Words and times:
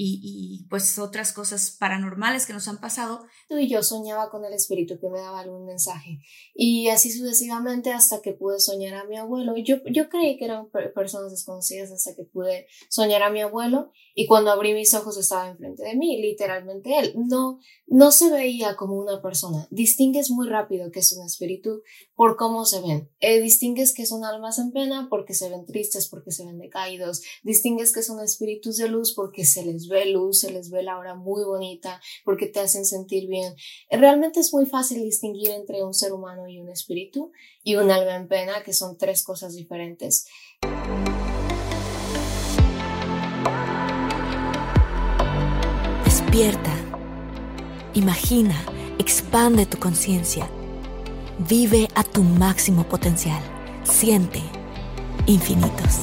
y, 0.00 0.66
pues 0.70 0.98
otras 0.98 1.32
cosas 1.32 1.76
paranormales 1.78 2.46
que 2.46 2.52
nos 2.52 2.68
han 2.68 2.80
pasado. 2.80 3.26
Y 3.50 3.68
yo 3.68 3.82
soñaba 3.82 4.30
con 4.30 4.44
el 4.44 4.52
espíritu 4.52 4.98
que 5.00 5.08
me 5.08 5.18
daba 5.18 5.40
algún 5.40 5.66
mensaje. 5.66 6.20
Y 6.54 6.88
así 6.88 7.10
sucesivamente 7.10 7.92
hasta 7.92 8.22
que 8.22 8.32
pude 8.32 8.60
soñar 8.60 8.94
a 8.94 9.04
mi 9.04 9.16
abuelo. 9.16 9.54
Yo, 9.56 9.76
yo 9.90 10.08
creí 10.08 10.38
que 10.38 10.44
eran 10.44 10.68
personas 10.94 11.32
desconocidas 11.32 11.90
hasta 11.90 12.14
que 12.14 12.22
pude 12.24 12.68
soñar 12.88 13.22
a 13.22 13.30
mi 13.30 13.40
abuelo. 13.40 13.90
Y 14.20 14.26
cuando 14.26 14.50
abrí 14.50 14.74
mis 14.74 14.94
ojos 14.94 15.16
estaba 15.16 15.48
enfrente 15.48 15.84
de 15.84 15.94
mí, 15.94 16.20
literalmente 16.20 16.98
él. 16.98 17.14
No, 17.14 17.60
no 17.86 18.10
se 18.10 18.32
veía 18.32 18.74
como 18.74 18.98
una 18.98 19.22
persona. 19.22 19.68
Distingues 19.70 20.32
muy 20.32 20.48
rápido 20.48 20.90
que 20.90 20.98
es 20.98 21.12
un 21.12 21.24
espíritu 21.24 21.84
por 22.16 22.36
cómo 22.36 22.64
se 22.64 22.80
ven. 22.80 23.08
Eh, 23.20 23.40
distingues 23.40 23.94
que 23.94 24.06
son 24.06 24.24
almas 24.24 24.58
en 24.58 24.72
pena 24.72 25.06
porque 25.08 25.34
se 25.34 25.48
ven 25.48 25.66
tristes, 25.66 26.08
porque 26.08 26.32
se 26.32 26.44
ven 26.44 26.58
decaídos. 26.58 27.22
Distingues 27.44 27.92
que 27.92 28.02
son 28.02 28.20
espíritus 28.20 28.78
de 28.78 28.88
luz 28.88 29.14
porque 29.14 29.44
se 29.44 29.64
les 29.64 29.86
ve 29.86 30.06
luz, 30.06 30.40
se 30.40 30.50
les 30.50 30.68
ve 30.70 30.82
la 30.82 30.98
hora 30.98 31.14
muy 31.14 31.44
bonita, 31.44 32.00
porque 32.24 32.48
te 32.48 32.58
hacen 32.58 32.86
sentir 32.86 33.28
bien. 33.28 33.54
Realmente 33.88 34.40
es 34.40 34.52
muy 34.52 34.66
fácil 34.66 35.00
distinguir 35.04 35.50
entre 35.50 35.84
un 35.84 35.94
ser 35.94 36.12
humano 36.12 36.48
y 36.48 36.58
un 36.58 36.70
espíritu 36.70 37.30
y 37.62 37.76
un 37.76 37.88
alma 37.92 38.16
en 38.16 38.26
pena, 38.26 38.64
que 38.64 38.72
son 38.72 38.98
tres 38.98 39.22
cosas 39.22 39.54
diferentes. 39.54 40.26
Despierta, 46.38 46.70
imagina, 47.94 48.54
expande 48.96 49.66
tu 49.66 49.76
conciencia, 49.76 50.48
vive 51.36 51.88
a 51.96 52.04
tu 52.04 52.22
máximo 52.22 52.84
potencial, 52.84 53.42
siente 53.82 54.40
infinitos. 55.26 55.98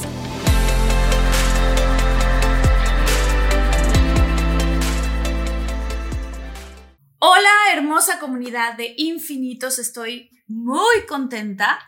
Hola, 7.19 7.50
hermosa 7.73 8.19
comunidad 8.19 8.75
de 8.75 8.94
infinitos. 8.97 9.79
Estoy 9.79 10.29
muy 10.47 11.06
contenta 11.07 11.79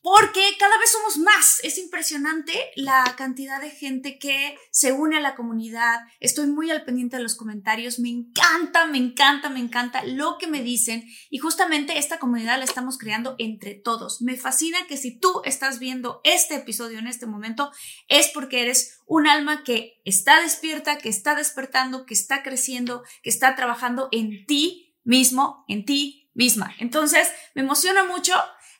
porque 0.00 0.40
cada 0.58 0.78
vez 0.78 0.92
somos 0.92 1.18
más. 1.18 1.60
Es 1.62 1.78
impresionante 1.78 2.70
la 2.76 3.04
cantidad 3.16 3.60
de 3.60 3.70
gente 3.70 4.18
que 4.18 4.56
se 4.70 4.92
une 4.92 5.16
a 5.16 5.20
la 5.20 5.34
comunidad. 5.34 6.00
Estoy 6.20 6.46
muy 6.46 6.70
al 6.70 6.84
pendiente 6.84 7.16
de 7.16 7.22
los 7.22 7.34
comentarios. 7.34 7.98
Me 7.98 8.10
encanta, 8.10 8.86
me 8.86 8.98
encanta, 8.98 9.48
me 9.50 9.60
encanta 9.60 10.04
lo 10.04 10.38
que 10.38 10.46
me 10.46 10.62
dicen. 10.62 11.04
Y 11.30 11.38
justamente 11.38 11.98
esta 11.98 12.18
comunidad 12.18 12.58
la 12.58 12.64
estamos 12.64 12.98
creando 12.98 13.34
entre 13.38 13.74
todos. 13.74 14.22
Me 14.22 14.36
fascina 14.36 14.86
que 14.86 14.96
si 14.96 15.18
tú 15.18 15.42
estás 15.44 15.78
viendo 15.78 16.20
este 16.24 16.56
episodio 16.56 16.98
en 16.98 17.06
este 17.06 17.26
momento, 17.26 17.72
es 18.08 18.28
porque 18.28 18.62
eres 18.62 19.00
un 19.06 19.26
alma 19.26 19.64
que 19.64 20.00
está 20.04 20.40
despierta, 20.40 20.98
que 20.98 21.08
está 21.08 21.34
despertando, 21.34 22.06
que 22.06 22.14
está 22.14 22.42
creciendo, 22.42 23.02
que 23.22 23.30
está 23.30 23.56
trabajando 23.56 24.08
en 24.12 24.46
ti 24.46 24.96
mismo, 25.02 25.64
en 25.68 25.84
ti 25.84 26.30
misma. 26.34 26.74
Entonces, 26.78 27.28
me 27.54 27.62
emociona 27.62 28.04
mucho 28.04 28.32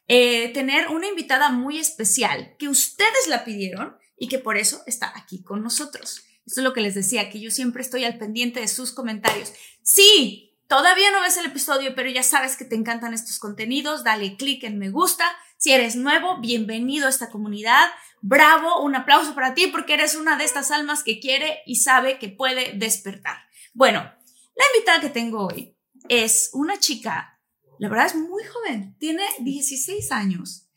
eh, 0.09 0.53
tener 0.55 0.89
una 0.89 1.07
invitada 1.07 1.51
muy 1.51 1.79
especial 1.79 2.57
que 2.59 2.69
ustedes 2.69 3.29
la 3.29 3.45
pidieron 3.45 3.97
y 4.17 4.29
que 4.29 4.39
por 4.39 4.57
eso 4.57 4.83
está 4.87 5.13
aquí 5.15 5.43
con 5.43 5.63
nosotros. 5.63 6.23
Esto 6.47 6.61
es 6.61 6.65
lo 6.65 6.73
que 6.73 6.81
les 6.81 6.95
decía, 6.95 7.29
que 7.29 7.41
yo 7.41 7.51
siempre 7.51 7.83
estoy 7.83 8.05
al 8.05 8.17
pendiente 8.17 8.61
de 8.61 8.69
sus 8.69 8.93
comentarios. 8.93 9.53
Sí, 9.83 10.57
todavía 10.67 11.11
no 11.11 11.21
ves 11.21 11.37
el 11.37 11.45
episodio, 11.45 11.95
pero 11.95 12.09
ya 12.09 12.23
sabes 12.23 12.57
que 12.57 12.65
te 12.65 12.75
encantan 12.75 13.13
estos 13.13 13.39
contenidos, 13.39 14.03
dale 14.03 14.37
click 14.37 14.65
en 14.65 14.79
me 14.79 14.89
gusta. 14.89 15.25
Si 15.59 15.73
eres 15.73 15.95
nuevo, 15.95 16.39
bienvenido 16.41 17.07
a 17.07 17.11
esta 17.11 17.29
comunidad. 17.29 17.91
Bravo, 18.23 18.81
un 18.81 18.97
aplauso 18.97 19.35
para 19.35 19.53
ti 19.53 19.67
porque 19.67 19.95
eres 19.95 20.15
una 20.15 20.39
de 20.39 20.45
estas 20.45 20.71
almas 20.71 21.05
que 21.05 21.21
quiere 21.21 21.59
y 21.67 21.77
sabe 21.77 22.19
que 22.19 22.31
puede 22.31 22.73
despertar. 22.75 23.37
Bueno, 23.75 24.01
la 24.01 24.65
invitada 24.75 25.01
que 25.03 25.11
tengo 25.11 25.49
hoy 25.49 25.77
es 26.09 26.49
una 26.55 26.79
chica 26.79 27.38
la 27.79 27.89
verdad 27.89 28.07
es 28.07 28.15
muy 28.17 28.43
joven, 28.45 28.97
tiene 28.99 29.23
16 29.41 30.13
años 30.13 30.69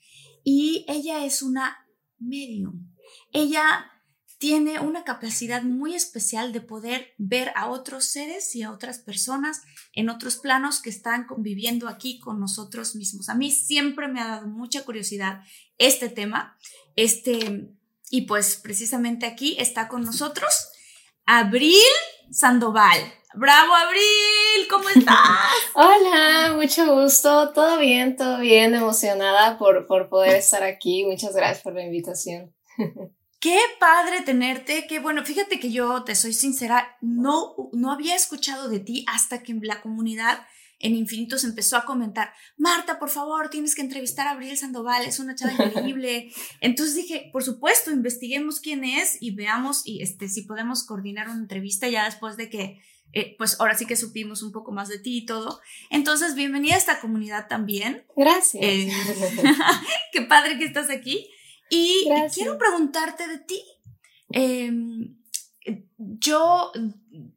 y 0.44 0.86
ella 0.88 1.26
es 1.26 1.42
una 1.42 1.88
medium. 2.20 2.92
Ella 3.32 3.92
tiene 4.42 4.80
una 4.80 5.04
capacidad 5.04 5.62
muy 5.62 5.94
especial 5.94 6.52
de 6.52 6.62
poder 6.62 7.14
ver 7.20 7.52
a 7.56 7.70
otros 7.70 8.06
seres 8.06 8.56
y 8.56 8.64
a 8.64 8.72
otras 8.72 8.98
personas 8.98 9.62
en 9.94 10.10
otros 10.10 10.38
planos 10.38 10.82
que 10.82 10.90
están 10.90 11.28
conviviendo 11.28 11.88
aquí 11.88 12.20
con 12.20 12.40
nosotros 12.40 12.96
mismos. 12.96 13.30
A 13.30 13.36
mí 13.36 13.52
siempre 13.52 14.08
me 14.08 14.20
ha 14.20 14.28
dado 14.28 14.48
mucha 14.48 14.84
curiosidad 14.84 15.44
este 15.78 16.10
tema. 16.10 16.58
Este, 16.96 17.70
y 18.10 18.22
pues 18.22 18.56
precisamente 18.56 19.28
aquí 19.28 19.56
está 19.60 19.88
con 19.88 20.04
nosotros 20.04 20.52
Abril 21.28 21.78
Sandoval. 22.32 23.00
Bravo, 23.34 23.74
Abril, 23.74 24.68
¿cómo 24.70 24.90
estás? 24.90 25.16
Hola, 25.74 26.54
mucho 26.54 27.02
gusto, 27.02 27.52
todo 27.54 27.80
bien, 27.80 28.18
todo 28.18 28.40
bien, 28.40 28.76
emocionada 28.76 29.58
por, 29.58 29.88
por 29.88 30.10
poder 30.10 30.36
estar 30.36 30.64
aquí. 30.64 31.06
Muchas 31.06 31.34
gracias 31.34 31.62
por 31.62 31.74
la 31.74 31.84
invitación. 31.84 32.54
Qué 33.40 33.58
padre 33.80 34.22
tenerte, 34.22 34.86
qué 34.86 35.00
bueno. 35.00 35.24
Fíjate 35.24 35.62
que 35.62 35.72
yo 35.72 36.04
te 36.04 36.14
soy 36.16 36.34
sincera, 36.34 36.98
no, 37.00 37.56
no 37.72 37.92
había 37.92 38.16
escuchado 38.16 38.68
de 38.68 38.82
ti 38.82 39.06
hasta 39.08 39.42
que 39.44 39.58
la 39.62 39.82
comunidad 39.82 40.42
en 40.82 40.96
Infinitos 40.96 41.44
empezó 41.44 41.78
a 41.78 41.86
comentar, 41.86 42.34
Marta, 42.58 43.00
por 43.00 43.10
favor, 43.10 43.50
tienes 43.50 43.76
que 43.76 43.82
entrevistar 43.82 44.28
a 44.28 44.32
Abril 44.32 44.58
Sandoval, 44.58 45.06
es 45.06 45.20
una 45.20 45.36
chava 45.36 45.54
increíble. 45.54 46.32
Entonces 46.60 46.96
dije, 46.96 47.30
por 47.32 47.44
supuesto, 47.44 47.92
investiguemos 47.92 48.60
quién 48.60 48.84
es 48.84 49.22
y 49.22 49.36
veamos 49.36 49.84
y 49.86 50.02
este, 50.02 50.28
si 50.28 50.42
podemos 50.42 50.84
coordinar 50.84 51.30
una 51.30 51.40
entrevista 51.40 51.88
ya 51.88 52.06
después 52.06 52.36
de 52.36 52.50
que 52.50 52.82
eh, 53.14 53.36
pues 53.38 53.60
ahora 53.60 53.76
sí 53.76 53.86
que 53.86 53.96
supimos 53.96 54.42
un 54.44 54.52
poco 54.52 54.72
más 54.72 54.90
de 54.90 55.00
ti 55.00 55.18
y 55.18 55.26
todo. 55.26 55.62
Entonces, 55.90 56.36
bienvenida 56.36 56.76
a 56.76 56.78
esta 56.78 57.00
comunidad 57.00 57.48
también. 57.48 58.06
Gracias. 58.16 58.64
Eh, 58.64 58.92
qué 60.14 60.22
padre 60.22 60.58
que 60.58 60.66
estás 60.66 60.90
aquí. 60.90 61.30
Y 61.70 62.06
quiero 62.34 62.58
preguntarte 62.58 63.28
de 63.28 63.38
ti. 63.40 63.64
Em, 64.30 65.16
yo 65.98 66.72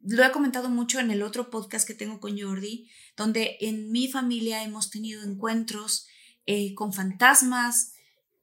lo 0.03 0.23
he 0.23 0.31
comentado 0.31 0.69
mucho 0.69 0.99
en 0.99 1.11
el 1.11 1.21
otro 1.21 1.49
podcast 1.49 1.87
que 1.87 1.93
tengo 1.93 2.19
con 2.19 2.39
Jordi, 2.39 2.89
donde 3.15 3.57
en 3.61 3.91
mi 3.91 4.07
familia 4.07 4.63
hemos 4.63 4.89
tenido 4.89 5.23
encuentros 5.23 6.07
eh, 6.45 6.73
con 6.75 6.93
fantasmas, 6.93 7.93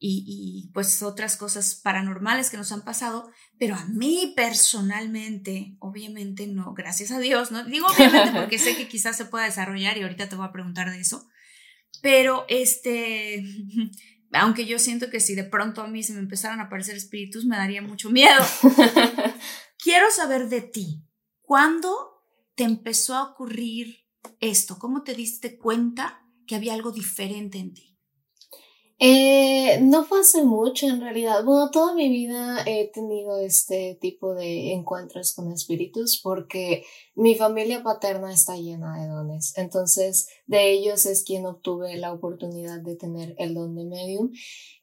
y, 0.05 0.71
pues 0.75 1.01
otras 1.03 1.37
cosas 1.37 1.77
paranormales 1.77 2.51
que 2.51 2.57
nos 2.57 2.73
han 2.73 2.83
pasado, 2.83 3.31
pero 3.57 3.77
a 3.77 3.85
mí 3.85 4.33
personalmente, 4.35 5.77
obviamente 5.79 6.49
no, 6.49 6.75
gracias 6.75 7.13
a 7.13 7.21
Dios, 7.21 7.53
no 7.53 7.65
digo 7.65 7.87
obviamente 7.87 8.33
porque 8.41 8.59
sé 8.59 8.77
que 8.77 8.89
quizás 8.89 9.17
se 9.17 9.27
pueda 9.27 9.45
desarrollar 9.45 9.97
y 9.97 10.03
ahorita 10.03 10.29
te 10.29 10.35
voy 10.35 10.47
a 10.47 10.53
preguntar 10.53 10.91
de 10.91 10.99
eso, 10.99 11.29
pero 12.01 12.45
este, 12.49 13.45
aunque 14.33 14.67
yo 14.67 14.81
siento 14.81 15.09
que 15.09 15.21
si 15.21 15.37
de 15.37 15.45
pronto 15.45 15.83
a 15.83 15.87
mí 15.87 16.03
se 16.03 16.15
me 16.15 16.19
empezaran 16.19 16.59
a 16.59 16.65
aparecer 16.65 16.97
espíritus 16.97 17.45
me 17.45 17.57
daría 17.57 17.81
mucho 17.81 18.11
miedo. 18.11 18.43
Quiero 19.79 20.11
saber 20.11 20.49
de 20.49 20.63
ti, 20.63 21.05
¿cuándo 21.43 22.25
te 22.57 22.65
empezó 22.65 23.15
a 23.15 23.23
ocurrir 23.23 23.99
esto? 24.41 24.81
¿Cómo 24.81 25.05
te 25.05 25.15
diste 25.15 25.59
cuenta 25.59 26.27
que 26.47 26.57
había 26.57 26.75
algo 26.75 26.91
diferente 26.91 27.59
en 27.59 27.73
ti? 27.73 27.92
Eh, 29.05 29.81
no 29.81 30.05
fue 30.05 30.21
hace 30.21 30.45
mucho 30.45 30.87
en 30.87 31.01
realidad. 31.01 31.43
Bueno, 31.43 31.73
toda 31.73 31.93
mi 31.93 32.09
vida 32.09 32.63
he 32.67 32.87
tenido 32.93 33.37
este 33.41 33.99
tipo 34.01 34.33
de 34.33 34.71
encuentros 34.75 35.35
con 35.35 35.51
espíritus 35.51 36.21
porque 36.23 36.85
mi 37.17 37.35
familia 37.35 37.83
paterna 37.83 38.33
está 38.33 38.57
llena 38.57 39.03
de 39.03 39.09
dones. 39.09 39.55
Entonces, 39.59 40.29
de 40.47 40.71
ellos 40.71 41.05
es 41.07 41.25
quien 41.25 41.47
obtuve 41.47 41.97
la 41.97 42.13
oportunidad 42.13 42.81
de 42.81 42.95
tener 42.95 43.35
el 43.39 43.55
don 43.55 43.75
de 43.75 43.87
medium. 43.87 44.31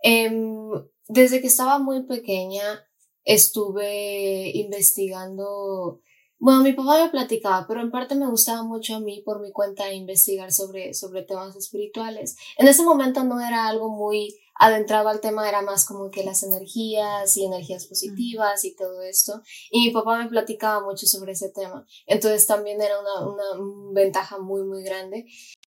Em, 0.04 0.70
desde 1.08 1.40
que 1.40 1.48
estaba 1.48 1.80
muy 1.80 2.04
pequeña, 2.04 2.86
estuve 3.24 4.52
investigando 4.54 6.02
bueno, 6.40 6.64
mi 6.64 6.74
papá 6.74 7.04
me 7.04 7.10
platicaba, 7.10 7.66
pero 7.68 7.82
en 7.82 7.92
parte 7.92 8.16
me 8.16 8.28
gustaba 8.28 8.64
mucho 8.64 8.96
a 8.96 9.00
mí 9.02 9.22
por 9.26 9.42
mi 9.42 9.52
cuenta 9.52 9.94
investigar 9.94 10.52
sobre, 10.54 10.94
sobre 10.94 11.24
temas 11.24 11.56
espirituales. 11.56 12.38
En 12.58 12.68
ese 12.68 12.84
momento 12.84 13.24
no 13.26 13.42
era 13.42 13.68
algo 13.68 13.90
muy 13.90 14.36
adentrado 14.56 15.10
al 15.10 15.20
tema, 15.20 15.48
era 15.48 15.62
más 15.62 15.86
como 15.86 16.10
que 16.12 16.24
las 16.24 16.44
energías 16.44 17.36
y 17.36 17.46
energías 17.46 17.88
positivas 17.88 18.64
y 18.64 18.76
todo 18.76 19.02
esto. 19.02 19.42
Y 19.70 19.88
mi 19.88 19.92
papá 19.92 20.18
me 20.18 20.30
platicaba 20.30 20.84
mucho 20.84 21.08
sobre 21.08 21.34
ese 21.34 21.50
tema. 21.50 21.86
Entonces 22.06 22.48
también 22.48 22.82
era 22.82 22.96
una, 23.00 23.28
una 23.28 23.94
ventaja 23.94 24.38
muy, 24.40 24.64
muy 24.64 24.84
grande. 24.84 25.26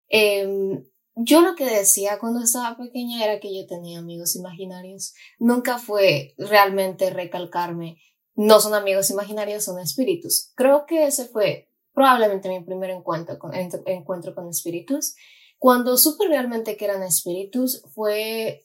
Eh, 0.08 0.84
yo 1.14 1.42
lo 1.42 1.54
que 1.54 1.66
decía 1.66 2.18
cuando 2.18 2.42
estaba 2.42 2.76
pequeña 2.76 3.22
era 3.24 3.38
que 3.38 3.54
yo 3.54 3.66
tenía 3.66 3.98
amigos 3.98 4.34
imaginarios. 4.34 5.14
Nunca 5.38 5.78
fue 5.78 6.34
realmente 6.38 7.10
recalcarme 7.10 7.98
no 8.34 8.60
son 8.60 8.74
amigos 8.74 9.10
imaginarios, 9.10 9.64
son 9.64 9.78
espíritus. 9.78 10.52
Creo 10.54 10.86
que 10.86 11.06
ese 11.06 11.26
fue 11.26 11.68
probablemente 11.92 12.48
mi 12.48 12.60
primer 12.60 12.90
encuentro 12.90 13.38
con, 13.38 13.54
espíritus. 14.48 15.14
Cuando 15.58 15.96
supe 15.96 16.26
realmente 16.26 16.76
que 16.76 16.86
eran 16.86 17.02
espíritus 17.02 17.82
fue 17.94 18.64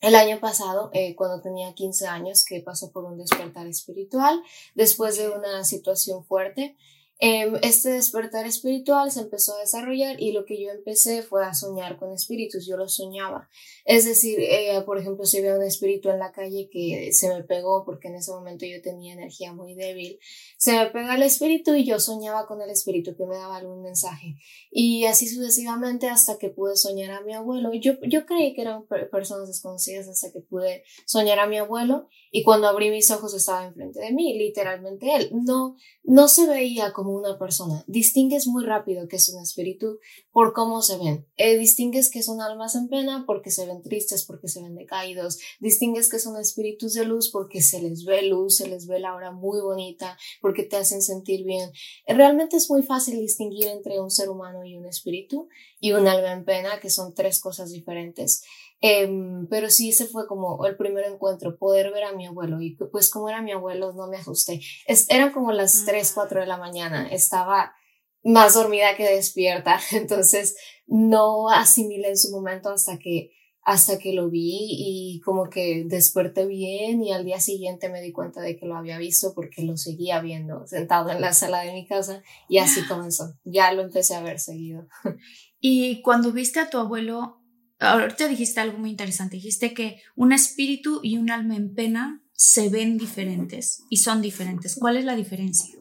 el 0.00 0.14
año 0.14 0.38
pasado, 0.40 0.90
eh, 0.92 1.14
cuando 1.16 1.40
tenía 1.40 1.74
15 1.74 2.06
años, 2.06 2.44
que 2.44 2.60
pasó 2.60 2.92
por 2.92 3.04
un 3.04 3.18
despertar 3.18 3.66
espiritual 3.66 4.42
después 4.74 5.16
de 5.16 5.28
una 5.30 5.64
situación 5.64 6.24
fuerte. 6.24 6.76
Em, 7.20 7.56
este 7.62 7.90
despertar 7.90 8.46
espiritual 8.46 9.10
se 9.10 9.20
empezó 9.20 9.56
a 9.56 9.60
desarrollar 9.60 10.20
y 10.22 10.30
lo 10.30 10.44
que 10.44 10.62
yo 10.62 10.70
empecé 10.70 11.22
fue 11.22 11.44
a 11.44 11.52
soñar 11.52 11.98
con 11.98 12.12
espíritus, 12.12 12.64
yo 12.64 12.76
lo 12.76 12.88
soñaba. 12.88 13.48
Es 13.84 14.04
decir, 14.04 14.38
eh, 14.38 14.80
por 14.86 14.98
ejemplo, 14.98 15.24
si 15.26 15.40
veo 15.40 15.56
un 15.56 15.64
espíritu 15.64 16.10
en 16.10 16.20
la 16.20 16.30
calle 16.30 16.68
que 16.70 17.12
se 17.12 17.28
me 17.34 17.42
pegó 17.42 17.84
porque 17.84 18.06
en 18.06 18.14
ese 18.14 18.30
momento 18.30 18.66
yo 18.66 18.80
tenía 18.82 19.14
energía 19.14 19.52
muy 19.52 19.74
débil, 19.74 20.20
se 20.58 20.72
me 20.78 20.86
pega 20.86 21.16
el 21.16 21.22
espíritu 21.22 21.74
y 21.74 21.84
yo 21.84 21.98
soñaba 21.98 22.46
con 22.46 22.62
el 22.62 22.70
espíritu 22.70 23.16
que 23.16 23.26
me 23.26 23.34
daba 23.34 23.56
algún 23.56 23.82
mensaje. 23.82 24.36
Y 24.70 25.06
así 25.06 25.26
sucesivamente 25.26 26.08
hasta 26.08 26.38
que 26.38 26.50
pude 26.50 26.76
soñar 26.76 27.10
a 27.10 27.22
mi 27.22 27.34
abuelo. 27.34 27.72
Yo, 27.74 27.94
yo 28.02 28.26
creí 28.26 28.54
que 28.54 28.62
eran 28.62 28.86
personas 29.10 29.48
desconocidas 29.48 30.06
hasta 30.06 30.30
que 30.30 30.40
pude 30.40 30.84
soñar 31.04 31.40
a 31.40 31.48
mi 31.48 31.58
abuelo 31.58 32.08
y 32.30 32.44
cuando 32.44 32.68
abrí 32.68 32.90
mis 32.90 33.10
ojos 33.10 33.34
estaba 33.34 33.64
enfrente 33.64 33.98
de 33.98 34.12
mí, 34.12 34.38
literalmente 34.38 35.16
él. 35.16 35.30
No, 35.32 35.76
no 36.04 36.28
se 36.28 36.46
veía 36.46 36.92
como 36.92 37.07
una 37.14 37.38
persona. 37.38 37.84
Distingues 37.86 38.46
muy 38.46 38.64
rápido 38.64 39.08
que 39.08 39.16
es 39.16 39.28
un 39.28 39.42
espíritu 39.42 39.98
por 40.32 40.52
cómo 40.52 40.82
se 40.82 40.98
ven. 40.98 41.26
Eh, 41.36 41.58
distingues 41.58 42.10
que 42.10 42.22
son 42.22 42.40
almas 42.40 42.74
en 42.74 42.88
pena 42.88 43.24
porque 43.26 43.50
se 43.50 43.66
ven 43.66 43.82
tristes, 43.82 44.24
porque 44.24 44.48
se 44.48 44.62
ven 44.62 44.74
decaídos. 44.74 45.38
Distingues 45.60 46.08
que 46.08 46.18
son 46.18 46.40
espíritus 46.40 46.94
de 46.94 47.04
luz 47.04 47.30
porque 47.30 47.62
se 47.62 47.82
les 47.82 48.04
ve 48.04 48.22
luz, 48.22 48.56
se 48.56 48.68
les 48.68 48.86
ve 48.86 49.00
la 49.00 49.14
hora 49.14 49.30
muy 49.30 49.60
bonita, 49.60 50.16
porque 50.40 50.62
te 50.62 50.76
hacen 50.76 51.02
sentir 51.02 51.44
bien. 51.44 51.70
Realmente 52.06 52.56
es 52.56 52.70
muy 52.70 52.82
fácil 52.82 53.18
distinguir 53.18 53.66
entre 53.66 54.00
un 54.00 54.10
ser 54.10 54.28
humano 54.28 54.64
y 54.64 54.76
un 54.76 54.86
espíritu 54.86 55.48
y 55.80 55.92
un 55.92 56.08
alma 56.08 56.32
en 56.32 56.44
pena, 56.44 56.80
que 56.80 56.90
son 56.90 57.14
tres 57.14 57.40
cosas 57.40 57.70
diferentes. 57.70 58.42
Em, 58.80 59.46
pero 59.48 59.70
sí, 59.70 59.90
ese 59.90 60.06
fue 60.06 60.26
como 60.28 60.64
el 60.66 60.76
primer 60.76 61.04
encuentro, 61.04 61.58
poder 61.58 61.92
ver 61.92 62.04
a 62.04 62.12
mi 62.12 62.26
abuelo. 62.26 62.60
Y 62.60 62.76
pues 62.76 63.10
como 63.10 63.28
era 63.28 63.42
mi 63.42 63.52
abuelo, 63.52 63.92
no 63.92 64.06
me 64.08 64.16
asusté. 64.18 64.60
eran 65.08 65.32
como 65.32 65.52
las 65.52 65.84
3, 65.84 66.12
4 66.14 66.40
de 66.40 66.46
la 66.46 66.58
mañana. 66.58 67.08
Estaba 67.08 67.72
más 68.22 68.54
dormida 68.54 68.96
que 68.96 69.08
despierta. 69.08 69.80
Entonces 69.92 70.56
no 70.86 71.50
asimilé 71.50 72.10
en 72.10 72.16
su 72.18 72.30
momento 72.30 72.70
hasta 72.70 72.98
que 72.98 73.32
hasta 73.68 73.98
que 73.98 74.14
lo 74.14 74.30
vi 74.30 74.66
y 74.70 75.20
como 75.20 75.50
que 75.50 75.84
desperté 75.86 76.46
bien 76.46 77.02
y 77.02 77.12
al 77.12 77.26
día 77.26 77.38
siguiente 77.38 77.90
me 77.90 78.00
di 78.00 78.12
cuenta 78.12 78.40
de 78.40 78.56
que 78.56 78.64
lo 78.64 78.74
había 78.74 78.96
visto 78.96 79.34
porque 79.34 79.62
lo 79.62 79.76
seguía 79.76 80.22
viendo 80.22 80.66
sentado 80.66 81.10
en 81.10 81.20
la 81.20 81.34
sala 81.34 81.60
de 81.60 81.74
mi 81.74 81.86
casa 81.86 82.22
y 82.48 82.58
así 82.58 82.80
comenzó. 82.88 83.34
Ya 83.44 83.70
lo 83.74 83.82
empecé 83.82 84.14
a 84.14 84.22
ver 84.22 84.40
seguido. 84.40 84.86
Y 85.60 86.02
cuando 86.02 86.30
viste 86.30 86.60
a 86.60 86.70
tu 86.70 86.78
abuelo, 86.78 87.37
ahorita 87.78 88.28
dijiste 88.28 88.60
algo 88.60 88.78
muy 88.78 88.90
interesante, 88.90 89.36
dijiste 89.36 89.74
que 89.74 90.00
un 90.16 90.32
espíritu 90.32 91.00
y 91.02 91.16
un 91.16 91.30
alma 91.30 91.56
en 91.56 91.74
pena 91.74 92.22
se 92.32 92.68
ven 92.68 92.98
diferentes 92.98 93.84
y 93.90 93.98
son 93.98 94.22
diferentes. 94.22 94.76
¿Cuál 94.76 94.96
es 94.96 95.04
la 95.04 95.16
diferencia? 95.16 95.74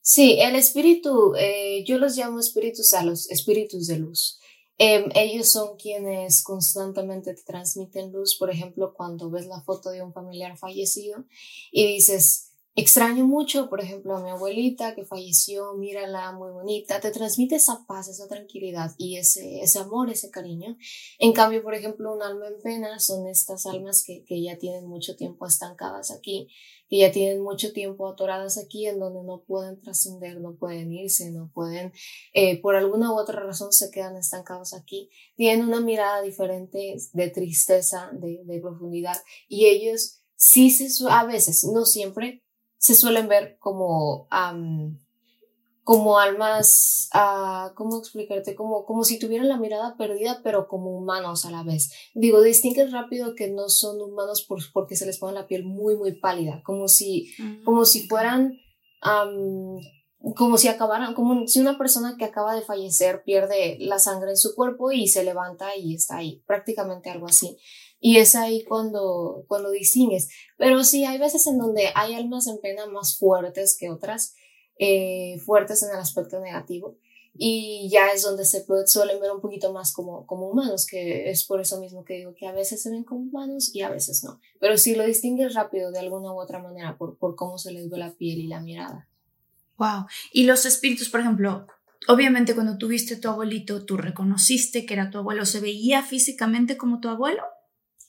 Sí, 0.00 0.38
el 0.40 0.56
espíritu, 0.56 1.34
eh, 1.36 1.84
yo 1.86 1.98
los 1.98 2.16
llamo 2.16 2.40
espíritus 2.40 2.94
a 2.94 3.04
los 3.04 3.30
espíritus 3.30 3.86
de 3.86 3.98
luz. 3.98 4.38
Em, 4.78 5.10
ellos 5.14 5.50
son 5.50 5.76
quienes 5.76 6.42
constantemente 6.42 7.34
te 7.34 7.42
transmiten 7.42 8.12
luz, 8.12 8.36
por 8.38 8.48
ejemplo, 8.48 8.94
cuando 8.94 9.28
ves 9.28 9.46
la 9.46 9.60
foto 9.60 9.90
de 9.90 10.02
un 10.02 10.12
familiar 10.12 10.56
fallecido 10.56 11.24
y 11.72 11.86
dices, 11.86 12.47
Extraño 12.78 13.26
mucho, 13.26 13.68
por 13.68 13.80
ejemplo, 13.80 14.16
a 14.16 14.22
mi 14.22 14.30
abuelita 14.30 14.94
que 14.94 15.04
falleció, 15.04 15.74
mírala, 15.74 16.30
muy 16.30 16.52
bonita, 16.52 17.00
te 17.00 17.10
transmite 17.10 17.56
esa 17.56 17.84
paz, 17.88 18.06
esa 18.06 18.28
tranquilidad 18.28 18.92
y 18.96 19.16
ese, 19.16 19.62
ese 19.62 19.80
amor, 19.80 20.10
ese 20.10 20.30
cariño. 20.30 20.76
En 21.18 21.32
cambio, 21.32 21.60
por 21.64 21.74
ejemplo, 21.74 22.14
un 22.14 22.22
alma 22.22 22.46
en 22.46 22.60
pena 22.62 23.00
son 23.00 23.26
estas 23.26 23.66
almas 23.66 24.04
que, 24.04 24.22
que 24.24 24.40
ya 24.40 24.58
tienen 24.58 24.86
mucho 24.86 25.16
tiempo 25.16 25.44
estancadas 25.44 26.12
aquí, 26.12 26.50
que 26.88 26.98
ya 26.98 27.10
tienen 27.10 27.42
mucho 27.42 27.72
tiempo 27.72 28.06
atoradas 28.06 28.58
aquí, 28.58 28.86
en 28.86 29.00
donde 29.00 29.24
no 29.24 29.42
pueden 29.42 29.80
trascender, 29.80 30.40
no 30.40 30.54
pueden 30.54 30.92
irse, 30.92 31.32
no 31.32 31.50
pueden, 31.52 31.92
eh, 32.32 32.60
por 32.60 32.76
alguna 32.76 33.12
u 33.12 33.18
otra 33.18 33.40
razón 33.40 33.72
se 33.72 33.90
quedan 33.90 34.16
estancados 34.16 34.72
aquí. 34.72 35.10
Tienen 35.34 35.66
una 35.66 35.80
mirada 35.80 36.22
diferente 36.22 36.94
de 37.12 37.30
tristeza, 37.30 38.08
de, 38.12 38.40
de 38.44 38.60
profundidad 38.60 39.16
y 39.48 39.66
ellos 39.66 40.22
sí 40.36 40.70
se, 40.70 40.88
a 41.10 41.24
veces, 41.24 41.64
no 41.64 41.84
siempre, 41.84 42.44
se 42.78 42.94
suelen 42.94 43.28
ver 43.28 43.58
como, 43.58 44.28
como 45.82 46.18
almas, 46.18 47.08
uh, 47.14 47.74
¿cómo 47.74 47.98
explicarte? 47.98 48.54
Como, 48.54 48.84
como 48.84 49.04
si 49.04 49.18
tuvieran 49.18 49.48
la 49.48 49.56
mirada 49.56 49.96
perdida, 49.96 50.40
pero 50.44 50.68
como 50.68 50.96
humanos 50.96 51.44
a 51.44 51.50
la 51.50 51.62
vez. 51.62 51.90
Digo, 52.14 52.40
distingues 52.40 52.92
rápido 52.92 53.34
que 53.34 53.48
no 53.50 53.68
son 53.68 54.00
humanos 54.00 54.42
por, 54.42 54.60
porque 54.72 54.96
se 54.96 55.06
les 55.06 55.18
pone 55.18 55.34
la 55.34 55.46
piel 55.46 55.64
muy, 55.64 55.96
muy 55.96 56.12
pálida, 56.12 56.62
como 56.62 56.88
si, 56.88 57.32
como 57.64 57.84
si 57.84 58.06
fueran, 58.06 58.58
como 60.36 60.58
si 60.58 60.68
acabaran, 60.68 61.14
como 61.14 61.46
si 61.46 61.60
una 61.60 61.78
persona 61.78 62.16
que 62.18 62.24
acaba 62.24 62.54
de 62.54 62.62
fallecer 62.62 63.22
pierde 63.24 63.78
la 63.80 63.98
sangre 63.98 64.30
en 64.30 64.36
su 64.36 64.54
cuerpo 64.54 64.92
y 64.92 65.08
se 65.08 65.24
levanta 65.24 65.74
y 65.76 65.94
está 65.94 66.18
ahí, 66.18 66.42
prácticamente 66.46 67.10
algo 67.10 67.26
así. 67.26 67.56
Y 68.00 68.18
es 68.18 68.34
ahí 68.34 68.64
cuando, 68.64 69.44
cuando 69.48 69.70
distingues. 69.70 70.28
Pero 70.56 70.84
sí, 70.84 71.04
hay 71.04 71.18
veces 71.18 71.46
en 71.46 71.58
donde 71.58 71.90
hay 71.94 72.14
almas 72.14 72.46
en 72.46 72.58
pena 72.58 72.86
más 72.86 73.18
fuertes 73.18 73.76
que 73.78 73.90
otras, 73.90 74.34
eh, 74.78 75.38
fuertes 75.44 75.82
en 75.82 75.90
el 75.90 75.96
aspecto 75.96 76.40
negativo. 76.40 76.96
Y 77.40 77.88
ya 77.90 78.08
es 78.08 78.22
donde 78.22 78.44
se 78.44 78.64
suelen 78.86 79.20
ver 79.20 79.30
un 79.30 79.40
poquito 79.40 79.72
más 79.72 79.92
como, 79.92 80.26
como 80.26 80.48
humanos, 80.48 80.86
que 80.86 81.30
es 81.30 81.44
por 81.44 81.60
eso 81.60 81.80
mismo 81.80 82.04
que 82.04 82.14
digo 82.14 82.34
que 82.34 82.48
a 82.48 82.52
veces 82.52 82.82
se 82.82 82.90
ven 82.90 83.04
como 83.04 83.20
humanos 83.20 83.72
y 83.72 83.82
a 83.82 83.90
veces 83.90 84.24
no. 84.24 84.40
Pero 84.58 84.76
sí 84.76 84.96
lo 84.96 85.04
distingues 85.04 85.54
rápido 85.54 85.92
de 85.92 86.00
alguna 86.00 86.32
u 86.32 86.40
otra 86.40 86.60
manera 86.60 86.98
por, 86.98 87.16
por 87.16 87.36
cómo 87.36 87.58
se 87.58 87.72
les 87.72 87.88
ve 87.88 87.98
la 87.98 88.12
piel 88.12 88.38
y 88.40 88.48
la 88.48 88.60
mirada. 88.60 89.08
Wow. 89.76 90.06
Y 90.32 90.44
los 90.44 90.66
espíritus, 90.66 91.08
por 91.08 91.20
ejemplo, 91.20 91.68
obviamente 92.08 92.54
cuando 92.54 92.76
tuviste 92.76 93.14
tu 93.16 93.28
abuelito, 93.28 93.84
tú 93.84 93.96
reconociste 93.96 94.84
que 94.84 94.94
era 94.94 95.10
tu 95.10 95.18
abuelo, 95.18 95.46
¿se 95.46 95.60
veía 95.60 96.02
físicamente 96.02 96.76
como 96.76 96.98
tu 96.98 97.08
abuelo? 97.08 97.44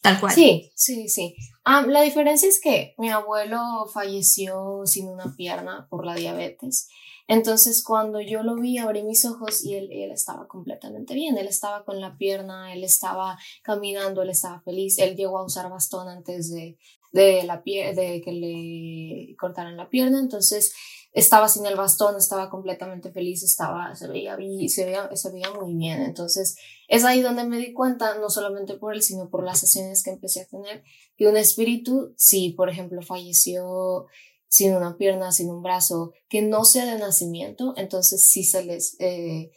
Tal 0.02 0.20
cual. 0.20 0.34
Sí, 0.34 0.72
sí, 0.76 1.10
sí. 1.10 1.36
Ah, 1.66 1.86
la 1.88 2.02
diferencia 2.02 2.48
es 2.48 2.62
que 2.62 2.94
mi 2.98 3.10
abuelo 3.10 3.86
falleció 3.94 4.82
sin 4.86 5.08
una 5.08 5.36
pierna 5.36 5.88
por 5.90 6.06
la 6.06 6.16
diabetes. 6.16 6.88
Entonces, 7.28 7.84
cuando 7.84 8.20
yo 8.22 8.42
lo 8.42 8.56
vi, 8.56 8.80
abrí 8.80 9.04
mis 9.04 9.24
ojos 9.26 9.64
y 9.64 9.76
él, 9.76 9.90
él, 9.92 10.12
estaba 10.12 10.48
completamente 10.48 11.14
bien. 11.14 11.38
Él 11.38 11.48
estaba 11.48 11.86
con 11.86 12.02
la 12.02 12.18
pierna, 12.18 12.74
él 12.74 12.84
estaba 12.84 13.38
caminando, 13.62 14.24
él 14.24 14.32
estaba 14.32 14.62
feliz. 14.62 14.98
Él 14.98 15.16
llegó 15.16 15.38
a 15.38 15.46
usar 15.46 15.70
bastón 15.70 16.08
antes 16.10 16.52
de, 16.52 16.80
de, 17.12 17.44
la 17.44 17.62
de 17.64 18.22
que 18.26 18.32
le 18.32 19.36
cortaran 19.38 19.78
la 19.78 19.90
pierna. 19.90 20.20
Entonces, 20.20 20.74
estaba 21.12 21.50
sin 21.50 21.66
el 21.66 21.76
bastón, 21.76 22.16
estaba 22.18 22.50
completamente 22.50 23.12
feliz, 23.12 23.44
estaba, 23.44 23.96
se 23.96 24.08
veía, 24.08 24.38
se 24.68 24.86
veía, 24.86 25.10
se 25.16 25.32
veía 25.32 25.52
muy 25.52 25.76
bien. 25.76 26.02
Entonces, 26.02 26.56
es 26.88 27.04
ahí 27.04 27.22
donde 27.22 27.46
me 27.46 27.58
di 27.58 27.74
cuenta, 27.74 28.18
no 28.20 28.30
solamente 28.30 28.76
por 28.76 28.94
él, 28.94 29.02
sino 29.02 29.30
por 29.30 29.44
las 29.44 29.60
sesiones 29.60 30.04
que 30.04 30.12
empecé 30.12 30.42
a 30.42 30.48
tener, 30.48 30.84
que 31.18 31.28
un 31.28 31.38
espíritu, 31.38 32.14
si 32.18 32.52
por 32.52 32.70
ejemplo 32.70 33.02
falleció 33.02 34.06
sin 34.48 34.76
una 34.76 34.98
pierna, 34.98 35.32
sin 35.32 35.50
un 35.50 35.62
brazo, 35.62 36.14
que 36.28 36.42
no 36.42 36.66
sea 36.66 36.86
de 36.86 37.00
nacimiento, 37.00 37.74
entonces 37.78 38.30
sí 38.30 38.44
se 38.44 38.64
les, 38.64 38.96
eh, 39.00 39.52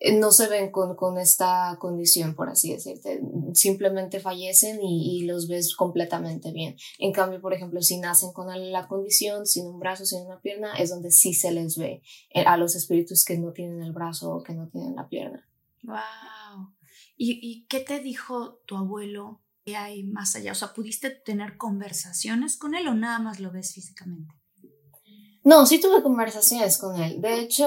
no 0.00 0.30
se 0.30 0.48
ven 0.48 0.70
con, 0.70 0.94
con 0.94 1.18
esta 1.18 1.76
condición, 1.80 2.34
por 2.34 2.48
así 2.48 2.72
decirte. 2.72 3.20
Simplemente 3.52 4.20
fallecen 4.20 4.80
y, 4.82 5.18
y, 5.18 5.24
los 5.24 5.48
ves 5.48 5.74
completamente 5.74 6.52
bien. 6.52 6.76
En 6.98 7.12
cambio, 7.12 7.40
por 7.40 7.52
ejemplo, 7.52 7.82
si 7.82 7.98
nacen 7.98 8.32
con 8.32 8.48
la 8.70 8.86
condición, 8.86 9.46
sin 9.46 9.66
un 9.66 9.80
brazo, 9.80 10.06
sin 10.06 10.24
una 10.24 10.40
pierna, 10.40 10.74
es 10.74 10.90
donde 10.90 11.10
sí 11.10 11.34
se 11.34 11.50
les 11.50 11.76
ve 11.76 12.02
eh, 12.30 12.44
a 12.46 12.56
los 12.56 12.76
espíritus 12.76 13.24
que 13.24 13.38
no 13.38 13.52
tienen 13.52 13.82
el 13.82 13.92
brazo 13.92 14.32
o 14.32 14.42
que 14.42 14.54
no 14.54 14.68
tienen 14.68 14.94
la 14.94 15.08
pierna. 15.08 15.48
¡Wow! 15.82 16.72
¿Y, 17.16 17.40
y 17.42 17.66
qué 17.66 17.80
te 17.80 17.98
dijo 17.98 18.60
tu 18.66 18.76
abuelo 18.76 19.42
que 19.64 19.76
hay 19.76 20.04
más 20.04 20.36
allá? 20.36 20.52
O 20.52 20.54
sea, 20.54 20.72
¿pudiste 20.74 21.10
tener 21.10 21.56
conversaciones 21.56 22.56
con 22.56 22.76
él 22.76 22.86
o 22.86 22.94
nada 22.94 23.18
más 23.18 23.40
lo 23.40 23.50
ves 23.50 23.74
físicamente? 23.74 24.32
No, 25.42 25.66
sí 25.66 25.80
tuve 25.80 26.02
conversaciones 26.02 26.78
con 26.78 27.00
él. 27.00 27.20
De 27.20 27.40
hecho, 27.40 27.66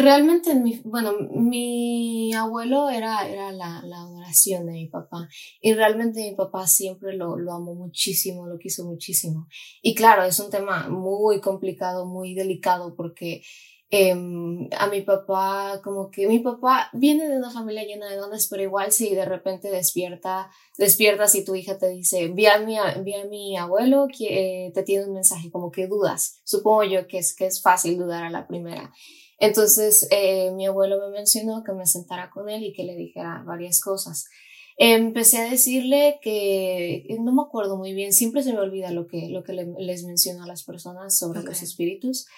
realmente, 0.00 0.54
mi, 0.54 0.80
bueno, 0.84 1.12
mi 1.34 2.32
abuelo 2.32 2.88
era, 2.88 3.28
era 3.28 3.52
la, 3.52 3.82
la, 3.84 3.98
adoración 3.98 4.64
de 4.66 4.72
mi 4.72 4.88
papá 4.88 5.28
y 5.60 5.74
realmente 5.74 6.20
mi 6.22 6.34
papá 6.34 6.66
siempre 6.66 7.14
lo, 7.14 7.36
lo 7.36 7.52
amó 7.52 7.74
muchísimo, 7.74 8.46
lo 8.46 8.58
quiso 8.58 8.84
muchísimo. 8.84 9.48
Y 9.82 9.94
claro, 9.94 10.24
es 10.24 10.40
un 10.40 10.50
tema 10.50 10.88
muy 10.88 11.40
complicado, 11.40 12.06
muy 12.06 12.34
delicado 12.34 12.94
porque 12.94 13.42
em, 13.90 14.70
a 14.78 14.86
mi 14.86 15.02
papá, 15.02 15.82
como 15.84 16.10
que 16.10 16.26
mi 16.26 16.38
papá 16.38 16.88
viene 16.94 17.28
de 17.28 17.36
una 17.36 17.50
familia 17.50 17.84
llena 17.84 18.08
de 18.08 18.16
dones, 18.16 18.48
pero 18.48 18.62
igual 18.62 18.92
si 18.92 19.14
de 19.14 19.26
repente 19.26 19.70
despierta, 19.70 20.50
despiertas 20.78 21.34
y 21.34 21.44
tu 21.44 21.54
hija 21.54 21.76
te 21.76 21.90
dice, 21.90 22.28
vi 22.28 22.46
a 22.46 22.58
mi, 22.58 22.76
vi 23.04 23.14
a 23.14 23.26
mi 23.26 23.58
abuelo 23.58 24.06
que 24.08 24.68
eh, 24.68 24.72
te 24.72 24.82
tiene 24.84 25.04
un 25.04 25.12
mensaje, 25.12 25.50
como 25.50 25.70
que 25.70 25.86
dudas. 25.86 26.40
Supongo 26.44 26.84
yo 26.84 27.06
que 27.06 27.18
es, 27.18 27.36
que 27.36 27.44
es 27.44 27.60
fácil 27.60 27.98
dudar 27.98 28.24
a 28.24 28.30
la 28.30 28.46
primera. 28.46 28.90
Entonces, 29.42 30.06
eh, 30.12 30.52
mi 30.52 30.66
abuelo 30.66 31.00
me 31.00 31.08
mencionó 31.08 31.64
que 31.64 31.72
me 31.72 31.84
sentara 31.84 32.30
con 32.30 32.48
él 32.48 32.62
y 32.62 32.72
que 32.72 32.84
le 32.84 32.94
dijera 32.94 33.42
varias 33.44 33.80
cosas. 33.80 34.28
Empecé 34.76 35.38
a 35.38 35.50
decirle 35.50 36.20
que, 36.22 37.04
no 37.18 37.32
me 37.32 37.42
acuerdo 37.42 37.76
muy 37.76 37.92
bien, 37.92 38.12
siempre 38.12 38.44
se 38.44 38.52
me 38.52 38.60
olvida 38.60 38.92
lo 38.92 39.08
que, 39.08 39.30
lo 39.30 39.42
que 39.42 39.52
les 39.52 40.04
menciono 40.04 40.44
a 40.44 40.46
las 40.46 40.62
personas 40.62 41.18
sobre 41.18 41.42
los 41.42 41.60
espíritus, 41.60 42.28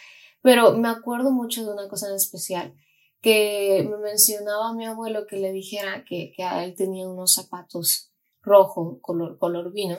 pero 0.41 0.79
me 0.79 0.89
acuerdo 0.89 1.31
mucho 1.31 1.67
de 1.67 1.75
una 1.75 1.89
cosa 1.89 2.09
en 2.09 2.15
especial, 2.15 2.75
que 3.21 3.87
me 3.87 3.99
mencionaba 3.99 4.71
a 4.71 4.75
mi 4.75 4.87
abuelo 4.87 5.27
que 5.27 5.37
le 5.37 5.53
dijera 5.53 6.07
que, 6.09 6.33
que 6.35 6.43
a 6.43 6.65
él 6.65 6.75
tenía 6.75 7.07
unos 7.07 7.35
zapatos 7.35 8.13
rojo, 8.41 8.99
color, 9.03 9.37
color 9.37 9.75
vino, 9.75 9.99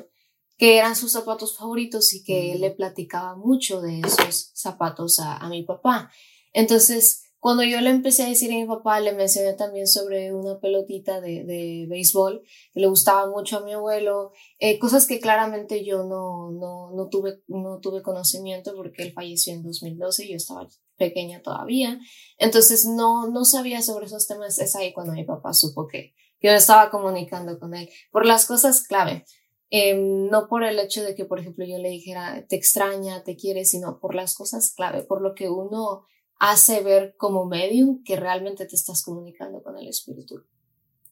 que 0.57 0.79
eran 0.79 0.95
sus 0.95 1.11
zapatos 1.11 1.55
favoritos 1.55 2.15
y 2.15 2.23
que 2.23 2.53
él 2.53 2.61
le 2.61 2.71
platicaba 2.71 3.35
mucho 3.35 3.79
de 3.79 3.99
esos 3.99 4.49
zapatos 4.55 5.19
a, 5.19 5.37
a 5.37 5.49
mi 5.49 5.61
papá. 5.61 6.09
Entonces, 6.55 7.25
cuando 7.39 7.63
yo 7.63 7.79
le 7.81 7.89
empecé 7.89 8.23
a 8.23 8.29
decir 8.29 8.49
a 8.51 8.55
mi 8.55 8.65
papá, 8.65 8.99
le 9.01 9.11
mencioné 9.11 9.53
también 9.53 9.87
sobre 9.87 10.33
una 10.33 10.59
pelotita 10.59 11.19
de, 11.19 11.43
de 11.43 11.85
béisbol 11.87 12.41
que 12.73 12.79
le 12.79 12.87
gustaba 12.87 13.29
mucho 13.29 13.57
a 13.57 13.63
mi 13.63 13.73
abuelo, 13.73 14.31
eh, 14.57 14.79
cosas 14.79 15.05
que 15.05 15.19
claramente 15.19 15.83
yo 15.83 16.05
no, 16.05 16.49
no, 16.51 16.91
no, 16.95 17.09
tuve, 17.09 17.41
no 17.47 17.79
tuve 17.81 18.01
conocimiento 18.01 18.73
porque 18.75 19.03
él 19.03 19.13
falleció 19.13 19.53
en 19.53 19.63
2012 19.63 20.25
y 20.25 20.29
yo 20.31 20.37
estaba 20.37 20.67
pequeña 20.97 21.41
todavía. 21.41 21.99
Entonces 22.37 22.85
no, 22.85 23.27
no 23.29 23.43
sabía 23.43 23.81
sobre 23.81 24.05
esos 24.05 24.25
temas. 24.25 24.57
Es 24.57 24.75
ahí 24.75 24.93
cuando 24.93 25.13
mi 25.13 25.25
papá 25.25 25.53
supo 25.53 25.87
que, 25.87 26.15
yo 26.41 26.51
estaba 26.51 26.89
comunicando 26.89 27.59
con 27.59 27.73
él 27.75 27.89
por 28.11 28.25
las 28.25 28.45
cosas 28.45 28.81
clave. 28.87 29.25
Em, 29.69 30.29
no 30.29 30.47
por 30.47 30.63
el 30.63 30.79
hecho 30.79 31.03
de 31.03 31.15
que, 31.15 31.25
por 31.25 31.39
ejemplo, 31.39 31.65
yo 31.65 31.79
le 31.79 31.89
dijera 31.89 32.45
te 32.47 32.55
extraña, 32.55 33.23
te 33.23 33.35
quiere, 33.35 33.65
sino 33.65 33.99
por 33.99 34.15
las 34.15 34.35
cosas 34.35 34.73
clave, 34.73 35.03
por 35.03 35.21
lo 35.21 35.33
que 35.33 35.49
uno 35.49 36.05
hace 36.37 36.81
ver 36.81 37.15
como 37.17 37.45
medium 37.45 38.03
que 38.03 38.15
realmente 38.15 38.65
te 38.65 38.75
estás 38.75 39.03
comunicando 39.03 39.63
con 39.63 39.77
el 39.77 39.87
espíritu. 39.87 40.45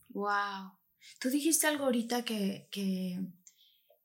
Wow. 0.09 0.71
Tú 1.19 1.29
dijiste 1.29 1.67
algo 1.67 1.85
ahorita 1.85 2.23
que, 2.23 2.67
que 2.71 3.19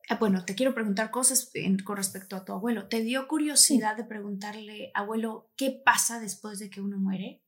ah, 0.09 0.17
bueno, 0.19 0.45
te 0.45 0.55
quiero 0.55 0.75
preguntar 0.75 1.11
cosas 1.11 1.51
con 1.85 1.97
respecto 1.97 2.37
a 2.37 2.45
tu 2.45 2.53
abuelo. 2.53 2.89
¿Te 2.89 3.03
dio 3.03 3.29
curiosidad 3.29 3.97
de 3.97 4.05
preguntarle, 4.05 4.91
abuelo, 4.95 5.51
qué 5.57 5.71
pasa 5.71 6.21
después 6.21 6.59
de 6.59 6.71
que 6.71 6.81
uno 6.81 6.99
muere? 6.99 7.43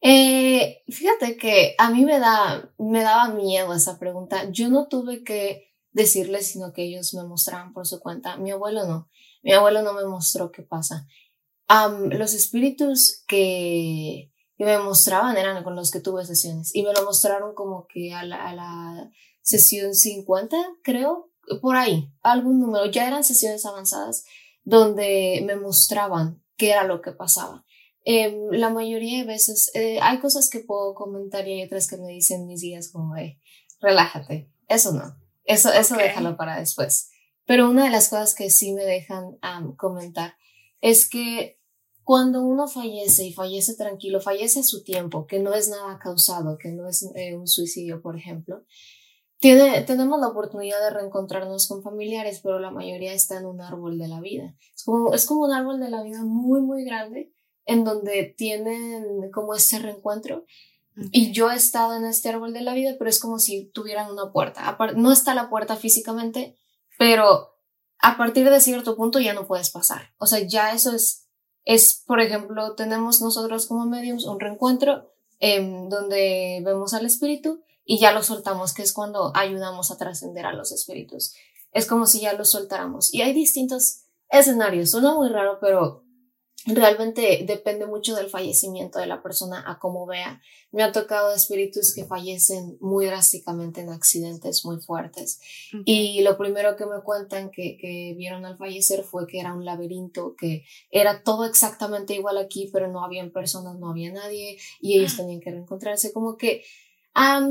Eh, 0.00 0.82
fíjate 0.88 1.36
que 1.38 1.74
a 1.78 1.90
mí 1.90 2.04
me, 2.04 2.18
da, 2.18 2.70
me 2.78 3.02
daba 3.02 3.32
miedo 3.32 3.72
esa 3.72 3.98
pregunta. 3.98 4.50
Yo 4.50 4.68
no 4.68 4.86
tuve 4.88 5.24
que 5.24 5.72
decirles, 5.92 6.48
sino 6.48 6.72
que 6.72 6.82
ellos 6.82 7.14
me 7.14 7.24
mostraban 7.24 7.72
por 7.72 7.86
su 7.86 8.00
cuenta. 8.00 8.36
Mi 8.36 8.50
abuelo 8.50 8.86
no. 8.86 9.08
Mi 9.42 9.52
abuelo 9.52 9.82
no 9.82 9.94
me 9.94 10.04
mostró 10.04 10.50
qué 10.50 10.62
pasa 10.62 11.06
los 11.68 12.34
espíritus 12.34 13.24
que, 13.26 14.30
que, 14.56 14.64
me 14.64 14.78
mostraban 14.78 15.36
eran 15.36 15.62
con 15.64 15.76
los 15.76 15.90
que 15.90 16.00
tuve 16.00 16.24
sesiones 16.24 16.74
y 16.74 16.82
me 16.82 16.92
lo 16.92 17.04
mostraron 17.04 17.54
como 17.54 17.86
que 17.86 18.12
a 18.12 18.24
la, 18.24 18.48
a 18.48 18.54
la 18.54 19.10
sesión 19.42 19.94
50, 19.94 20.56
creo, 20.82 21.30
por 21.60 21.76
ahí, 21.76 22.12
algún 22.22 22.60
número. 22.60 22.86
Ya 22.86 23.06
eran 23.06 23.24
sesiones 23.24 23.64
avanzadas 23.66 24.24
donde 24.62 25.42
me 25.46 25.56
mostraban 25.56 26.42
qué 26.56 26.70
era 26.70 26.84
lo 26.84 27.02
que 27.02 27.12
pasaba. 27.12 27.64
Eh, 28.04 28.36
la 28.50 28.70
mayoría 28.70 29.20
de 29.20 29.24
veces 29.24 29.70
eh, 29.74 29.98
hay 30.02 30.18
cosas 30.18 30.50
que 30.50 30.60
puedo 30.60 30.94
comentar 30.94 31.46
y 31.48 31.54
hay 31.54 31.66
otras 31.66 31.88
que 31.88 31.96
me 31.96 32.08
dicen 32.08 32.46
mis 32.46 32.60
días 32.60 32.90
como 32.90 33.14
de 33.14 33.38
relájate, 33.80 34.50
eso 34.68 34.92
no, 34.92 35.16
eso, 35.44 35.72
eso 35.72 35.96
déjalo 35.96 36.36
para 36.36 36.58
después. 36.58 37.10
Pero 37.46 37.70
una 37.70 37.84
de 37.84 37.90
las 37.90 38.08
cosas 38.08 38.34
que 38.34 38.50
sí 38.50 38.72
me 38.72 38.84
dejan 38.84 39.38
comentar 39.76 40.36
es 40.84 41.08
que 41.08 41.58
cuando 42.02 42.42
uno 42.42 42.68
fallece 42.68 43.24
y 43.24 43.32
fallece 43.32 43.74
tranquilo, 43.74 44.20
fallece 44.20 44.60
a 44.60 44.62
su 44.62 44.84
tiempo, 44.84 45.26
que 45.26 45.38
no 45.38 45.54
es 45.54 45.70
nada 45.70 45.98
causado, 45.98 46.58
que 46.58 46.72
no 46.72 46.86
es 46.86 47.10
eh, 47.14 47.34
un 47.34 47.48
suicidio, 47.48 48.02
por 48.02 48.18
ejemplo, 48.18 48.62
tiene, 49.38 49.80
tenemos 49.80 50.20
la 50.20 50.28
oportunidad 50.28 50.78
de 50.80 50.90
reencontrarnos 50.90 51.68
con 51.68 51.82
familiares, 51.82 52.40
pero 52.42 52.58
la 52.58 52.70
mayoría 52.70 53.14
está 53.14 53.38
en 53.38 53.46
un 53.46 53.62
árbol 53.62 53.96
de 53.98 54.08
la 54.08 54.20
vida. 54.20 54.54
Es 54.76 54.84
como, 54.84 55.14
es 55.14 55.24
como 55.24 55.44
un 55.44 55.52
árbol 55.52 55.80
de 55.80 55.88
la 55.88 56.02
vida 56.02 56.22
muy, 56.22 56.60
muy 56.60 56.84
grande, 56.84 57.32
en 57.64 57.84
donde 57.84 58.34
tienen 58.36 59.30
como 59.32 59.54
este 59.54 59.78
reencuentro. 59.78 60.44
Y 61.12 61.32
yo 61.32 61.50
he 61.50 61.54
estado 61.54 61.96
en 61.96 62.04
este 62.04 62.28
árbol 62.28 62.52
de 62.52 62.60
la 62.60 62.74
vida, 62.74 62.96
pero 62.98 63.08
es 63.08 63.20
como 63.20 63.38
si 63.38 63.70
tuvieran 63.72 64.10
una 64.10 64.32
puerta. 64.32 64.76
No 64.96 65.12
está 65.12 65.34
la 65.34 65.48
puerta 65.48 65.76
físicamente, 65.76 66.58
pero 66.98 67.53
a 68.04 68.18
partir 68.18 68.50
de 68.50 68.60
cierto 68.60 68.96
punto 68.96 69.18
ya 69.18 69.32
no 69.32 69.46
puedes 69.46 69.70
pasar. 69.70 70.12
O 70.18 70.26
sea, 70.26 70.40
ya 70.40 70.74
eso 70.74 70.94
es, 70.94 71.26
es 71.64 72.04
por 72.06 72.20
ejemplo, 72.20 72.74
tenemos 72.74 73.22
nosotros 73.22 73.64
como 73.64 73.86
mediums 73.86 74.26
un 74.26 74.38
reencuentro 74.38 75.10
eh, 75.40 75.66
donde 75.88 76.60
vemos 76.62 76.92
al 76.92 77.06
espíritu 77.06 77.62
y 77.82 77.98
ya 77.98 78.12
lo 78.12 78.22
soltamos, 78.22 78.74
que 78.74 78.82
es 78.82 78.92
cuando 78.92 79.32
ayudamos 79.34 79.90
a 79.90 79.96
trascender 79.96 80.44
a 80.44 80.52
los 80.52 80.70
espíritus. 80.70 81.32
Es 81.72 81.86
como 81.86 82.06
si 82.06 82.20
ya 82.20 82.34
lo 82.34 82.44
soltáramos. 82.44 83.12
Y 83.12 83.22
hay 83.22 83.32
distintos 83.32 84.02
escenarios. 84.28 84.90
Suena 84.90 85.14
muy 85.14 85.30
raro, 85.30 85.56
pero 85.58 86.03
realmente 86.66 87.44
depende 87.46 87.86
mucho 87.86 88.14
del 88.14 88.30
fallecimiento 88.30 88.98
de 88.98 89.06
la 89.06 89.22
persona 89.22 89.64
a 89.66 89.78
cómo 89.78 90.06
vea. 90.06 90.40
Me 90.72 90.82
ha 90.82 90.92
tocado 90.92 91.34
espíritus 91.34 91.94
que 91.94 92.04
fallecen 92.04 92.78
muy 92.80 93.06
drásticamente 93.06 93.82
en 93.82 93.90
accidentes 93.90 94.64
muy 94.64 94.80
fuertes. 94.80 95.40
Y 95.84 96.22
lo 96.22 96.38
primero 96.38 96.76
que 96.76 96.86
me 96.86 97.00
cuentan 97.02 97.50
que, 97.50 97.76
que, 97.76 98.14
vieron 98.16 98.44
al 98.46 98.56
fallecer 98.56 99.04
fue 99.04 99.26
que 99.26 99.40
era 99.40 99.54
un 99.54 99.64
laberinto, 99.64 100.34
que 100.36 100.64
era 100.90 101.22
todo 101.22 101.44
exactamente 101.44 102.14
igual 102.14 102.38
aquí, 102.38 102.70
pero 102.72 102.88
no 102.88 103.04
habían 103.04 103.30
personas, 103.30 103.78
no 103.78 103.90
había 103.90 104.12
nadie 104.12 104.58
y 104.80 104.98
ellos 104.98 105.12
ah. 105.14 105.16
tenían 105.18 105.40
que 105.40 105.50
reencontrarse. 105.50 106.12
Como 106.12 106.36
que 106.36 106.64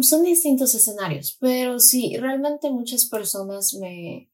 son 0.02 0.24
distintos 0.24 0.76
escenarios, 0.76 1.38
pero 1.40 1.80
sí, 1.80 2.18
realmente 2.18 2.70
muchas 2.70 3.06
personas 3.06 3.74
me, 3.76 4.30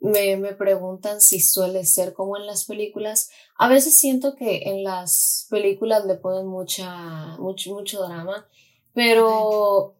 me, 0.00 0.36
me 0.36 0.54
preguntan 0.54 1.20
si 1.20 1.40
suele 1.40 1.84
ser 1.84 2.12
como 2.12 2.36
en 2.36 2.46
las 2.46 2.64
películas. 2.64 3.30
A 3.56 3.68
veces 3.68 3.98
siento 3.98 4.36
que 4.36 4.62
en 4.66 4.84
las 4.84 5.46
películas 5.50 6.04
le 6.04 6.16
ponen 6.16 6.46
mucha, 6.46 7.36
mucho, 7.38 7.72
mucho 7.74 8.02
drama, 8.02 8.46
pero 8.92 9.96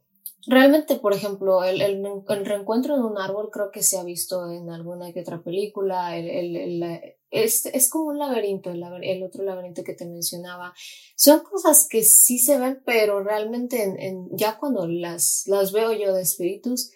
realmente, 0.47 0.97
por 0.97 1.13
ejemplo, 1.13 1.65
el, 1.65 1.81
el, 1.81 2.05
el, 2.29 2.47
reencuentro 2.47 2.95
en 2.95 3.03
un 3.03 3.19
árbol 3.19 3.51
creo 3.51 3.71
que 3.71 3.83
se 3.83 3.99
ha 3.99 4.05
visto 4.05 4.51
en 4.51 4.71
alguna 4.71 5.13
que 5.13 5.21
otra 5.21 5.43
película. 5.43 6.17
El, 6.17 7.13
es, 7.31 7.67
es 7.67 7.91
como 7.91 8.07
un 8.07 8.19
laberinto, 8.19 8.71
el, 8.71 8.83
el, 9.03 9.23
otro 9.23 9.45
laberinto 9.45 9.83
que 9.83 9.95
te 9.95 10.07
mencionaba. 10.07 10.75
Son 11.17 11.41
cosas 11.41 11.89
que 11.89 12.03
sí 12.05 12.39
se 12.39 12.59
ven, 12.59 12.83
pero 12.85 13.23
realmente 13.23 13.83
en, 13.83 13.99
en, 14.01 14.29
ya 14.33 14.59
cuando 14.59 14.87
las, 14.87 15.45
las 15.47 15.73
veo 15.73 15.93
yo 15.93 16.15
de 16.15 16.23
espíritus, 16.23 16.93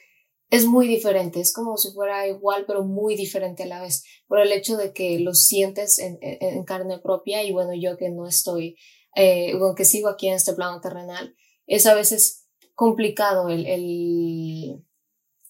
es 0.51 0.67
muy 0.67 0.89
diferente, 0.89 1.41
es 1.41 1.53
como 1.53 1.77
si 1.77 1.93
fuera 1.93 2.27
igual, 2.27 2.65
pero 2.67 2.85
muy 2.85 3.15
diferente 3.15 3.63
a 3.63 3.67
la 3.67 3.81
vez, 3.81 4.05
por 4.27 4.41
el 4.41 4.51
hecho 4.53 4.77
de 4.77 4.93
que 4.93 5.21
lo 5.21 5.33
sientes 5.33 6.01
en, 6.01 6.19
en, 6.21 6.65
carne 6.65 6.99
propia 6.99 7.45
y 7.45 7.53
bueno, 7.53 7.71
yo 7.75 7.97
que 7.97 8.11
no 8.11 8.27
estoy, 8.27 8.77
eh, 9.15 9.53
que 9.77 9.85
sigo 9.85 10.09
aquí 10.09 10.27
en 10.29 10.35
este 10.35 10.53
plano 10.55 10.81
terrenal, 10.81 11.37
es 11.67 11.87
a 11.87 11.95
veces 11.95 12.49
complicado 12.75 13.49
el, 13.49 13.65
el, 13.65 14.85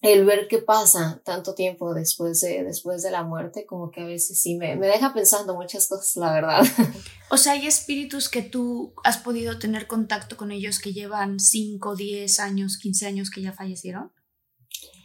el 0.03 0.25
ver 0.27 0.49
qué 0.49 0.59
pasa 0.59 1.23
tanto 1.25 1.55
tiempo 1.55 1.95
después 1.95 2.41
de, 2.41 2.63
después 2.63 3.03
de 3.03 3.11
la 3.11 3.23
muerte, 3.23 3.65
como 3.65 3.91
que 3.91 4.03
a 4.03 4.07
veces 4.07 4.39
sí 4.43 4.57
me, 4.57 4.77
me 4.77 4.87
deja 4.87 5.15
pensando 5.15 5.55
muchas 5.55 5.89
cosas, 5.89 6.15
la 6.17 6.33
verdad. 6.33 6.63
O 7.33 7.37
sea, 7.37 7.53
hay 7.53 7.69
espíritus 7.69 8.29
que 8.29 8.43
tú 8.43 8.93
has 9.05 9.19
podido 9.19 9.61
tener 9.61 9.87
contacto 9.87 10.37
con 10.37 10.51
ellos 10.51 10.81
que 10.81 10.93
llevan 10.93 11.39
5, 11.39 11.95
10 11.95 12.41
años, 12.41 12.77
15 12.77 13.07
años 13.07 13.31
que 13.31 13.41
ya 13.41 13.53
fallecieron. 13.53 14.11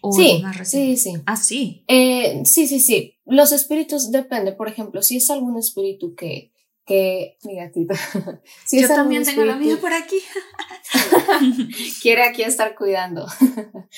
¿O 0.01 0.11
sí, 0.11 0.39
más 0.43 0.69
sí, 0.69 0.97
sí. 0.97 1.13
Ah, 1.25 1.35
sí. 1.35 1.83
Eh, 1.87 2.41
sí, 2.45 2.67
sí, 2.67 2.79
sí. 2.79 3.17
Los 3.25 3.51
espíritus 3.51 4.11
depende, 4.11 4.51
por 4.51 4.67
ejemplo, 4.67 5.01
si 5.01 5.17
es 5.17 5.29
algún 5.29 5.57
espíritu 5.57 6.13
que, 6.13 6.51
que, 6.85 7.37
mi 7.43 7.55
gatita. 7.55 7.95
si 8.65 8.81
Yo 8.81 8.87
también 8.87 9.23
tengo 9.23 9.43
la 9.45 9.55
mía 9.55 9.77
por 9.81 9.93
aquí. 9.93 10.17
quiere 12.01 12.23
aquí 12.23 12.43
estar 12.43 12.75
cuidando. 12.75 13.25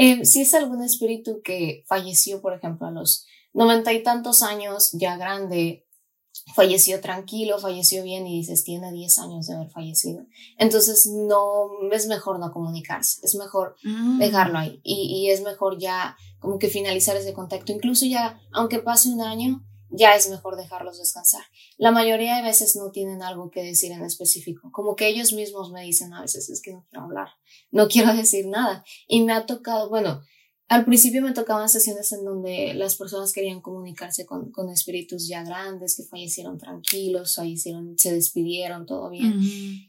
Eh, 0.00 0.24
si 0.24 0.42
es 0.42 0.54
algún 0.54 0.84
espíritu 0.84 1.42
que 1.42 1.82
falleció, 1.88 2.40
por 2.40 2.54
ejemplo, 2.54 2.86
a 2.86 2.92
los 2.92 3.26
noventa 3.52 3.92
y 3.92 4.04
tantos 4.04 4.42
años, 4.42 4.90
ya 4.92 5.16
grande, 5.16 5.87
falleció 6.54 7.00
tranquilo, 7.00 7.58
falleció 7.58 8.02
bien 8.02 8.26
y 8.26 8.38
dices, 8.38 8.64
tiene 8.64 8.92
10 8.92 9.18
años 9.18 9.46
de 9.46 9.54
haber 9.54 9.70
fallecido. 9.70 10.24
Entonces, 10.58 11.06
no, 11.06 11.68
es 11.92 12.06
mejor 12.06 12.38
no 12.40 12.50
comunicarse, 12.52 13.20
es 13.22 13.34
mejor 13.34 13.76
Mm. 13.84 14.18
dejarlo 14.18 14.58
ahí 14.58 14.80
y, 14.82 15.04
y 15.26 15.30
es 15.30 15.42
mejor 15.42 15.78
ya 15.78 16.16
como 16.40 16.58
que 16.58 16.68
finalizar 16.68 17.16
ese 17.16 17.32
contacto. 17.32 17.72
Incluso 17.72 18.06
ya, 18.06 18.40
aunque 18.52 18.78
pase 18.78 19.08
un 19.10 19.20
año, 19.20 19.64
ya 19.90 20.14
es 20.14 20.28
mejor 20.28 20.56
dejarlos 20.56 20.98
descansar. 20.98 21.42
La 21.78 21.90
mayoría 21.90 22.36
de 22.36 22.42
veces 22.42 22.76
no 22.76 22.90
tienen 22.90 23.22
algo 23.22 23.50
que 23.50 23.62
decir 23.62 23.90
en 23.92 24.04
específico, 24.04 24.70
como 24.70 24.96
que 24.96 25.08
ellos 25.08 25.32
mismos 25.32 25.70
me 25.72 25.82
dicen 25.82 26.12
a 26.12 26.20
veces, 26.20 26.48
es 26.50 26.60
que 26.60 26.72
no 26.74 26.84
quiero 26.90 27.04
hablar, 27.04 27.28
no 27.70 27.88
quiero 27.88 28.12
decir 28.14 28.46
nada. 28.48 28.84
Y 29.06 29.22
me 29.22 29.32
ha 29.32 29.46
tocado, 29.46 29.88
bueno, 29.88 30.20
al 30.68 30.84
principio 30.84 31.22
me 31.22 31.32
tocaban 31.32 31.68
sesiones 31.68 32.12
en 32.12 32.24
donde 32.24 32.74
las 32.74 32.96
personas 32.96 33.32
querían 33.32 33.60
comunicarse 33.60 34.26
con, 34.26 34.50
con 34.52 34.68
espíritus 34.68 35.26
ya 35.26 35.42
grandes 35.42 35.96
que 35.96 36.02
fallecieron 36.02 36.58
tranquilos, 36.58 37.36
fallecieron, 37.36 37.98
se 37.98 38.12
despidieron, 38.12 38.84
todo 38.84 39.08
bien. 39.08 39.40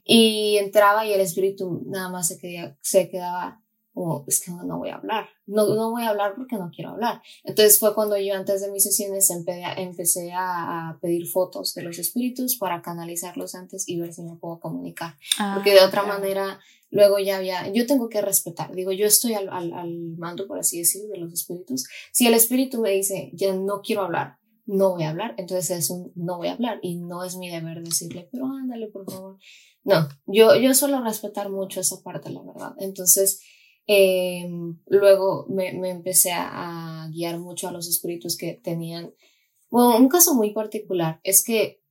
Y 0.05 0.57
entraba 0.57 1.05
y 1.05 1.11
el 1.11 1.19
espíritu 1.19 1.83
nada 1.85 2.09
más 2.09 2.29
se, 2.29 2.37
quedaba, 2.37 2.77
se 2.81 3.09
quedaba 3.09 3.61
como, 3.93 4.23
es 4.27 4.39
que 4.39 4.51
no, 4.51 4.63
no 4.63 4.77
voy 4.77 4.89
a 4.89 4.95
hablar, 4.95 5.27
no, 5.45 5.75
no 5.75 5.91
voy 5.91 6.03
a 6.03 6.09
hablar 6.09 6.35
porque 6.35 6.55
no 6.55 6.71
quiero 6.73 6.91
hablar. 6.91 7.21
Entonces 7.43 7.77
fue 7.77 7.93
cuando 7.93 8.17
yo 8.17 8.33
antes 8.33 8.61
de 8.61 8.71
mis 8.71 8.83
sesiones 8.83 9.29
empe 9.29 9.61
empecé 9.75 10.31
a, 10.31 10.91
a, 10.91 10.99
pedir 11.01 11.27
fotos 11.27 11.73
de 11.73 11.83
los 11.83 11.99
espíritus 11.99 12.55
para 12.55 12.81
canalizarlos 12.81 13.55
antes 13.55 13.89
y 13.89 13.99
ver 13.99 14.13
si 14.13 14.21
me 14.21 14.37
puedo 14.37 14.61
comunicar. 14.61 15.17
Ah, 15.37 15.55
porque 15.55 15.71
de 15.71 15.81
otra 15.81 16.03
claro. 16.03 16.19
manera, 16.19 16.59
luego 16.89 17.19
ya 17.19 17.37
había, 17.37 17.71
yo 17.71 17.85
tengo 17.85 18.09
que 18.09 18.21
respetar, 18.21 18.73
digo, 18.73 18.91
yo 18.91 19.05
estoy 19.05 19.33
al, 19.33 19.49
al, 19.49 19.73
al 19.73 20.17
mando, 20.17 20.47
por 20.47 20.59
así 20.59 20.79
decirlo, 20.79 21.09
de 21.09 21.19
los 21.19 21.33
espíritus. 21.33 21.87
Si 22.11 22.27
el 22.27 22.33
espíritu 22.33 22.81
me 22.81 22.91
dice, 22.91 23.31
ya 23.33 23.53
no 23.53 23.81
quiero 23.81 24.03
hablar, 24.03 24.37
no 24.65 24.91
voy 24.91 25.03
a 25.03 25.09
hablar, 25.09 25.33
entonces 25.37 25.71
es 25.71 25.89
un 25.89 26.11
no 26.15 26.37
voy 26.37 26.47
a 26.47 26.53
hablar 26.53 26.79
y 26.83 26.97
no 26.97 27.23
es 27.23 27.37
mi 27.37 27.49
deber 27.49 27.81
decirle, 27.83 28.29
pero 28.31 28.45
ándale, 28.45 28.87
por 28.87 29.09
favor. 29.09 29.37
No, 29.83 30.07
yo, 30.27 30.55
yo 30.55 30.73
suelo 30.73 31.01
respetar 31.03 31.49
mucho 31.49 31.79
esa 31.79 32.01
parte, 32.03 32.29
la 32.29 32.43
verdad. 32.43 32.73
Entonces, 32.77 33.41
eh, 33.87 34.47
luego 34.85 35.47
me, 35.49 35.73
me 35.73 35.89
empecé 35.89 36.31
a, 36.31 37.03
a, 37.03 37.09
guiar 37.09 37.39
mucho 37.39 37.67
a 37.67 37.71
los 37.71 37.87
espíritus 37.87 38.37
que 38.37 38.53
tenían, 38.53 39.13
bueno, 39.71 39.97
un 39.97 40.09
caso 40.09 40.35
muy 40.35 40.51
particular 40.51 41.19
es 41.23 41.43
que, 41.43 41.81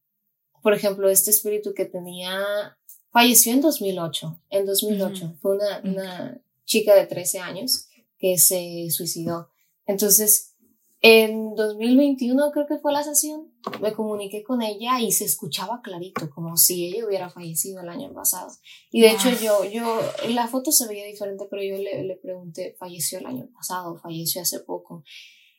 por 0.62 0.74
ejemplo, 0.74 1.08
este 1.08 1.30
espíritu 1.30 1.74
que 1.74 1.86
tenía, 1.86 2.77
falleció 3.10 3.52
en 3.52 3.60
2008, 3.60 4.40
en 4.50 4.66
2008, 4.66 5.24
uh 5.24 5.28
-huh. 5.28 5.38
fue 5.38 5.56
una, 5.56 5.80
una 5.84 6.42
chica 6.64 6.94
de 6.94 7.06
13 7.06 7.38
años 7.40 7.88
que 8.18 8.38
se 8.38 8.88
suicidó. 8.90 9.48
Entonces, 9.86 10.54
en 11.00 11.54
2021 11.54 12.50
creo 12.50 12.66
que 12.66 12.78
fue 12.78 12.92
la 12.92 13.04
sesión, 13.04 13.52
me 13.80 13.92
comuniqué 13.92 14.42
con 14.42 14.62
ella 14.62 15.00
y 15.00 15.12
se 15.12 15.24
escuchaba 15.24 15.80
clarito, 15.80 16.28
como 16.30 16.56
si 16.56 16.86
ella 16.86 17.06
hubiera 17.06 17.30
fallecido 17.30 17.80
el 17.80 17.88
año 17.88 18.12
pasado. 18.12 18.50
Y 18.90 19.02
de 19.02 19.12
hecho 19.12 19.30
yo, 19.30 19.64
yo, 19.64 20.00
la 20.30 20.48
foto 20.48 20.72
se 20.72 20.88
veía 20.88 21.06
diferente, 21.06 21.46
pero 21.48 21.62
yo 21.62 21.76
le, 21.76 22.02
le 22.02 22.16
pregunté, 22.16 22.74
falleció 22.78 23.20
el 23.20 23.26
año 23.26 23.48
pasado, 23.54 23.96
falleció 23.96 24.42
hace 24.42 24.58
poco. 24.60 25.04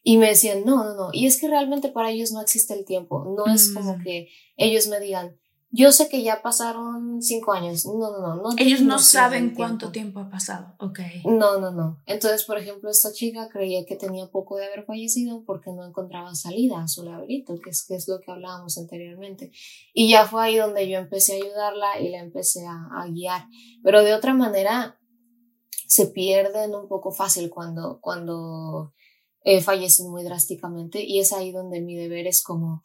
Y 0.03 0.17
me 0.17 0.27
decían, 0.27 0.65
no, 0.65 0.83
no, 0.83 0.95
no. 0.95 1.09
Y 1.13 1.25
es 1.25 1.39
que 1.39 1.47
realmente 1.47 1.89
para 1.89 2.11
ellos 2.11 2.31
no 2.31 2.41
existe 2.41 2.73
el 2.73 2.85
tiempo. 2.85 3.25
No 3.35 3.53
es 3.53 3.69
como 3.73 3.97
que 4.03 4.29
ellos 4.57 4.87
me 4.87 4.99
digan, 4.99 5.37
yo 5.71 5.91
sé 5.91 6.09
que 6.09 6.23
ya 6.23 6.41
pasaron 6.41 7.21
cinco 7.21 7.53
años. 7.53 7.85
No, 7.85 8.11
no, 8.11 8.19
no. 8.19 8.35
no 8.35 8.49
ellos 8.57 8.81
no 8.81 8.97
saben 8.97 9.53
cuánto 9.53 9.91
tiempo. 9.91 10.19
ha 10.19 10.29
pasado. 10.29 10.73
Ok. 10.79 10.99
No, 11.25 11.59
no, 11.59 11.71
no. 11.71 12.01
Entonces, 12.07 12.43
por 12.43 12.57
ejemplo, 12.57 12.89
esta 12.89 13.11
chica 13.11 13.49
creía 13.49 13.85
que 13.85 13.95
tenía 13.95 14.27
poco 14.27 14.57
de 14.57 14.65
haber 14.65 14.85
fallecido 14.85 15.43
porque 15.45 15.71
no 15.71 15.85
encontraba 15.85 16.33
salida 16.33 16.81
a 16.81 16.87
su 16.87 17.03
laberinto, 17.03 17.59
que 17.63 17.69
es, 17.69 17.85
que 17.85 17.95
es 17.95 18.07
lo 18.07 18.19
que 18.19 18.31
hablábamos 18.31 18.77
anteriormente. 18.79 19.51
Y 19.93 20.09
ya 20.09 20.25
fue 20.25 20.43
ahí 20.43 20.57
donde 20.57 20.89
yo 20.89 20.97
empecé 20.97 21.33
a 21.33 21.43
ayudarla 21.43 21.99
y 21.99 22.09
la 22.09 22.19
empecé 22.19 22.65
a, 22.65 22.87
a 22.91 23.07
guiar. 23.07 23.45
Pero 23.83 24.03
de 24.03 24.15
otra 24.15 24.33
manera, 24.33 24.99
se 25.89 26.07
pierden 26.07 26.75
un 26.75 26.87
poco 26.87 27.11
fácil 27.11 27.49
cuando, 27.49 27.99
cuando 27.99 28.93
eh, 29.43 29.61
fallecen 29.61 30.09
muy 30.09 30.23
drásticamente. 30.23 31.03
Y 31.03 31.19
es 31.19 31.33
ahí 31.33 31.51
donde 31.51 31.81
mi 31.81 31.95
deber 31.95 32.27
es 32.27 32.43
como 32.43 32.83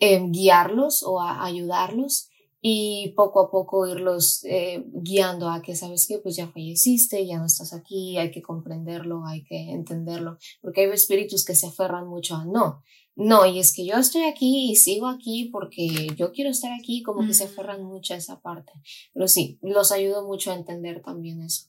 eh, 0.00 0.22
guiarlos 0.28 1.02
o 1.02 1.20
a 1.20 1.44
ayudarlos 1.44 2.28
y 2.60 3.12
poco 3.16 3.40
a 3.40 3.50
poco 3.50 3.86
irlos 3.86 4.44
eh, 4.44 4.84
guiando 4.86 5.48
a 5.48 5.62
que 5.62 5.76
sabes 5.76 6.06
que 6.08 6.18
pues 6.18 6.36
ya 6.36 6.48
falleciste, 6.48 7.24
ya 7.26 7.38
no 7.38 7.46
estás 7.46 7.72
aquí, 7.72 8.16
hay 8.16 8.30
que 8.30 8.42
comprenderlo, 8.42 9.24
hay 9.26 9.44
que 9.44 9.70
entenderlo, 9.70 10.38
porque 10.60 10.82
hay 10.82 10.90
espíritus 10.90 11.44
que 11.44 11.54
se 11.54 11.68
aferran 11.68 12.08
mucho 12.08 12.34
a 12.34 12.44
no, 12.44 12.82
no, 13.14 13.46
y 13.46 13.58
es 13.58 13.72
que 13.72 13.84
yo 13.84 13.96
estoy 13.96 14.22
aquí 14.22 14.70
y 14.70 14.76
sigo 14.76 15.08
aquí 15.08 15.50
porque 15.52 16.08
yo 16.16 16.32
quiero 16.32 16.50
estar 16.50 16.72
aquí, 16.72 17.02
como 17.02 17.26
que 17.26 17.34
se 17.34 17.44
aferran 17.44 17.82
mucho 17.82 18.14
a 18.14 18.16
esa 18.16 18.40
parte, 18.40 18.72
pero 19.12 19.26
sí, 19.26 19.58
los 19.60 19.90
ayudo 19.90 20.24
mucho 20.26 20.52
a 20.52 20.54
entender 20.54 21.02
también 21.02 21.42
eso. 21.42 21.64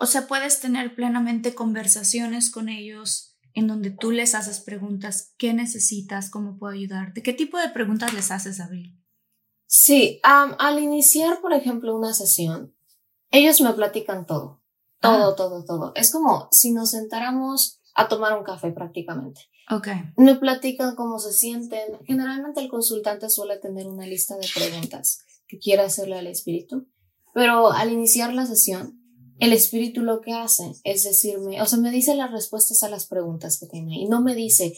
O 0.00 0.06
sea, 0.06 0.26
puedes 0.26 0.60
tener 0.60 0.94
plenamente 0.94 1.54
conversaciones 1.54 2.50
con 2.50 2.68
ellos 2.68 3.29
en 3.54 3.66
donde 3.66 3.90
tú 3.90 4.10
les 4.10 4.34
haces 4.34 4.60
preguntas, 4.60 5.34
¿qué 5.38 5.52
necesitas? 5.54 6.30
¿Cómo 6.30 6.58
puedo 6.58 6.72
ayudarte? 6.72 7.22
¿Qué 7.22 7.32
tipo 7.32 7.58
de 7.58 7.68
preguntas 7.70 8.12
les 8.12 8.30
haces, 8.30 8.60
Abril? 8.60 8.96
Sí, 9.66 10.20
um, 10.24 10.54
al 10.58 10.80
iniciar, 10.80 11.40
por 11.40 11.52
ejemplo, 11.52 11.96
una 11.96 12.12
sesión, 12.12 12.74
ellos 13.30 13.60
me 13.60 13.72
platican 13.72 14.26
todo, 14.26 14.60
todo, 15.00 15.30
ah. 15.30 15.36
todo, 15.36 15.64
todo. 15.64 15.92
Es 15.94 16.10
como 16.10 16.48
si 16.50 16.72
nos 16.72 16.90
sentáramos 16.90 17.80
a 17.94 18.08
tomar 18.08 18.36
un 18.36 18.44
café 18.44 18.72
prácticamente. 18.72 19.42
Ok. 19.70 19.88
Me 20.16 20.34
platican 20.34 20.96
cómo 20.96 21.18
se 21.20 21.32
sienten. 21.32 21.98
Generalmente 22.04 22.60
el 22.60 22.68
consultante 22.68 23.30
suele 23.30 23.58
tener 23.58 23.86
una 23.86 24.06
lista 24.06 24.36
de 24.36 24.48
preguntas 24.52 25.20
que 25.46 25.58
quiere 25.58 25.82
hacerle 25.82 26.18
al 26.18 26.26
espíritu, 26.26 26.88
pero 27.32 27.72
al 27.72 27.92
iniciar 27.92 28.34
la 28.34 28.46
sesión, 28.46 28.99
el 29.40 29.52
espíritu 29.52 30.02
lo 30.02 30.20
que 30.20 30.32
hace 30.32 30.72
es 30.84 31.02
decirme, 31.02 31.60
o 31.62 31.66
sea, 31.66 31.78
me 31.78 31.90
dice 31.90 32.14
las 32.14 32.30
respuestas 32.30 32.82
a 32.82 32.88
las 32.88 33.06
preguntas 33.06 33.58
que 33.58 33.66
tiene 33.66 33.98
y 33.98 34.06
no 34.06 34.20
me 34.20 34.34
dice, 34.34 34.74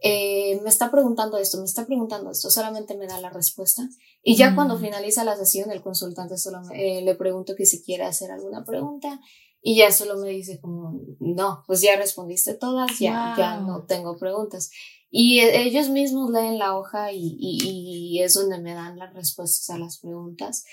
eh, 0.00 0.60
me 0.62 0.68
está 0.68 0.90
preguntando 0.90 1.38
esto, 1.38 1.58
me 1.58 1.64
está 1.64 1.86
preguntando 1.86 2.30
esto, 2.30 2.50
solamente 2.50 2.96
me 2.96 3.06
da 3.06 3.20
la 3.20 3.30
respuesta. 3.30 3.88
Y 4.22 4.36
ya 4.36 4.50
mm. 4.50 4.54
cuando 4.54 4.78
finaliza 4.78 5.24
la 5.24 5.36
sesión, 5.36 5.70
el 5.70 5.82
consultante 5.82 6.38
solo 6.38 6.62
me, 6.62 6.98
eh, 6.98 7.02
le 7.02 7.14
pregunto 7.14 7.54
que 7.56 7.66
si 7.66 7.82
quiere 7.82 8.04
hacer 8.04 8.30
alguna 8.30 8.64
pregunta 8.64 9.20
y 9.62 9.76
ya 9.76 9.92
solo 9.92 10.16
me 10.16 10.30
dice 10.30 10.60
como, 10.60 11.00
no, 11.20 11.62
pues 11.66 11.82
ya 11.82 11.96
respondiste 11.96 12.54
todas, 12.54 12.98
ya, 12.98 13.28
wow. 13.28 13.36
ya 13.36 13.60
no 13.60 13.84
tengo 13.84 14.16
preguntas. 14.16 14.70
Y 15.10 15.40
ellos 15.40 15.88
mismos 15.88 16.30
leen 16.30 16.58
la 16.58 16.76
hoja 16.76 17.12
y, 17.12 17.36
y, 17.38 18.16
y 18.16 18.22
es 18.22 18.34
donde 18.34 18.60
me 18.60 18.74
dan 18.74 18.98
las 18.98 19.14
respuestas 19.14 19.70
a 19.70 19.78
las 19.78 19.98
preguntas. 19.98 20.64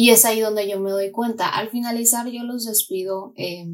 Y 0.00 0.10
es 0.10 0.24
ahí 0.24 0.38
donde 0.38 0.68
yo 0.68 0.78
me 0.78 0.92
doy 0.92 1.10
cuenta. 1.10 1.48
Al 1.48 1.70
finalizar 1.70 2.28
yo 2.28 2.44
los 2.44 2.64
despido 2.66 3.32
eh, 3.34 3.66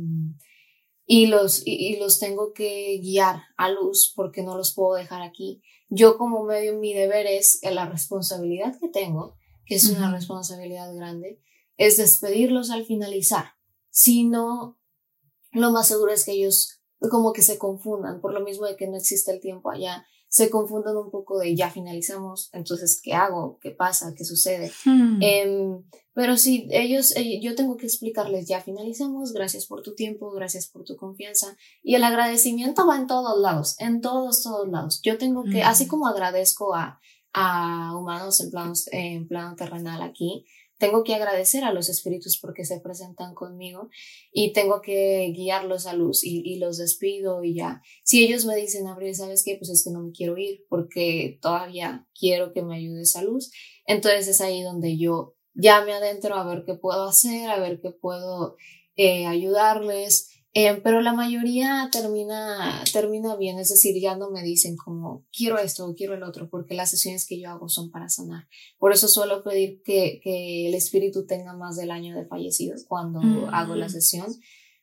y, 1.05 1.27
los, 1.27 1.67
y, 1.67 1.75
y, 1.75 1.97
los 1.99 2.19
tengo 2.19 2.55
que 2.55 2.99
guiar 3.03 3.43
a 3.59 3.69
luz 3.69 4.11
porque 4.17 4.43
no 4.43 4.57
los 4.57 4.73
puedo 4.73 4.95
dejar 4.95 5.21
aquí. 5.21 5.61
Yo 5.91 6.17
como 6.17 6.43
medio 6.45 6.79
mi 6.79 6.95
deber 6.95 7.27
es 7.27 7.61
la 7.63 7.85
responsabilidad 7.85 8.75
que 8.81 8.89
tengo, 8.89 9.37
que 9.67 9.75
es 9.75 9.91
una 9.91 10.09
uh 10.09 10.13
-huh. 10.13 10.15
responsabilidad 10.15 10.95
grande, 10.95 11.43
es 11.77 11.99
despedirlos 11.99 12.71
al 12.71 12.87
finalizar. 12.87 13.57
Si 13.91 14.25
no, 14.25 14.79
lo 15.53 15.73
más 15.73 15.89
seguro 15.89 16.11
es 16.11 16.25
que 16.25 16.33
ellos 16.33 16.81
como 17.11 17.35
que 17.35 17.43
se 17.43 17.59
confundan 17.59 18.23
por 18.23 18.33
lo 18.33 18.41
mismo 18.41 18.65
de 18.65 18.77
que 18.77 18.89
no 18.89 18.97
existe 18.97 19.31
el 19.31 19.41
tiempo 19.41 19.71
allá 19.71 20.07
se 20.35 20.51
confunden 20.51 20.97
un 20.97 21.13
poco 21.13 21.39
de 21.39 21.55
ya 21.55 21.71
finalizamos, 21.71 22.51
entonces, 22.53 23.01
¿qué 23.01 23.13
hago? 23.13 23.61
¿Qué 23.63 23.71
pasa? 23.71 24.15
¿Qué 24.17 24.25
sucede? 24.25 24.73
Hmm. 24.85 25.23
Eh, 25.23 25.79
pero 26.13 26.37
sí, 26.37 26.67
ellos, 26.73 27.15
eh, 27.15 27.39
yo 27.41 27.55
tengo 27.55 27.77
que 27.77 27.87
explicarles, 27.87 28.49
ya 28.49 28.61
finalizamos, 28.61 29.33
gracias 29.33 29.67
por 29.67 29.83
tu 29.83 29.95
tiempo, 29.95 30.33
gracias 30.33 30.67
por 30.67 30.83
tu 30.83 30.97
confianza. 30.97 31.57
Y 31.85 31.95
el 31.95 32.03
agradecimiento 32.03 32.85
va 32.85 32.97
en 32.97 33.07
todos 33.07 33.41
lados, 33.41 33.77
en 33.79 34.01
todos, 34.01 34.43
todos 34.43 34.69
lados. 34.69 35.01
Yo 35.05 35.19
tengo 35.19 35.45
que, 35.45 35.63
Hmm. 35.63 35.67
así 35.69 35.87
como 35.87 36.09
agradezco 36.09 36.75
a, 36.75 36.99
a 37.33 37.97
humanos 37.97 38.41
en 38.41 38.51
plano, 38.51 38.73
en 38.91 39.29
plano 39.29 39.55
terrenal 39.55 40.03
aquí, 40.03 40.47
tengo 40.79 41.05
que 41.05 41.15
agradecer 41.15 41.65
a 41.65 41.73
los 41.73 41.89
espíritus 41.89 42.39
porque 42.41 42.65
se 42.65 42.81
presentan 42.81 43.35
conmigo 43.35 43.89
y 44.33 44.53
tengo 44.53 44.81
que 44.81 45.33
guiarlos 45.35 45.87
a 45.87 45.95
luz 45.95 46.25
y, 46.25 46.57
los 46.57 46.79
despido 46.79 47.45
y 47.45 47.55
ya. 47.55 47.83
Si 48.05 48.25
ellos 48.25 48.45
me 48.45 48.57
dicen, 48.57 48.87
Abril, 48.87 49.15
¿sabes 49.15 49.43
qué? 49.45 49.57
Pues 49.57 49.71
es 49.71 49.85
que 49.85 49.91
no 49.91 50.03
me 50.03 50.13
quiero 50.13 50.37
ir 50.37 50.65
porque 50.69 51.39
todavía 51.41 52.09
quiero 52.19 52.53
que 52.53 52.63
me 52.63 52.77
ayudes 52.77 53.17
a 53.17 53.23
luz. 53.23 53.51
Entonces 53.87 54.29
es 54.29 54.41
ahí 54.41 54.63
donde 54.63 54.97
yo 54.97 55.37
ya 55.55 55.85
me 55.85 55.93
adentro 55.93 56.35
a 56.35 56.45
ver 56.45 56.65
qué 56.65 56.75
puedo 56.75 57.05
hacer, 57.05 57.49
a 57.51 57.59
ver 57.59 57.81
qué 57.81 57.91
puedo 57.91 58.57
eh, 58.97 59.27
ayudarles. 59.27 60.31
Eh, 60.57 60.81
pero 60.85 61.01
la 61.01 61.13
mayoría 61.13 61.89
termina, 61.91 62.85
termina 62.93 63.35
bien, 63.35 63.59
es 63.59 63.71
decir, 63.71 64.01
ya 64.01 64.17
no 64.17 64.31
me 64.31 64.45
dicen 64.45 64.77
como 64.77 65.27
quiero 65.37 65.59
esto 65.59 65.85
o 65.85 65.97
quiero 65.97 66.15
el 66.15 66.23
otro, 66.23 66.49
porque 66.49 66.75
las 66.75 66.91
sesiones 66.91 67.27
que 67.27 67.41
yo 67.41 67.51
hago 67.51 67.69
son 67.69 67.91
para 67.91 68.09
sanar. 68.09 68.47
Por 68.79 68.93
eso 68.93 69.09
suelo 69.09 69.43
pedir 69.43 69.83
que, 69.83 70.21
que 70.23 70.69
el 70.69 70.75
espíritu 70.75 71.27
tenga 71.27 71.55
más 71.55 71.77
del 71.77 71.91
año 71.91 72.15
de 72.15 72.27
fallecidos 72.27 72.85
cuando 72.87 73.21
hago 73.51 73.75
la 73.75 73.89
sesión, 73.89 74.27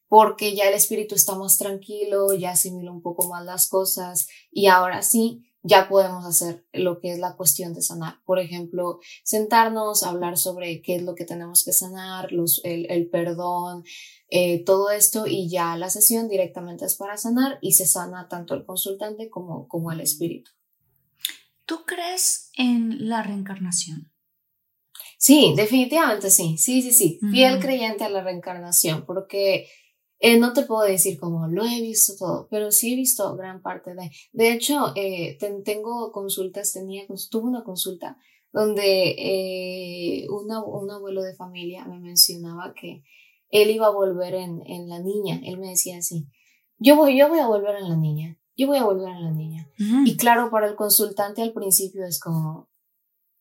porque 0.10 0.54
ya 0.54 0.68
el 0.68 0.74
espíritu 0.74 1.16
está 1.16 1.38
más 1.38 1.58
tranquilo, 1.58 2.34
ya 2.34 2.52
asimila 2.52 2.92
un 2.92 3.02
poco 3.02 3.30
más 3.30 3.46
las 3.46 3.70
cosas 3.70 4.28
y 4.52 4.66
ahora 4.66 5.04
sí, 5.04 5.46
ya 5.64 5.88
podemos 5.88 6.26
hacer 6.26 6.66
lo 6.74 7.00
que 7.00 7.12
es 7.12 7.20
la 7.20 7.36
cuestión 7.36 7.74
de 7.74 7.82
sanar. 7.82 8.16
Por 8.26 8.40
ejemplo, 8.40 9.00
sentarnos, 9.24 10.04
hablar 10.04 10.38
sobre 10.38 10.82
qué 10.82 10.96
es 10.96 11.04
lo 11.04 11.16
que 11.16 11.26
tenemos 11.26 11.64
que 11.64 11.74
sanar, 11.74 12.32
los, 12.32 12.62
el, 12.64 12.90
el 12.90 13.10
perdón, 13.10 13.84
eh, 14.30 14.64
todo 14.64 14.90
esto 14.90 15.28
y 15.28 15.50
ya 15.50 15.76
la 15.78 15.90
sesión 15.90 16.30
directamente 16.30 16.86
es 16.86 16.96
para 16.96 17.18
sanar 17.18 17.60
y 17.62 17.74
se 17.74 17.86
sana 17.86 18.28
tanto 18.28 18.56
el 18.56 18.66
consultante 18.66 19.30
como, 19.30 19.68
como 19.68 19.92
el 19.92 20.02
espíritu. 20.02 20.52
¿Tú 21.66 21.86
crees 21.86 22.50
en 22.58 23.08
la 23.08 23.24
reencarnación? 23.24 24.12
Sí, 25.18 25.54
definitivamente 25.56 26.32
sí, 26.32 26.58
sí, 26.58 26.82
sí, 26.82 26.92
sí, 26.92 27.20
fiel 27.32 27.60
creyente 27.60 28.04
a 28.04 28.10
la 28.10 28.24
reencarnación, 28.24 29.06
porque 29.06 29.68
eh, 30.24 30.38
no 30.38 30.54
te 30.54 30.62
puedo 30.64 30.84
decir 30.84 31.20
como 31.20 31.48
lo 31.48 31.66
he 31.66 31.82
visto 31.82 32.14
todo, 32.16 32.48
pero 32.52 32.72
sí 32.72 32.94
he 32.94 32.96
visto 32.96 33.36
gran 33.36 33.64
parte 33.64 33.96
de. 33.96 34.12
De 34.34 34.54
hecho, 34.54 34.94
eh, 34.96 35.40
tengo 35.66 36.12
consultas, 36.12 36.74
tenía, 36.74 37.08
tuve 37.32 37.50
una 37.50 37.64
consulta 37.64 38.18
donde 38.54 39.16
eh, 39.18 40.28
una, 40.30 40.64
un 40.64 40.92
abuelo 40.92 41.24
de 41.24 41.36
familia 41.36 41.86
me 41.86 42.00
mencionaba 42.00 42.76
que 42.80 43.04
él 43.50 43.72
iba 43.72 43.88
a 43.88 43.92
volver 43.92 44.36
en, 44.36 44.62
en 44.68 44.90
la 44.90 45.00
niña. 45.00 45.42
Él 45.44 45.58
me 45.58 45.70
decía 45.70 45.98
así, 45.98 46.28
yo 46.78 46.96
voy, 46.96 47.18
yo 47.18 47.28
voy 47.28 47.40
a 47.40 47.48
volver 47.48 47.78
en 47.78 47.90
la 47.90 47.96
niña, 47.96 48.38
yo 48.56 48.68
voy 48.68 48.78
a 48.78 48.84
volver 48.84 49.10
en 49.10 49.24
la 49.24 49.32
niña. 49.32 49.68
Y 50.06 50.18
claro, 50.18 50.52
para 50.52 50.68
el 50.68 50.76
consultante 50.76 51.42
al 51.42 51.54
principio 51.54 52.06
es 52.06 52.20
como, 52.20 52.70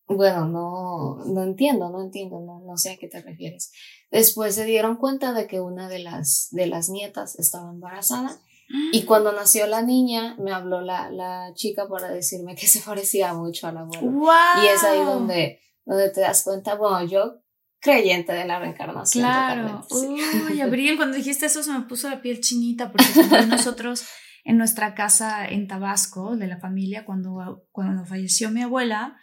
bueno, 0.07 0.47
no, 0.47 1.25
no 1.27 1.43
entiendo, 1.43 1.91
no 1.91 2.01
entiendo, 2.01 2.41
no, 2.41 2.61
no 2.61 2.79
sé 2.79 2.93
a 2.93 2.97
qué 2.97 3.07
te 3.07 3.21
refieres. 3.21 3.71
Después 4.11 4.55
se 4.55 4.65
dieron 4.65 4.97
cuenta 4.97 5.33
de 5.33 5.47
que 5.47 5.61
una 5.61 5.89
de 5.89 6.01
las, 6.01 6.49
de 6.51 6.67
las 6.67 6.89
nietas 6.89 7.39
estaba 7.39 7.71
embarazada 7.71 8.41
y 8.93 9.03
cuando 9.03 9.33
nació 9.33 9.67
la 9.67 9.83
niña 9.83 10.37
me 10.39 10.53
habló 10.53 10.81
la, 10.81 11.11
la 11.11 11.53
chica 11.55 11.89
para 11.89 12.09
decirme 12.09 12.55
que 12.55 12.67
se 12.69 12.81
parecía 12.81 13.35
mucho 13.35 13.67
a 13.67 13.73
la 13.73 13.81
abuela. 13.81 14.63
Y 14.63 14.67
es 14.67 14.83
ahí 14.85 15.05
donde, 15.05 15.61
donde 15.85 16.11
te 16.11 16.21
das 16.21 16.45
cuenta, 16.45 16.75
bueno, 16.75 17.05
yo 17.05 17.43
creyente 17.81 18.33
de 18.33 18.45
la 18.45 18.59
reencarnación. 18.59 19.25
Claro. 19.25 19.87
Uy, 19.91 20.61
Abril, 20.61 20.97
cuando 20.97 21.17
dijiste 21.17 21.47
eso 21.47 21.63
se 21.63 21.73
me 21.73 21.83
puso 21.83 22.09
la 22.09 22.21
piel 22.21 22.41
chinita 22.41 22.93
porque 22.93 23.07
nosotros 23.49 24.05
en 24.45 24.57
nuestra 24.57 24.95
casa 24.95 25.47
en 25.47 25.67
Tabasco 25.67 26.37
de 26.37 26.47
la 26.47 26.59
familia, 26.59 27.05
cuando, 27.05 27.67
cuando 27.73 28.07
falleció 28.07 28.51
mi 28.51 28.63
abuela, 28.63 29.17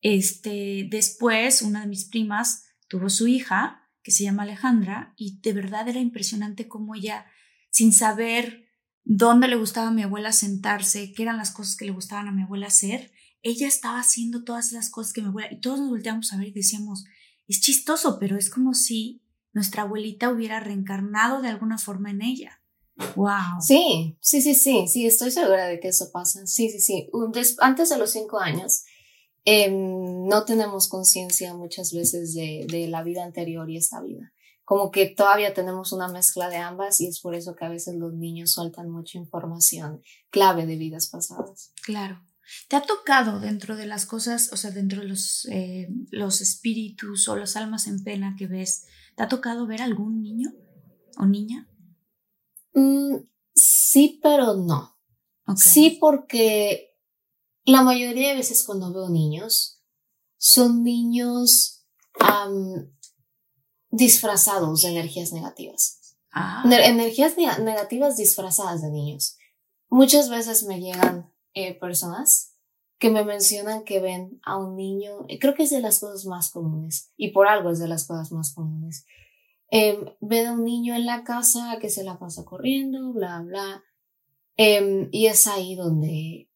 este, 0.00 0.86
después, 0.90 1.62
una 1.62 1.82
de 1.82 1.86
mis 1.86 2.08
primas 2.08 2.64
tuvo 2.88 3.08
su 3.08 3.26
hija, 3.26 3.83
que 4.04 4.12
se 4.12 4.22
llama 4.22 4.44
Alejandra, 4.44 5.14
y 5.16 5.40
de 5.40 5.52
verdad 5.52 5.88
era 5.88 5.98
impresionante 5.98 6.68
cómo 6.68 6.94
ella, 6.94 7.26
sin 7.70 7.92
saber 7.92 8.66
dónde 9.02 9.48
le 9.48 9.56
gustaba 9.56 9.88
a 9.88 9.92
mi 9.92 10.02
abuela 10.02 10.30
sentarse, 10.30 11.12
qué 11.12 11.24
eran 11.24 11.38
las 11.38 11.50
cosas 11.50 11.76
que 11.76 11.86
le 11.86 11.90
gustaban 11.90 12.28
a 12.28 12.32
mi 12.32 12.42
abuela 12.42 12.68
hacer, 12.68 13.10
ella 13.42 13.66
estaba 13.66 13.98
haciendo 13.98 14.44
todas 14.44 14.72
las 14.72 14.90
cosas 14.90 15.12
que 15.12 15.22
mi 15.22 15.28
abuela, 15.28 15.52
y 15.52 15.60
todos 15.60 15.80
nos 15.80 15.88
volteamos 15.88 16.32
a 16.32 16.36
ver 16.36 16.48
y 16.48 16.52
decíamos, 16.52 17.04
es 17.48 17.60
chistoso, 17.60 18.18
pero 18.20 18.36
es 18.36 18.50
como 18.50 18.74
si 18.74 19.22
nuestra 19.52 19.82
abuelita 19.82 20.30
hubiera 20.30 20.60
reencarnado 20.60 21.42
de 21.42 21.48
alguna 21.48 21.78
forma 21.78 22.10
en 22.10 22.22
ella. 22.22 22.60
Wow. 23.16 23.60
Sí, 23.60 24.18
sí, 24.20 24.40
sí, 24.40 24.54
sí, 24.54 24.86
sí, 24.86 25.06
estoy 25.06 25.30
segura 25.30 25.66
de 25.66 25.80
que 25.80 25.88
eso 25.88 26.10
pasa. 26.12 26.46
Sí, 26.46 26.70
sí, 26.70 26.78
sí. 26.80 27.10
Antes 27.58 27.88
de 27.88 27.98
los 27.98 28.12
cinco 28.12 28.38
años, 28.38 28.84
Em, 29.44 30.26
no 30.26 30.44
tenemos 30.44 30.88
conciencia 30.88 31.54
muchas 31.54 31.92
veces 31.92 32.34
de, 32.34 32.66
de, 32.68 32.88
la 32.88 33.02
vida 33.02 33.24
anterior 33.24 33.68
y 33.70 33.76
esta 33.76 34.00
vida. 34.00 34.32
Como 34.64 34.90
que 34.90 35.06
todavía 35.06 35.52
tenemos 35.52 35.92
una 35.92 36.08
mezcla 36.08 36.48
de 36.48 36.56
ambas 36.56 37.00
y 37.00 37.06
es 37.06 37.20
por 37.20 37.34
eso 37.34 37.54
que 37.54 37.66
a 37.66 37.68
veces 37.68 37.94
los 37.96 38.14
niños 38.14 38.52
sueltan 38.52 38.90
mucha 38.90 39.18
información 39.18 40.02
clave 40.30 40.64
de 40.64 40.76
vidas 40.76 41.08
pasadas. 41.08 41.72
Claro. 41.82 42.22
¿Te 42.68 42.76
ha 42.76 42.82
tocado 42.82 43.40
dentro 43.40 43.76
de 43.76 43.86
las 43.86 44.06
cosas, 44.06 44.52
o 44.52 44.56
sea, 44.56 44.70
dentro 44.70 45.00
de 45.02 45.08
los, 45.08 45.46
eh, 45.50 45.88
los 46.10 46.40
espíritus 46.40 47.28
o 47.28 47.36
las 47.36 47.56
almas 47.56 47.86
en 47.86 48.02
pena 48.02 48.36
que 48.38 48.46
ves, 48.46 48.86
¿te 49.16 49.22
ha 49.22 49.28
tocado 49.28 49.66
ver 49.66 49.82
algún 49.82 50.22
niño 50.22 50.52
o 51.18 51.26
niña? 51.26 51.68
Mm, 52.74 53.16
sí, 53.54 54.20
pero 54.22 54.54
no. 54.54 54.98
Sí, 55.56 55.98
porque 56.00 56.93
la 57.64 57.82
mayoría 57.82 58.30
de 58.30 58.36
veces 58.36 58.64
cuando 58.64 58.92
veo 58.92 59.08
niños, 59.08 59.80
son 60.36 60.82
niños 60.82 61.84
disfrazados 63.90 64.82
de 64.82 64.90
energías 64.90 65.32
negativas. 65.32 66.16
Ah. 66.32 66.62
Energías 66.66 67.36
negativas 67.36 68.16
disfrazadas 68.16 68.82
de 68.82 68.90
niños. 68.90 69.36
Muchas 69.88 70.28
veces 70.28 70.64
me 70.64 70.80
llegan 70.80 71.32
eh, 71.54 71.74
personas 71.74 72.54
que 72.98 73.10
me 73.10 73.24
mencionan 73.24 73.84
que 73.84 74.00
ven 74.00 74.40
a 74.44 74.56
un 74.56 74.76
niño, 74.76 75.26
creo 75.40 75.54
que 75.54 75.64
es 75.64 75.70
de 75.70 75.80
las 75.80 76.00
cosas 76.00 76.24
más 76.26 76.50
comunes, 76.50 77.12
y 77.16 77.32
por 77.32 77.46
algo 77.46 77.70
es 77.70 77.78
de 77.78 77.88
las 77.88 78.06
cosas 78.06 78.32
más 78.32 78.54
comunes. 78.54 79.04
Em, 79.70 80.06
ven 80.20 80.46
a 80.46 80.52
un 80.52 80.64
niño 80.64 80.94
en 80.94 81.04
la 81.04 81.24
casa 81.24 81.78
que 81.80 81.90
se 81.90 82.04
la 82.04 82.18
pasa 82.18 82.44
corriendo, 82.44 83.12
bla, 83.12 83.40
bla. 83.42 83.82
Em, 84.56 85.08
y 85.10 85.26
es 85.26 85.46
ahí 85.46 85.74
donde 85.74 86.48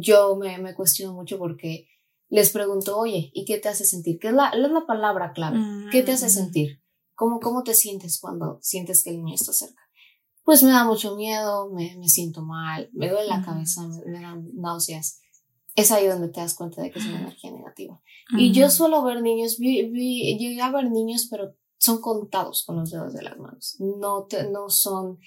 yo 0.00 0.36
me, 0.36 0.58
me 0.58 0.74
cuestiono 0.74 1.14
mucho 1.14 1.38
porque 1.38 1.88
les 2.28 2.50
pregunto, 2.50 2.98
oye, 2.98 3.30
¿y 3.32 3.44
qué 3.44 3.58
te 3.58 3.68
hace 3.68 3.84
sentir? 3.84 4.18
¿Qué 4.18 4.28
es 4.28 4.34
la, 4.34 4.54
la 4.54 4.86
palabra 4.86 5.32
clave? 5.32 5.58
¿Qué 5.90 6.02
te 6.02 6.12
hace 6.12 6.26
mm. 6.26 6.30
sentir? 6.30 6.82
¿Cómo, 7.14 7.40
¿Cómo 7.40 7.62
te 7.62 7.74
sientes 7.74 8.20
cuando 8.20 8.58
sientes 8.60 9.02
que 9.02 9.10
el 9.10 9.16
niño 9.16 9.34
está 9.34 9.52
cerca? 9.52 9.82
Pues 10.44 10.62
me 10.62 10.70
da 10.70 10.84
mucho 10.84 11.16
miedo, 11.16 11.70
me, 11.70 11.96
me 11.96 12.08
siento 12.08 12.42
mal, 12.42 12.90
me 12.92 13.08
duele 13.08 13.28
la 13.28 13.44
cabeza, 13.44 13.86
me, 14.06 14.20
dan 14.20 14.48
náuseas. 14.54 15.20
Es 15.74 15.90
ahí 15.90 16.06
donde 16.06 16.28
te 16.28 16.40
das 16.40 16.54
cuenta 16.54 16.82
de 16.82 16.90
que 16.90 16.98
es 16.98 17.06
una 17.06 17.20
energía 17.20 17.50
negativa. 17.52 18.00
Y 18.36 18.52
yo 18.52 18.68
suelo 18.70 19.02
ver 19.02 19.22
niños, 19.22 19.58
vi, 19.58 19.90
llegué 20.38 20.60
a 20.60 20.70
ver 20.70 20.90
niños, 20.90 21.28
pero 21.30 21.54
son 21.78 22.00
contados 22.00 22.64
con 22.64 22.76
los 22.76 22.90
dedos 22.90 23.14
de 23.14 23.22
las 23.22 23.38
manos. 23.38 23.76
No, 23.78 24.26
no 24.50 24.70
son 24.70 25.18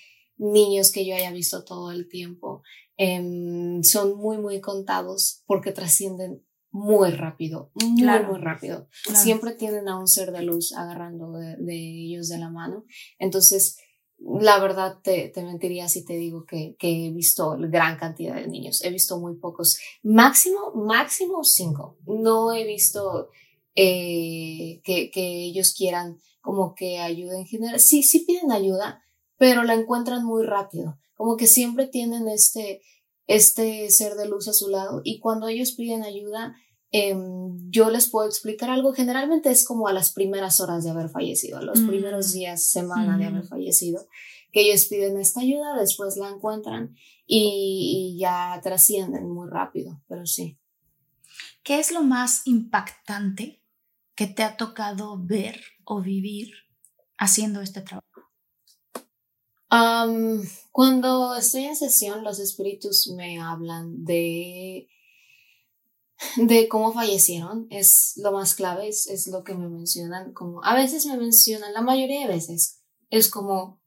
niños 0.41 0.91
que 0.91 1.05
yo 1.05 1.15
haya 1.15 1.31
visto 1.31 1.63
todo 1.63 1.91
el 1.91 2.09
tiempo. 2.09 2.63
Em, 2.97 3.83
son 3.83 4.17
muy, 4.17 4.37
muy 4.37 4.59
contados 4.59 5.43
porque 5.45 5.71
trascienden 5.71 6.43
muy 6.71 7.11
rápido, 7.11 7.71
muy, 7.75 8.03
muy 8.03 8.39
rápido. 8.39 8.87
Siempre 9.13 9.53
tienen 9.53 9.87
a 9.87 9.99
un 9.99 10.07
ser 10.07 10.31
de 10.31 10.41
luz 10.41 10.73
agarrando 10.73 11.31
de, 11.33 11.55
ellos 11.69 12.29
de 12.29 12.37
la 12.37 12.49
mano. 12.49 12.85
Entonces, 13.19 13.77
la 14.17 14.59
verdad 14.59 14.99
te, 15.03 15.29
te, 15.29 15.43
mentiría 15.43 15.89
si 15.89 16.05
te 16.05 16.15
digo 16.15 16.45
que, 16.45 16.75
que, 16.79 17.07
he 17.07 17.11
visto 17.11 17.57
gran 17.59 17.97
cantidad 17.97 18.35
de 18.35 18.47
niños. 18.47 18.83
He 18.83 18.89
visto 18.89 19.19
muy 19.19 19.35
pocos. 19.35 19.79
Máximo, 20.01 20.71
máximo 20.75 21.43
cinco. 21.43 21.97
No 22.05 22.53
he 22.53 22.65
visto 22.65 23.29
eh, 23.75 24.81
que, 24.83 25.11
que 25.11 25.45
ellos 25.45 25.73
quieran 25.73 26.19
como 26.39 26.73
que 26.73 26.99
ayuden 26.99 27.41
en 27.41 27.47
general. 27.47 27.79
Sí, 27.79 28.01
sí 28.03 28.19
piden 28.19 28.51
ayuda, 28.51 29.03
pero 29.41 29.63
la 29.63 29.73
encuentran 29.73 30.23
muy 30.23 30.45
rápido 30.45 30.99
como 31.15 31.35
que 31.35 31.47
siempre 31.47 31.87
tienen 31.87 32.27
este, 32.27 32.81
este 33.25 33.89
ser 33.89 34.13
de 34.13 34.27
luz 34.27 34.47
a 34.47 34.53
su 34.53 34.69
lado 34.69 35.01
y 35.03 35.19
cuando 35.19 35.47
ellos 35.47 35.71
piden 35.71 36.03
ayuda, 36.03 36.55
em, 36.91 37.57
yo 37.69 37.89
les 37.89 38.09
puedo 38.09 38.27
explicar 38.27 38.69
algo, 38.69 38.93
generalmente 38.93 39.49
es 39.49 39.65
como 39.65 39.87
a 39.87 39.93
las 39.93 40.13
primeras 40.13 40.59
horas 40.59 40.83
de 40.83 40.89
haber 40.89 41.09
fallecido, 41.09 41.59
a 41.59 41.61
los 41.63 41.79
mm. 41.79 41.87
primeros 41.87 42.33
días, 42.33 42.65
semana 42.65 43.17
de 43.17 43.25
haber 43.25 43.43
fallecido, 43.43 44.07
que 44.51 44.61
ellos 44.61 44.85
piden 44.85 45.17
esta 45.17 45.41
ayuda, 45.41 45.79
después 45.79 46.17
la 46.17 46.29
encuentran 46.29 46.95
y, 47.25 48.15
y 48.15 48.19
ya 48.19 48.59
trascienden 48.63 49.29
muy 49.29 49.47
rápido, 49.49 50.01
pero 50.07 50.25
sí. 50.25 50.59
¿Qué 51.63 51.79
es 51.79 51.91
lo 51.91 52.03
más 52.03 52.41
impactante 52.45 53.63
que 54.15 54.27
te 54.27 54.41
ha 54.43 54.57
tocado 54.57 55.19
ver 55.19 55.61
o 55.83 56.01
vivir 56.01 56.51
haciendo 57.17 57.61
este 57.61 57.81
trabajo? 57.81 58.10
Cuando 60.71 61.35
estoy 61.35 61.65
en 61.65 61.75
sesión, 61.75 62.23
los 62.23 62.39
espíritus 62.39 63.07
me 63.15 63.39
hablan 63.41 64.03
de 64.03 64.87
de 66.37 66.67
cómo 66.67 66.93
fallecieron, 66.93 67.67
es 67.69 68.13
lo 68.17 68.31
más 68.31 68.53
clave, 68.53 68.87
es, 68.87 69.07
es 69.07 69.27
lo 69.27 69.43
que 69.43 69.55
me 69.55 69.67
mencionan, 69.67 70.33
como 70.33 70.63
a 70.63 70.75
veces 70.75 71.05
me 71.07 71.17
mencionan, 71.17 71.73
la 71.73 71.81
mayoría 71.81 72.21
de 72.21 72.27
veces, 72.27 72.81
es 73.09 73.29
como 73.29 73.81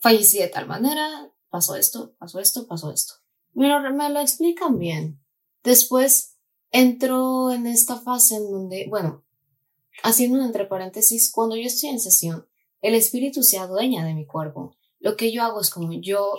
fallecí 0.00 0.38
de 0.38 0.48
tal 0.48 0.66
manera, 0.66 1.32
pasó 1.50 1.76
esto, 1.76 2.14
pasó 2.18 2.38
esto, 2.40 2.66
pasó 2.66 2.92
esto. 2.92 3.14
Me 3.52 3.68
lo, 3.68 3.80
me 3.92 4.10
lo 4.10 4.20
explican 4.20 4.78
bien. 4.78 5.20
Después 5.64 6.36
entro 6.70 7.50
en 7.50 7.66
esta 7.66 7.96
fase 7.96 8.36
en 8.36 8.50
donde, 8.50 8.86
bueno, 8.88 9.24
haciendo 10.02 10.38
un 10.38 10.44
entre 10.44 10.66
paréntesis, 10.66 11.32
cuando 11.32 11.56
yo 11.56 11.66
estoy 11.66 11.90
en 11.90 12.00
sesión, 12.00 12.46
el 12.82 12.94
espíritu 12.94 13.42
se 13.42 13.58
adueña 13.58 14.04
de 14.04 14.14
mi 14.14 14.26
cuerpo. 14.26 14.76
Lo 14.98 15.16
que 15.16 15.32
yo 15.32 15.42
hago 15.42 15.60
es 15.60 15.70
como 15.70 15.92
yo 15.92 16.32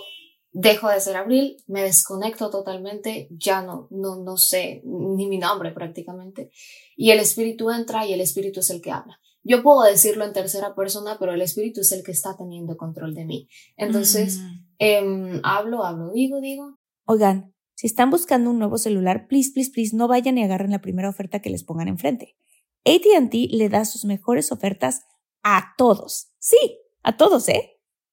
dejo 0.52 0.88
de 0.88 1.00
ser 1.00 1.16
Abril, 1.16 1.56
me 1.66 1.82
desconecto 1.82 2.50
totalmente, 2.50 3.28
ya 3.30 3.62
no, 3.62 3.86
no, 3.90 4.16
no 4.16 4.36
sé 4.36 4.82
ni 4.84 5.28
mi 5.28 5.38
nombre 5.38 5.72
prácticamente, 5.72 6.50
y 6.96 7.10
el 7.10 7.20
espíritu 7.20 7.70
entra 7.70 8.06
y 8.06 8.12
el 8.12 8.20
espíritu 8.20 8.60
es 8.60 8.70
el 8.70 8.80
que 8.80 8.90
habla. 8.90 9.20
Yo 9.44 9.62
puedo 9.62 9.82
decirlo 9.82 10.24
en 10.24 10.32
tercera 10.32 10.74
persona, 10.74 11.16
pero 11.18 11.32
el 11.32 11.42
espíritu 11.42 11.80
es 11.80 11.92
el 11.92 12.02
que 12.02 12.12
está 12.12 12.36
teniendo 12.36 12.76
control 12.76 13.14
de 13.14 13.24
mí. 13.24 13.48
Entonces, 13.76 14.38
mm. 14.38 14.64
em, 14.78 15.40
hablo, 15.44 15.84
hablo, 15.84 16.12
digo, 16.12 16.40
digo. 16.40 16.76
Oigan, 17.06 17.54
si 17.74 17.86
están 17.86 18.10
buscando 18.10 18.50
un 18.50 18.58
nuevo 18.58 18.76
celular, 18.76 19.26
please, 19.28 19.52
please, 19.52 19.70
please, 19.70 19.96
no 19.96 20.08
vayan 20.08 20.36
y 20.36 20.42
agarren 20.42 20.72
la 20.72 20.80
primera 20.80 21.08
oferta 21.08 21.40
que 21.40 21.50
les 21.50 21.64
pongan 21.64 21.88
enfrente. 21.88 22.36
ATT 22.84 23.34
le 23.50 23.68
da 23.68 23.84
sus 23.84 24.04
mejores 24.04 24.50
ofertas 24.50 25.02
a 25.42 25.74
todos. 25.78 26.32
Sí, 26.38 26.80
a 27.02 27.16
todos, 27.16 27.48
¿eh? 27.48 27.77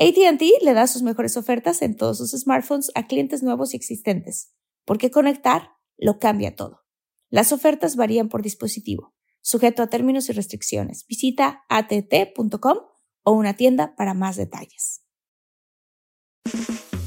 ATT 0.00 0.62
le 0.62 0.74
da 0.74 0.86
sus 0.86 1.02
mejores 1.02 1.36
ofertas 1.36 1.82
en 1.82 1.96
todos 1.96 2.18
sus 2.18 2.30
smartphones 2.30 2.92
a 2.94 3.08
clientes 3.08 3.42
nuevos 3.42 3.74
y 3.74 3.76
existentes, 3.76 4.52
porque 4.84 5.10
conectar 5.10 5.72
lo 5.96 6.20
cambia 6.20 6.54
todo. 6.54 6.84
Las 7.30 7.50
ofertas 7.50 7.96
varían 7.96 8.28
por 8.28 8.42
dispositivo, 8.42 9.12
sujeto 9.40 9.82
a 9.82 9.88
términos 9.88 10.28
y 10.28 10.32
restricciones. 10.34 11.04
Visita 11.08 11.64
att.com 11.68 12.78
o 13.24 13.32
una 13.32 13.54
tienda 13.54 13.96
para 13.96 14.14
más 14.14 14.36
detalles. 14.36 15.00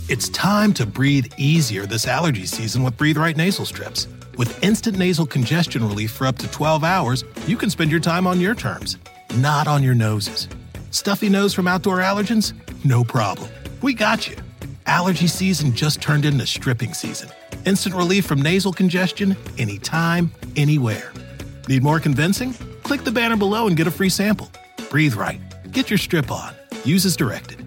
It's 0.10 0.27
time 0.27 0.73
to 0.73 0.86
breathe 0.86 1.32
easier 1.38 1.88
this 1.88 2.06
allergy 2.06 2.45
season 2.45 2.84
with 2.84 2.97
Breathe 2.97 3.17
Right 3.17 3.38
nasal 3.38 3.65
strips. 3.65 4.10
With 4.38 4.51
instant 4.62 4.97
nasal 4.97 5.25
congestion 5.25 5.88
relief 5.88 6.12
for 6.12 6.27
up 6.27 6.38
to 6.39 6.51
12 6.51 6.84
hours, 6.84 7.23
you 7.47 7.56
can 7.56 7.69
spend 7.69 7.89
your 7.89 8.01
time 8.01 8.27
on 8.27 8.41
your 8.41 8.54
terms, 8.54 8.97
not 9.38 9.69
on 9.69 9.82
your 9.82 9.95
noses. 9.95 10.49
Stuffy 10.91 11.30
nose 11.30 11.54
from 11.54 11.67
outdoor 11.67 11.99
allergens? 11.99 12.54
No 12.84 13.04
problem. 13.04 13.49
We 13.82 13.93
got 13.93 14.27
you. 14.27 14.36
Allergy 14.86 15.27
season 15.27 15.73
just 15.73 16.01
turned 16.01 16.25
into 16.25 16.45
stripping 16.45 16.93
season. 16.93 17.30
Instant 17.65 17.95
relief 17.95 18.25
from 18.25 18.41
nasal 18.41 18.73
congestion 18.73 19.38
anytime, 19.58 20.32
anywhere. 20.58 21.13
Need 21.69 21.82
more 21.82 22.01
convincing? 22.01 22.54
Click 22.84 23.06
the 23.06 23.12
banner 23.12 23.38
below 23.38 23.67
and 23.67 23.77
get 23.77 23.88
a 23.88 23.91
free 23.91 24.10
sample. 24.10 24.51
Breathe 24.89 25.15
right. 25.15 25.39
Get 25.71 25.89
your 25.89 25.97
strip 25.97 26.30
on. 26.30 26.54
Use 26.84 27.06
as 27.06 27.15
directed. 27.15 27.60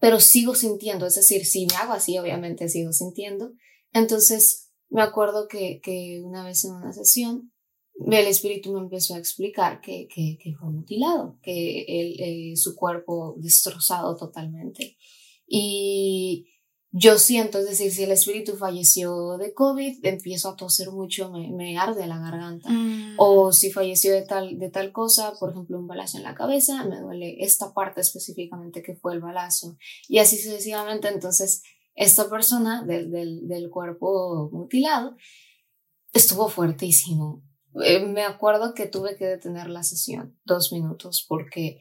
Pero 0.00 0.20
sigo 0.20 0.54
sintiendo, 0.54 1.06
es 1.06 1.16
decir, 1.16 1.44
si 1.44 1.66
me 1.66 1.74
hago 1.74 1.94
así, 1.94 2.18
obviamente 2.18 2.68
sigo 2.68 2.92
sintiendo. 2.92 3.52
Entonces, 3.92 4.68
me 4.90 5.02
acuerdo 5.02 5.48
que, 5.48 5.80
que 5.82 6.20
una 6.22 6.44
vez 6.44 6.64
en 6.64 6.72
una 6.72 6.92
sesión 6.92 7.50
el 8.06 8.26
espíritu 8.26 8.72
me 8.72 8.80
empezó 8.80 9.14
a 9.14 9.18
explicar 9.18 9.80
que, 9.80 10.06
que, 10.06 10.38
que 10.40 10.54
fue 10.54 10.70
mutilado, 10.70 11.38
que 11.42 11.84
él, 11.88 12.16
eh, 12.18 12.56
su 12.56 12.76
cuerpo 12.76 13.34
destrozado 13.38 14.16
totalmente. 14.16 14.96
Y 15.46 16.46
yo 16.90 17.18
siento, 17.18 17.58
es 17.58 17.68
decir, 17.68 17.92
si 17.92 18.04
el 18.04 18.12
espíritu 18.12 18.56
falleció 18.56 19.36
de 19.36 19.52
COVID, 19.52 20.04
empiezo 20.06 20.50
a 20.50 20.56
toser 20.56 20.90
mucho, 20.90 21.30
me, 21.30 21.50
me 21.50 21.76
arde 21.76 22.06
la 22.06 22.18
garganta. 22.18 22.70
Mm. 22.70 23.16
O 23.18 23.52
si 23.52 23.72
falleció 23.72 24.12
de 24.12 24.22
tal, 24.22 24.58
de 24.58 24.70
tal 24.70 24.92
cosa, 24.92 25.34
por 25.38 25.50
ejemplo, 25.50 25.78
un 25.78 25.88
balazo 25.88 26.18
en 26.18 26.22
la 26.22 26.34
cabeza, 26.34 26.84
me 26.84 27.00
duele 27.00 27.36
esta 27.40 27.74
parte 27.74 28.00
específicamente 28.00 28.82
que 28.82 28.94
fue 28.94 29.14
el 29.14 29.20
balazo. 29.20 29.76
Y 30.08 30.18
así 30.18 30.38
sucesivamente, 30.38 31.08
entonces, 31.08 31.62
esta 31.94 32.30
persona 32.30 32.84
del, 32.84 33.10
del, 33.10 33.48
del 33.48 33.70
cuerpo 33.70 34.50
mutilado 34.52 35.16
estuvo 36.12 36.48
fuertísimo 36.48 37.42
eh, 37.82 38.00
me 38.00 38.24
acuerdo 38.24 38.74
que 38.74 38.86
tuve 38.86 39.16
que 39.16 39.26
detener 39.26 39.68
la 39.68 39.82
sesión 39.82 40.38
dos 40.44 40.72
minutos 40.72 41.24
porque 41.28 41.80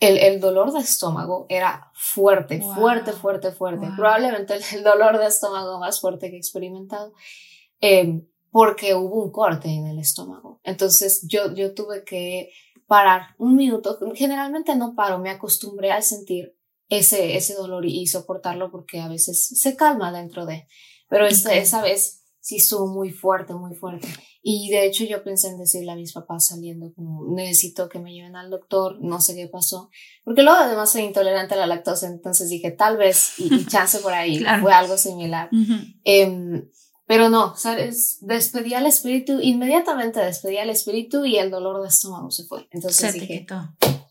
el, 0.00 0.18
el 0.18 0.40
dolor 0.40 0.72
de 0.72 0.80
estómago 0.80 1.46
era 1.48 1.90
fuerte, 1.94 2.60
fuerte, 2.60 3.12
fuerte, 3.12 3.52
fuerte. 3.52 3.88
Probablemente 3.96 4.54
el, 4.72 4.82
dolor 4.82 5.18
de 5.18 5.26
estómago 5.26 5.78
más 5.78 6.00
fuerte 6.00 6.28
que 6.28 6.36
he 6.36 6.38
experimentado. 6.38 7.12
Em, 7.80 8.26
porque 8.50 8.94
hubo 8.94 9.24
un 9.24 9.30
corte 9.32 9.68
en 9.68 9.86
el 9.86 9.98
estómago. 9.98 10.60
Entonces 10.64 11.26
yo, 11.26 11.54
yo 11.54 11.72
tuve 11.72 12.04
que 12.04 12.50
parar 12.86 13.34
un 13.38 13.56
minuto. 13.56 13.98
Generalmente 14.14 14.76
no 14.76 14.94
paro, 14.94 15.18
me 15.18 15.30
acostumbré 15.30 15.92
a 15.92 16.02
sentir 16.02 16.56
ese, 16.88 17.36
ese 17.36 17.54
dolor 17.54 17.86
y, 17.86 18.06
soportarlo 18.06 18.70
porque 18.70 19.00
a 19.00 19.08
veces 19.08 19.46
se 19.58 19.76
calma 19.76 20.12
dentro 20.12 20.44
de. 20.44 20.66
Pero 21.08 21.26
esta, 21.26 21.54
esa 21.54 21.80
vez 21.80 22.21
sí 22.42 22.56
estuvo 22.56 22.88
muy 22.88 23.10
fuerte, 23.10 23.54
muy 23.54 23.74
fuerte. 23.74 24.08
Y 24.42 24.68
de 24.70 24.84
hecho 24.84 25.04
yo 25.04 25.22
pensé 25.22 25.48
en 25.48 25.58
decirle 25.58 25.92
a 25.92 25.94
mis 25.94 26.12
papás 26.12 26.48
saliendo 26.48 26.92
como 26.92 27.24
necesito 27.34 27.88
que 27.88 28.00
me 28.00 28.12
lleven 28.12 28.34
al 28.34 28.50
doctor, 28.50 28.98
no 29.00 29.20
sé 29.20 29.36
qué 29.36 29.46
pasó, 29.46 29.90
porque 30.24 30.42
luego 30.42 30.58
además 30.58 30.90
soy 30.90 31.02
intolerante 31.02 31.54
a 31.54 31.58
la 31.58 31.68
lactosa, 31.68 32.08
entonces 32.08 32.50
dije 32.50 32.72
tal 32.72 32.96
vez 32.96 33.34
y, 33.38 33.64
chance 33.66 34.00
por 34.00 34.12
ahí 34.12 34.44
fue 34.60 34.72
algo 34.72 34.98
similar. 34.98 35.48
Em, 36.02 36.68
pero 37.06 37.28
no, 37.28 37.54
¿sabes? 37.56 38.18
despedí 38.22 38.74
al 38.74 38.86
espíritu, 38.86 39.38
inmediatamente 39.40 40.18
despedí 40.18 40.58
al 40.58 40.70
espíritu 40.70 41.24
y 41.24 41.36
el 41.36 41.50
dolor 41.50 41.80
de 41.80 41.88
estómago 41.88 42.32
se 42.32 42.44
fue. 42.44 42.66
Entonces 42.72 43.14
dije, 43.14 43.46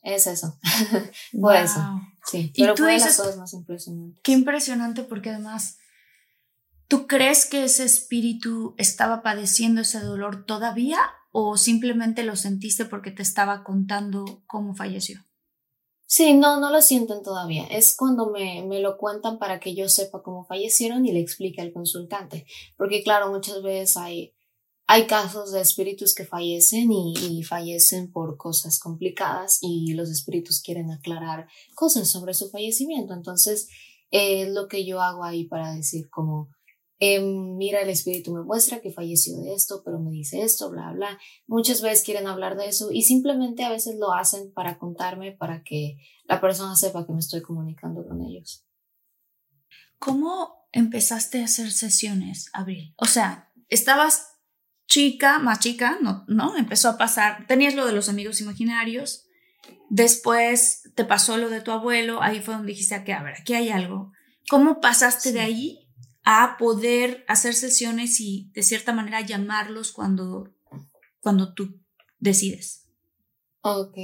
es 0.03 0.27
eso, 0.27 0.57
fue 1.41 1.61
eso. 1.61 1.81
Sí, 2.25 2.53
pero 2.55 2.77
fue 2.77 2.93
de 2.93 2.99
las 2.99 3.17
cosas 3.17 3.35
más 3.35 3.53
impresionantes. 3.53 4.21
Qué 4.23 4.31
impresionante 4.31 5.03
porque 5.03 5.31
además 5.31 5.79
¿Tú 6.91 7.08
crees 7.08 7.45
que 7.45 7.63
ese 7.63 7.86
espíritu 7.86 8.75
estaba 8.77 9.23
padeciendo 9.23 9.80
ese 9.80 10.01
dolor 10.01 10.43
todavía 10.45 10.99
o 11.32 11.56
simplemente 11.56 12.21
lo 12.21 12.36
sentiste 12.36 12.84
porque 12.84 13.12
te 13.12 13.21
estaba 13.21 13.63
contando 13.63 14.43
cómo 14.45 14.75
falleció? 14.75 15.21
Sí, 16.06 16.34
no, 16.34 16.60
no 16.60 16.69
lo 16.69 16.82
sienten 16.82 17.23
todavía. 17.23 17.65
Es 17.67 17.95
cuando 17.95 18.30
me, 18.30 18.65
me, 18.67 18.82
lo 18.82 18.97
cuentan 18.97 19.39
para 19.39 19.62
que 19.62 19.73
yo 19.73 19.88
sepa 19.88 20.21
cómo 20.21 20.43
fallecieron 20.43 21.06
y 21.06 21.13
le 21.13 21.21
explique 21.21 21.62
al 21.62 21.71
consultante. 21.71 22.45
Porque 22.75 23.04
claro, 23.04 23.32
muchas 23.32 23.63
veces 23.63 23.95
hay, 23.95 24.34
hay 24.86 25.08
casos 25.08 25.54
de 25.54 25.62
espíritus 25.62 26.13
que 26.13 26.25
fallecen 26.25 26.91
y, 26.91 27.41
fallecen 27.43 28.12
por 28.12 28.36
cosas 28.36 28.80
complicadas 28.80 29.60
y 29.62 29.93
los 29.93 30.10
espíritus 30.10 30.62
quieren 30.62 30.91
aclarar 30.91 31.47
cosas 31.73 32.10
sobre 32.10 32.34
su 32.34 32.49
fallecimiento. 32.49 33.13
Entonces, 33.13 33.69
es 34.10 34.49
lo 34.49 34.67
que 34.67 34.86
yo 34.86 35.01
hago 35.01 35.23
ahí 35.23 35.45
para 35.45 35.73
decir 35.73 36.10
como, 36.10 36.49
Em, 37.03 37.57
mira, 37.57 37.81
el 37.81 37.89
espíritu 37.89 38.31
me 38.31 38.43
muestra 38.43 38.79
que 38.79 38.93
falleció 38.93 39.35
de 39.41 39.55
esto, 39.55 39.81
pero 39.83 39.99
me 39.99 40.11
dice 40.11 40.43
esto, 40.43 40.69
bla, 40.69 40.91
bla. 40.91 41.19
Muchas 41.47 41.81
veces 41.81 42.05
quieren 42.05 42.27
hablar 42.27 42.55
de 42.55 42.67
eso 42.67 42.91
y 42.91 43.01
simplemente 43.01 43.63
a 43.63 43.71
veces 43.71 43.95
lo 43.99 44.13
hacen 44.13 44.53
para 44.53 44.77
contarme, 44.77 45.31
para 45.31 45.63
que 45.63 45.97
la 46.25 46.39
persona 46.39 46.75
sepa 46.75 47.07
que 47.07 47.13
me 47.13 47.19
estoy 47.19 47.41
comunicando 47.41 48.05
con 48.07 48.21
ellos. 48.21 48.67
¿Cómo 49.97 50.67
empezaste 50.71 51.41
a 51.41 51.45
hacer 51.45 51.71
sesiones, 51.71 52.51
Abril? 52.53 52.93
O 52.97 53.05
sea, 53.05 53.51
estabas 53.67 54.37
chica, 54.85 55.39
más 55.39 55.59
chica, 55.59 55.97
¿no? 56.03 56.23
¿no? 56.27 56.55
Empezó 56.55 56.87
a 56.87 56.99
pasar, 56.99 57.47
tenías 57.47 57.73
lo 57.73 57.87
de 57.87 57.93
los 57.93 58.09
amigos 58.09 58.41
imaginarios, 58.41 59.25
después 59.89 60.83
te 60.93 61.03
pasó 61.03 61.37
lo 61.37 61.49
de 61.49 61.61
tu 61.61 61.71
abuelo, 61.71 62.21
ahí 62.21 62.41
fue 62.41 62.53
donde 62.53 62.73
dijiste, 62.73 63.03
que, 63.03 63.13
a 63.13 63.23
ver, 63.23 63.37
aquí 63.41 63.55
hay 63.55 63.69
algo. 63.69 64.11
¿Cómo 64.49 64.81
pasaste 64.81 65.31
de 65.31 65.39
ahí 65.39 65.80
a 66.23 66.55
poder 66.57 67.25
hacer 67.27 67.53
sesiones 67.53 68.19
y 68.19 68.51
de 68.53 68.63
cierta 68.63 68.93
manera 68.93 69.21
llamarlos 69.21 69.91
cuando, 69.91 70.53
cuando 71.21 71.53
tú 71.53 71.79
decides. 72.19 72.88
Ok. 73.62 73.97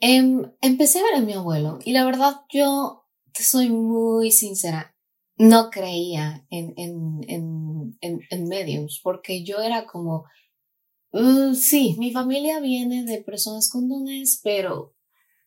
Em, 0.00 0.50
empecé 0.62 1.00
a 1.00 1.04
ver 1.04 1.14
a 1.16 1.20
mi 1.20 1.34
abuelo 1.34 1.78
y 1.84 1.92
la 1.92 2.04
verdad 2.04 2.42
yo 2.50 3.04
soy 3.34 3.68
muy 3.70 4.30
sincera. 4.32 4.94
no 5.36 5.70
creía 5.70 6.46
en, 6.50 6.74
en, 6.76 7.20
en, 7.26 7.98
en, 8.02 8.20
en 8.28 8.48
mediums, 8.48 9.00
porque 9.02 9.42
yo 9.42 9.58
era 9.60 9.86
como, 9.86 10.24
mm, 11.12 11.54
sí, 11.54 11.96
mi 11.98 12.12
familia 12.12 12.60
viene 12.60 13.04
de 13.04 13.22
personas 13.22 13.70
con 13.70 13.88
dones, 13.88 14.38
pero 14.44 14.94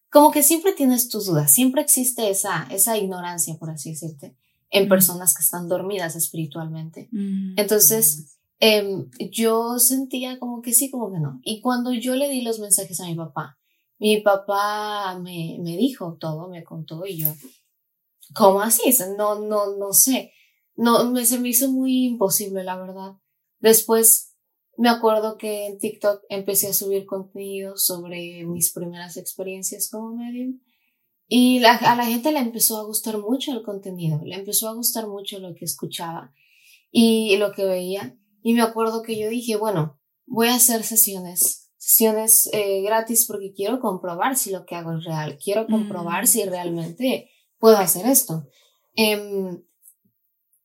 como 0.09 0.31
que 0.31 0.41
siempre 0.41 0.73
tienes 0.73 1.09
tus 1.09 1.27
dudas, 1.27 1.53
siempre 1.53 1.81
existe 1.83 2.29
esa, 2.31 2.67
esa 2.71 2.97
ignorancia, 2.97 3.55
por 3.59 3.69
así 3.69 3.91
decirte, 3.91 4.35
en 4.73 4.89
personas 4.89 5.35
que 5.35 5.43
están 5.43 5.69
dormidas 5.69 6.15
espiritualmente. 6.15 7.07
Entonces, 7.55 8.39
em, 8.59 9.07
yo 9.31 9.77
sentía 9.77 10.39
como 10.39 10.61
que 10.63 10.73
sí, 10.73 10.89
como 10.89 11.11
que 11.11 11.19
no. 11.19 11.39
Y 11.43 11.61
cuando 11.61 11.93
yo 11.93 12.15
le 12.15 12.27
di 12.27 12.41
los 12.41 12.59
mensajes 12.59 12.99
a 12.99 13.05
mi 13.05 13.13
papá, 13.13 13.59
mi 13.99 14.19
papá 14.21 15.19
me, 15.19 15.59
me 15.61 15.77
dijo 15.77 16.17
todo, 16.19 16.49
me 16.49 16.63
contó 16.63 17.05
y 17.05 17.19
yo, 17.19 17.27
¿cómo 18.33 18.61
así? 18.61 18.81
No, 19.15 19.39
no, 19.39 19.77
no 19.77 19.93
sé. 19.93 20.33
No, 20.75 21.09
me, 21.11 21.23
se 21.23 21.39
me 21.39 21.49
hizo 21.49 21.71
muy 21.71 22.05
imposible, 22.05 22.63
la 22.63 22.75
verdad. 22.75 23.13
Después 23.59 24.33
me 24.75 24.89
acuerdo 24.89 25.37
que 25.37 25.67
en 25.67 25.77
TikTok 25.77 26.23
empecé 26.29 26.67
a 26.67 26.73
subir 26.73 27.05
contenido 27.05 27.77
sobre 27.77 28.43
mis 28.43 28.73
primeras 28.73 29.17
experiencias 29.17 29.87
como 29.91 30.15
medium. 30.15 30.59
Y 31.27 31.63
a 31.63 31.95
la 31.95 32.05
gente 32.05 32.31
le 32.31 32.39
empezó 32.39 32.77
a 32.77 32.83
gustar 32.83 33.17
mucho 33.17 33.51
el 33.51 33.63
contenido, 33.63 34.21
le 34.23 34.35
empezó 34.35 34.69
a 34.69 34.73
gustar 34.73 35.07
mucho 35.07 35.39
lo 35.39 35.55
que 35.55 35.65
escuchaba 35.65 36.33
y 36.91 37.37
lo 37.37 37.51
que 37.51 37.65
veía. 37.65 38.17
Y 38.41 38.53
me 38.53 38.61
acuerdo 38.61 39.01
que 39.01 39.17
yo 39.17 39.29
dije, 39.29 39.55
bueno, 39.55 39.99
voy 40.25 40.49
a 40.49 40.55
hacer 40.55 40.83
sesiones, 40.83 41.71
sesiones 41.77 42.49
eh, 42.53 42.81
gratis 42.81 43.25
porque 43.25 43.53
quiero 43.53 43.79
comprobar 43.79 44.35
si 44.35 44.51
lo 44.51 44.65
que 44.65 44.75
hago 44.75 44.97
es 44.97 45.05
real, 45.05 45.37
quiero 45.43 45.65
comprobar 45.67 46.23
mm. 46.23 46.27
si 46.27 46.43
realmente 46.43 47.29
puedo 47.57 47.77
hacer 47.77 48.05
esto. 48.05 48.45
Em, 48.95 49.63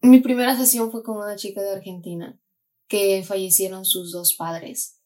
mi 0.00 0.20
primera 0.20 0.56
sesión 0.56 0.90
fue 0.90 1.02
con 1.02 1.16
una 1.16 1.36
chica 1.36 1.62
de 1.62 1.72
Argentina 1.72 2.40
que 2.88 3.22
fallecieron 3.24 3.84
sus 3.84 4.12
dos 4.12 4.34
padres. 4.34 5.00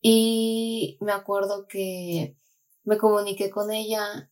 Y 0.00 0.98
me 1.00 1.12
acuerdo 1.12 1.66
que 1.66 2.36
me 2.84 2.98
comuniqué 2.98 3.50
con 3.50 3.72
ella 3.72 4.30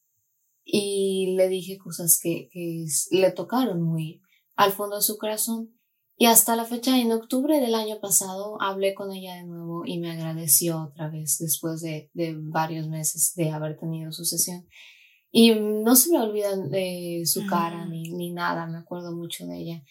y 0.65 1.35
le 1.37 1.49
dije 1.49 1.79
cosas 1.79 2.19
que, 2.23 2.49
que 2.51 2.87
le 3.11 3.31
tocaron 3.33 3.83
muy 3.83 4.23
al 4.57 4.73
fondo 4.73 4.97
de 4.97 5.03
su 5.03 5.19
corazón. 5.19 5.71
Y 6.17 6.27
hasta 6.27 6.55
la 6.55 6.65
fecha, 6.65 7.01
en 7.01 7.11
octubre 7.11 7.61
del 7.61 7.75
año 7.75 7.99
pasado, 8.01 8.57
hablé 8.61 8.95
con 8.95 9.13
ella 9.13 9.35
de 9.35 9.45
nuevo 9.45 9.83
y 9.85 9.99
me 9.99 10.13
agradeció 10.13 10.81
otra 10.81 11.11
vez 11.11 11.39
después 11.39 11.81
de, 11.81 12.11
de 12.15 12.37
varios 12.39 12.89
meses 12.89 13.35
de 13.35 13.51
haber 13.51 13.77
tenido 13.77 14.13
su 14.13 14.25
sesión. 14.25 14.67
Y 15.33 15.53
no 15.57 15.97
se 15.97 16.11
me 16.11 16.21
olvida 16.21 16.57
de 16.57 17.23
su 17.25 17.45
cara 17.47 17.87
ni, 17.87 18.13
ni 18.13 18.33
nada, 18.33 18.69
me 18.69 18.79
acuerdo 18.79 19.17
mucho 19.17 19.45
de 19.47 19.59
ella. 19.59 19.83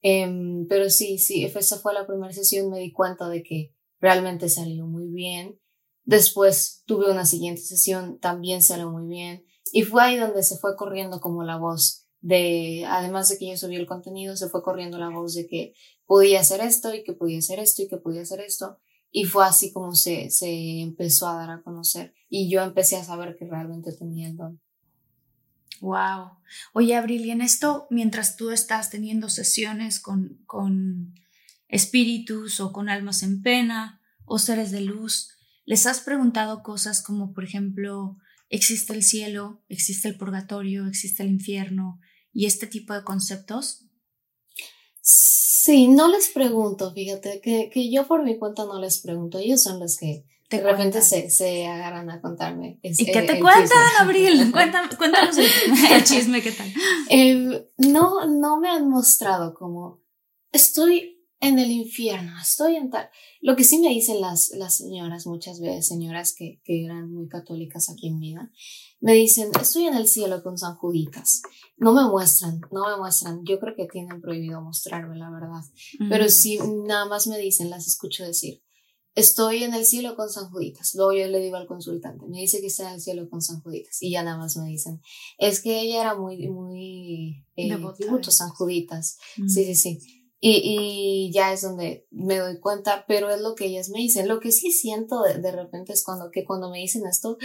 Em, 0.00 0.66
pero 0.68 0.90
sí, 0.90 1.18
sí, 1.18 1.44
esa 1.44 1.78
fue 1.78 1.92
la 1.92 2.06
primera 2.06 2.32
sesión, 2.32 2.70
me 2.70 2.78
di 2.78 2.92
cuenta 2.92 3.28
de 3.28 3.42
que 3.42 3.74
realmente 4.00 4.48
salió 4.48 4.86
muy 4.86 5.08
bien. 5.08 5.58
Después 6.04 6.84
tuve 6.86 7.10
una 7.10 7.26
siguiente 7.26 7.62
sesión, 7.62 8.20
también 8.20 8.62
salió 8.62 8.90
muy 8.90 9.08
bien. 9.08 9.44
Y 9.72 9.82
fue 9.82 10.02
ahí 10.02 10.16
donde 10.18 10.42
se 10.42 10.58
fue 10.58 10.76
corriendo 10.76 11.20
como 11.20 11.42
la 11.42 11.56
voz 11.56 12.06
de, 12.20 12.84
además 12.86 13.28
de 13.28 13.38
que 13.38 13.48
yo 13.48 13.56
subí 13.56 13.76
el 13.76 13.86
contenido, 13.86 14.36
se 14.36 14.48
fue 14.48 14.62
corriendo 14.62 14.98
la 14.98 15.08
voz 15.08 15.34
de 15.34 15.46
que 15.46 15.74
podía 16.06 16.40
hacer 16.40 16.60
esto 16.60 16.94
y 16.94 17.02
que 17.02 17.14
podía 17.14 17.38
hacer 17.38 17.58
esto 17.58 17.82
y 17.82 17.88
que 17.88 17.96
podía 17.96 18.22
hacer 18.22 18.40
esto. 18.40 18.78
Y 19.10 19.24
fue 19.24 19.44
así 19.44 19.72
como 19.72 19.94
se, 19.94 20.30
se 20.30 20.80
empezó 20.80 21.26
a 21.26 21.36
dar 21.36 21.50
a 21.50 21.62
conocer. 21.62 22.14
Y 22.28 22.50
yo 22.50 22.62
empecé 22.62 22.96
a 22.96 23.04
saber 23.04 23.36
que 23.36 23.46
realmente 23.46 23.92
tenía 23.92 24.28
el 24.28 24.36
don. 24.36 24.60
Wow. 25.80 26.38
Oye, 26.74 26.94
Abril, 26.94 27.26
y 27.26 27.30
en 27.30 27.40
esto, 27.40 27.86
mientras 27.90 28.36
tú 28.36 28.50
estás 28.50 28.88
teniendo 28.90 29.28
sesiones 29.28 30.00
con, 30.00 30.38
con 30.46 31.14
espíritus 31.68 32.60
o 32.60 32.72
con 32.72 32.88
almas 32.88 33.22
en 33.22 33.42
pena 33.42 34.00
o 34.24 34.38
seres 34.38 34.70
de 34.70 34.82
luz, 34.82 35.30
¿les 35.64 35.86
has 35.86 36.00
preguntado 36.00 36.62
cosas 36.62 37.02
como, 37.02 37.34
por 37.34 37.44
ejemplo, 37.44 38.16
¿existe 38.52 38.92
el 38.92 39.02
cielo? 39.02 39.64
¿Existe 39.68 40.06
el 40.08 40.16
purgatorio? 40.16 40.86
¿Existe 40.86 41.24
el 41.24 41.30
infierno? 41.30 41.98
Y 42.32 42.46
este 42.46 42.68
tipo 42.68 42.94
de 42.94 43.02
conceptos. 43.02 43.86
Sí, 45.00 45.88
no 45.88 46.08
les 46.08 46.28
pregunto, 46.28 46.92
fíjate, 46.92 47.40
que, 47.40 47.70
que 47.72 47.90
yo 47.90 48.06
por 48.06 48.22
mi 48.22 48.38
cuenta 48.38 48.64
no 48.64 48.80
les 48.80 49.00
pregunto, 49.00 49.38
ellos 49.38 49.62
son 49.62 49.80
los 49.80 49.96
que 49.96 50.24
de 50.48 50.60
repente 50.60 51.00
se, 51.00 51.30
se, 51.30 51.66
agarran 51.66 52.10
a 52.10 52.20
contarme. 52.20 52.78
¿Y 52.82 53.06
qué 53.06 53.22
te 53.22 53.40
cuentan, 53.40 53.78
Abril? 54.00 54.52
cuéntanos 54.52 55.38
el, 55.38 56.04
chisme, 56.04 56.42
¿qué 56.42 56.52
tal? 56.52 56.72
Em, 57.08 57.64
no, 57.78 58.26
no 58.26 58.60
me 58.60 58.68
han 58.68 58.88
mostrado 58.88 59.54
como 59.54 60.02
estoy 60.52 61.11
en 61.42 61.58
el 61.58 61.72
infierno, 61.72 62.32
estoy 62.40 62.76
en 62.76 62.88
tal. 62.88 63.10
Lo 63.40 63.56
que 63.56 63.64
sí 63.64 63.80
me 63.80 63.88
dicen 63.88 64.20
las, 64.20 64.52
las 64.54 64.76
señoras, 64.76 65.26
muchas 65.26 65.60
veces, 65.60 65.88
señoras 65.88 66.34
que, 66.34 66.62
que 66.64 66.84
eran 66.84 67.12
muy 67.12 67.28
católicas 67.28 67.90
aquí 67.90 68.06
en 68.06 68.20
vida, 68.20 68.50
me 69.00 69.12
dicen, 69.14 69.50
estoy 69.60 69.86
en 69.86 69.94
el 69.94 70.06
cielo 70.06 70.42
con 70.44 70.56
San 70.56 70.76
Juditas. 70.76 71.42
No 71.76 71.92
me 71.92 72.04
muestran, 72.08 72.60
no 72.70 72.88
me 72.88 72.96
muestran. 72.96 73.44
Yo 73.44 73.58
creo 73.58 73.74
que 73.74 73.86
tienen 73.86 74.20
prohibido 74.20 74.62
mostrarme, 74.62 75.16
la 75.18 75.30
verdad. 75.30 75.62
Pero 76.08 76.28
sí, 76.28 76.60
nada 76.86 77.06
más 77.06 77.26
me 77.26 77.36
dicen, 77.38 77.70
las 77.70 77.88
escucho 77.88 78.24
decir 78.24 78.62
estoy 79.14 79.62
en 79.62 79.74
el 79.74 79.84
cielo 79.84 80.16
con 80.16 80.30
San 80.30 80.50
Juditas. 80.50 80.94
Luego 80.94 81.12
yo 81.12 81.26
le 81.26 81.40
digo 81.40 81.56
al 81.56 81.66
consultante, 81.66 82.26
me 82.28 82.40
dice 82.40 82.60
que 82.60 82.68
está 82.68 82.88
en 82.88 82.94
el 82.94 83.00
cielo 83.00 83.28
con 83.28 83.42
San 83.42 83.60
Juditas. 83.60 83.98
Y 84.00 84.10
ya 84.10 84.22
nada 84.22 84.38
más 84.38 84.56
me 84.56 84.66
dicen, 84.68 85.02
es 85.38 85.60
que 85.60 85.80
ella 85.80 86.00
era 86.00 86.14
muy, 86.14 86.48
muy 86.48 87.44
eh, 87.56 87.68
San 88.28 88.50
Juditas. 88.50 89.18
Sí, 89.48 89.64
sí, 89.64 89.74
sí. 89.74 90.21
Y, 90.44 90.60
y, 90.64 91.32
ya 91.32 91.52
es 91.52 91.62
donde 91.62 92.04
me 92.10 92.36
doy 92.36 92.58
cuenta, 92.58 93.04
pero 93.06 93.30
es 93.30 93.40
lo 93.40 93.54
que 93.54 93.66
ellas 93.66 93.90
me 93.90 94.00
dicen. 94.00 94.26
Lo 94.26 94.40
que 94.40 94.50
sí 94.50 94.72
siento 94.72 95.22
de, 95.22 95.38
de 95.38 95.52
repente 95.52 95.92
es 95.92 96.02
cuando, 96.02 96.32
que 96.32 96.44
cuando 96.44 96.68
me 96.68 96.80
dicen 96.80 97.06
esto, 97.06 97.38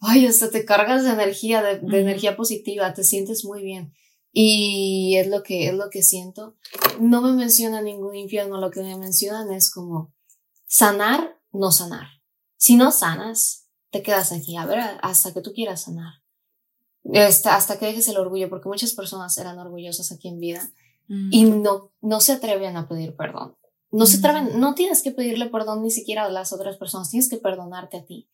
ay, 0.00 0.26
hasta 0.26 0.50
te 0.50 0.64
cargas 0.64 1.04
de 1.04 1.10
energía, 1.10 1.62
de, 1.62 1.78
de 1.78 2.00
energía 2.00 2.36
positiva, 2.36 2.92
te 2.92 3.04
sientes 3.04 3.44
muy 3.44 3.62
bien. 3.62 3.92
Y 4.32 5.16
es 5.16 5.28
lo 5.28 5.44
que, 5.44 5.68
es 5.68 5.74
lo 5.74 5.90
que 5.90 6.02
siento. 6.02 6.56
No 6.98 7.22
me 7.22 7.34
menciona 7.34 7.82
ningún 7.82 8.16
infierno, 8.16 8.60
lo 8.60 8.72
que 8.72 8.82
me 8.82 8.98
mencionan 8.98 9.52
es 9.52 9.70
como, 9.70 10.12
sanar, 10.66 11.38
no 11.52 11.70
sanar. 11.70 12.08
Si 12.56 12.74
no 12.74 12.90
sanas, 12.90 13.68
te 13.90 14.02
quedas 14.02 14.32
aquí, 14.32 14.56
a 14.56 14.66
ver, 14.66 14.80
hasta 15.02 15.32
que 15.32 15.40
tú 15.40 15.52
quieras 15.52 15.82
sanar. 15.82 16.14
Este, 17.04 17.48
hasta 17.48 17.78
que 17.78 17.86
dejes 17.86 18.08
el 18.08 18.16
orgullo, 18.16 18.50
porque 18.50 18.68
muchas 18.68 18.92
personas 18.92 19.38
eran 19.38 19.56
orgullosas 19.60 20.10
aquí 20.10 20.26
en 20.26 20.40
vida 20.40 20.72
y 21.10 21.44
mm. 21.44 21.62
no, 21.62 21.90
no 22.00 22.20
se 22.20 22.32
atreven 22.32 22.76
a 22.76 22.88
pedir 22.88 23.16
perdón. 23.16 23.56
No 23.90 24.06
se 24.06 24.18
atreven, 24.18 24.56
mm. 24.56 24.60
no 24.60 24.74
tienes 24.74 25.02
que 25.02 25.10
pedirle 25.10 25.46
perdón 25.46 25.82
ni 25.82 25.90
siquiera 25.90 26.24
a 26.24 26.30
las 26.30 26.52
otras 26.52 26.76
personas, 26.76 27.10
tienes 27.10 27.28
que 27.28 27.38
perdonarte 27.38 27.96
a 27.96 28.04
ti. 28.04 28.30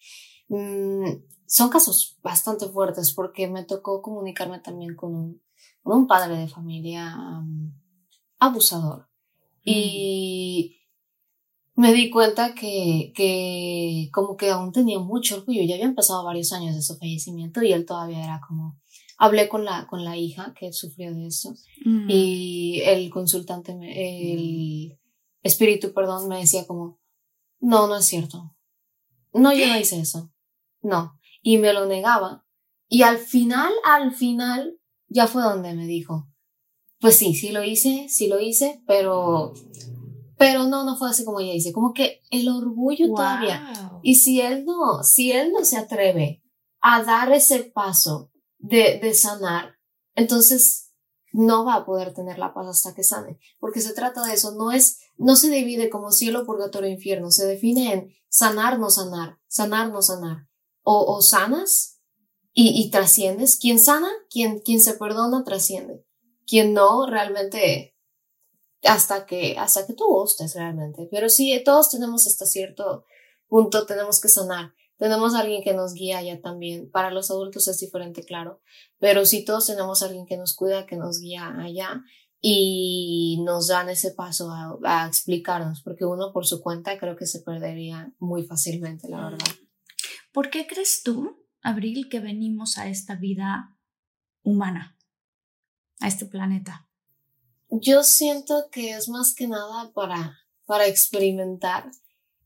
Mm, 0.48 1.22
son 1.46 1.70
casos 1.70 2.18
bastante 2.22 2.68
fuertes 2.68 3.14
porque 3.14 3.48
me 3.48 3.64
tocó 3.64 4.02
comunicarme 4.02 4.58
también 4.58 4.94
con 4.94 5.14
un, 5.14 5.42
con 5.82 5.98
un 6.00 6.06
padre 6.06 6.36
de 6.36 6.48
familia 6.48 7.16
abusador. 8.38 9.08
Y 9.64 10.76
me 11.74 11.92
di 11.92 12.10
cuenta 12.10 12.54
que, 12.54 13.12
que 13.14 14.10
como 14.12 14.36
que 14.36 14.50
aún 14.50 14.72
tenía 14.72 14.98
mucho 14.98 15.36
orgullo, 15.36 15.62
ya 15.62 15.74
habían 15.74 15.94
pasado 15.94 16.24
varios 16.24 16.52
años 16.52 16.74
de 16.74 16.82
su 16.82 16.96
fallecimiento 16.96 17.62
y 17.62 17.72
él 17.72 17.86
todavía 17.86 18.22
era 18.22 18.40
como, 18.46 18.78
hablé 19.16 19.48
con 19.48 19.64
la, 19.64 19.86
con 19.86 20.04
la 20.04 20.16
hija 20.16 20.54
que 20.58 20.72
sufrió 20.72 21.14
de 21.14 21.26
eso 21.26 21.54
mm. 21.84 22.06
y 22.08 22.80
el 22.84 23.10
consultante, 23.10 23.72
el 23.72 24.98
espíritu, 25.42 25.92
perdón, 25.92 26.28
me 26.28 26.38
decía 26.38 26.66
como, 26.66 27.00
no, 27.60 27.86
no 27.86 27.96
es 27.96 28.04
cierto, 28.04 28.54
no, 29.32 29.52
yo 29.52 29.66
no 29.66 29.78
hice 29.78 30.00
eso, 30.00 30.32
no, 30.82 31.18
y 31.42 31.58
me 31.58 31.72
lo 31.72 31.86
negaba. 31.86 32.44
Y 32.88 33.02
al 33.02 33.18
final, 33.18 33.72
al 33.84 34.12
final, 34.12 34.78
ya 35.08 35.26
fue 35.26 35.42
donde 35.42 35.74
me 35.74 35.86
dijo, 35.86 36.28
pues 37.00 37.16
sí, 37.16 37.34
sí 37.34 37.50
lo 37.50 37.64
hice, 37.64 38.06
sí 38.08 38.28
lo 38.28 38.40
hice, 38.40 38.82
pero 38.86 39.52
pero 40.38 40.64
no, 40.64 40.84
no 40.84 40.96
fue 40.96 41.08
así 41.10 41.24
como 41.24 41.40
ella 41.40 41.52
dice, 41.52 41.72
como 41.72 41.92
que 41.92 42.20
el 42.30 42.48
orgullo 42.48 43.08
todavía. 43.08 43.72
Y 44.02 44.16
si 44.16 44.40
él 44.40 44.64
no, 44.66 45.02
si 45.02 45.32
él 45.32 45.50
no 45.50 45.64
se 45.64 45.78
atreve 45.78 46.42
a 46.80 47.02
dar 47.02 47.32
ese 47.32 47.64
paso 47.64 48.30
de, 48.68 48.98
de 49.00 49.14
sanar, 49.14 49.76
entonces 50.14 50.92
no 51.32 51.64
va 51.64 51.74
a 51.74 51.84
poder 51.84 52.14
tener 52.14 52.38
la 52.38 52.54
paz 52.54 52.66
hasta 52.68 52.94
que 52.94 53.04
sane, 53.04 53.38
porque 53.58 53.80
se 53.80 53.92
trata 53.92 54.24
de 54.24 54.34
eso, 54.34 54.52
no 54.52 54.72
es, 54.72 55.00
no 55.16 55.36
se 55.36 55.50
divide 55.50 55.90
como 55.90 56.12
cielo, 56.12 56.46
purgatorio, 56.46 56.90
infierno, 56.90 57.30
se 57.30 57.46
define 57.46 57.92
en 57.92 58.14
sanar, 58.28 58.78
no 58.78 58.90
sanar, 58.90 59.38
sanar, 59.46 59.90
no 59.90 60.02
sanar, 60.02 60.48
o, 60.82 61.16
o 61.16 61.22
sanas 61.22 62.00
y, 62.52 62.82
y 62.82 62.90
trasciendes, 62.90 63.58
quien 63.58 63.78
sana, 63.78 64.08
quien, 64.30 64.60
quien 64.60 64.80
se 64.80 64.94
perdona, 64.94 65.44
trasciende, 65.44 66.04
quien 66.46 66.72
no, 66.72 67.06
realmente 67.06 67.96
hasta 68.86 69.26
que, 69.26 69.56
hasta 69.58 69.86
que 69.86 69.94
tú 69.94 70.06
gustes 70.06 70.54
realmente. 70.54 71.08
Pero 71.10 71.28
sí, 71.28 71.60
todos 71.64 71.90
tenemos 71.90 72.26
hasta 72.26 72.46
cierto 72.46 73.04
punto, 73.48 73.86
tenemos 73.86 74.20
que 74.20 74.28
sanar. 74.28 74.72
Tenemos 74.98 75.34
a 75.34 75.40
alguien 75.40 75.62
que 75.62 75.74
nos 75.74 75.92
guía 75.92 76.22
ya 76.22 76.40
también. 76.40 76.90
Para 76.90 77.10
los 77.10 77.30
adultos 77.30 77.68
es 77.68 77.78
diferente, 77.78 78.24
claro. 78.24 78.62
Pero 78.98 79.26
sí, 79.26 79.44
todos 79.44 79.66
tenemos 79.66 80.02
a 80.02 80.06
alguien 80.06 80.26
que 80.26 80.38
nos 80.38 80.54
cuida, 80.54 80.86
que 80.86 80.96
nos 80.96 81.20
guía 81.20 81.54
allá. 81.58 82.02
y 82.48 83.42
nos 83.44 83.68
dan 83.68 83.88
ese 83.88 84.12
paso 84.12 84.50
a, 84.84 85.06
explicarnos, 85.06 85.82
porque 85.82 86.04
uno 86.04 86.32
por 86.32 86.46
su 86.46 86.60
cuenta 86.62 86.98
creo 86.98 87.16
que 87.16 87.26
se 87.26 87.40
perdería 87.40 88.12
muy 88.18 88.44
fácilmente, 88.44 89.08
la 89.08 89.24
verdad. 89.24 89.48
¿Por 90.32 90.50
qué 90.50 90.66
crees 90.66 91.02
tú, 91.02 91.44
Abril, 91.62 92.08
que 92.08 92.20
venimos 92.20 92.78
a 92.78 92.88
esta 92.88 93.16
vida 93.16 93.76
humana, 94.42 94.96
a 95.98 96.08
este 96.08 96.26
planeta? 96.26 96.86
Yo 97.70 98.04
siento 98.04 98.68
que 98.70 98.92
es 98.92 99.08
más 99.08 99.34
que 99.34 99.48
nada 99.48 99.92
para, 99.92 100.38
para 100.66 100.86
experimentar 100.86 101.90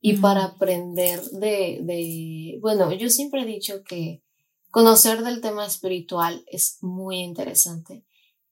y 0.00 0.16
para 0.16 0.44
aprender 0.44 1.22
de, 1.30 1.80
de, 1.82 2.58
bueno, 2.60 2.92
yo 2.92 3.10
siempre 3.10 3.42
he 3.42 3.46
dicho 3.46 3.82
que 3.84 4.22
conocer 4.70 5.22
del 5.22 5.40
tema 5.40 5.66
espiritual 5.66 6.44
es 6.46 6.78
muy 6.80 7.18
interesante 7.18 8.04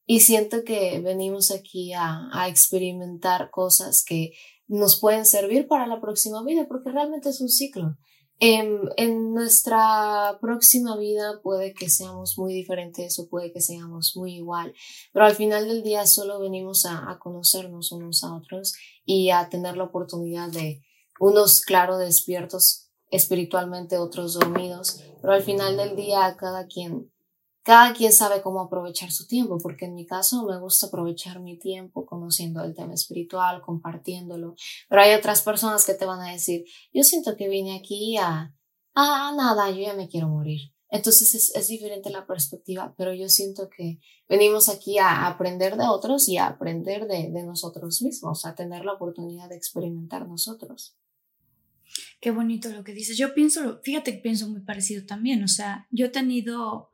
y 0.04 0.20
siento 0.20 0.64
que 0.64 1.00
venimos 1.00 1.50
aquí 1.50 1.92
a, 1.92 2.28
a 2.32 2.48
experimentar 2.48 3.50
cosas 3.50 4.04
que 4.04 4.32
nos 4.66 5.00
pueden 5.00 5.24
servir 5.24 5.66
para 5.68 5.86
la 5.86 6.00
próxima 6.00 6.42
vida 6.44 6.66
porque 6.68 6.90
realmente 6.90 7.30
es 7.30 7.40
un 7.40 7.48
ciclo. 7.48 7.96
En, 8.40 8.82
en, 8.96 9.34
nuestra 9.34 10.38
próxima 10.40 10.96
vida 10.96 11.40
puede 11.42 11.74
que 11.74 11.90
seamos 11.90 12.38
muy 12.38 12.54
diferentes 12.54 13.18
o 13.18 13.28
puede 13.28 13.52
que 13.52 13.60
seamos 13.60 14.16
muy 14.16 14.36
igual, 14.36 14.74
pero 15.12 15.24
al 15.24 15.34
final 15.34 15.66
del 15.66 15.82
día 15.82 16.06
solo 16.06 16.38
venimos 16.38 16.84
a, 16.84 17.10
a 17.10 17.18
conocernos 17.18 17.90
unos 17.90 18.22
a 18.22 18.36
otros 18.36 18.76
y 19.04 19.30
a 19.30 19.48
tener 19.48 19.76
la 19.76 19.84
oportunidad 19.84 20.50
de 20.50 20.80
unos, 21.20 21.60
claro, 21.60 21.98
despiertos 21.98 22.90
espiritualmente, 23.10 23.98
otros 23.98 24.34
dormidos, 24.34 25.02
pero 25.20 25.32
al 25.32 25.42
final 25.42 25.76
del 25.76 25.96
día 25.96 26.36
cada 26.38 26.66
quien 26.66 27.10
cada 27.68 27.92
quien 27.92 28.14
sabe 28.14 28.40
cómo 28.40 28.62
aprovechar 28.62 29.12
su 29.12 29.26
tiempo, 29.26 29.58
porque 29.58 29.84
en 29.84 29.94
mi 29.94 30.06
caso 30.06 30.42
me 30.46 30.58
gusta 30.58 30.86
aprovechar 30.86 31.38
mi 31.38 31.58
tiempo 31.58 32.06
conociendo 32.06 32.64
el 32.64 32.74
tema 32.74 32.94
espiritual, 32.94 33.60
compartiéndolo, 33.60 34.54
pero 34.88 35.02
hay 35.02 35.12
otras 35.12 35.42
personas 35.42 35.84
que 35.84 35.92
te 35.92 36.06
van 36.06 36.20
a 36.20 36.32
decir, 36.32 36.64
yo 36.94 37.04
siento 37.04 37.36
que 37.36 37.46
vine 37.46 37.76
aquí 37.76 38.16
a, 38.16 38.54
a 38.94 39.32
nada, 39.36 39.70
yo 39.70 39.82
ya 39.82 39.92
me 39.92 40.08
quiero 40.08 40.28
morir. 40.28 40.72
Entonces 40.88 41.34
es, 41.34 41.54
es 41.54 41.68
diferente 41.68 42.08
la 42.08 42.26
perspectiva, 42.26 42.94
pero 42.96 43.12
yo 43.12 43.28
siento 43.28 43.68
que 43.68 43.98
venimos 44.30 44.70
aquí 44.70 44.96
a 44.96 45.26
aprender 45.26 45.76
de 45.76 45.88
otros 45.88 46.26
y 46.30 46.38
a 46.38 46.46
aprender 46.46 47.06
de, 47.06 47.30
de 47.30 47.42
nosotros 47.42 48.00
mismos, 48.00 48.46
a 48.46 48.54
tener 48.54 48.86
la 48.86 48.94
oportunidad 48.94 49.50
de 49.50 49.56
experimentar 49.56 50.26
nosotros. 50.26 50.96
Qué 52.20 52.30
bonito 52.30 52.68
lo 52.70 52.84
que 52.84 52.92
dices. 52.92 53.16
Yo 53.16 53.34
pienso, 53.34 53.80
fíjate 53.84 54.14
que 54.14 54.22
pienso 54.22 54.48
muy 54.48 54.60
parecido 54.62 55.06
también. 55.06 55.42
O 55.44 55.48
sea, 55.48 55.86
yo 55.90 56.06
he 56.06 56.10
tenido 56.10 56.90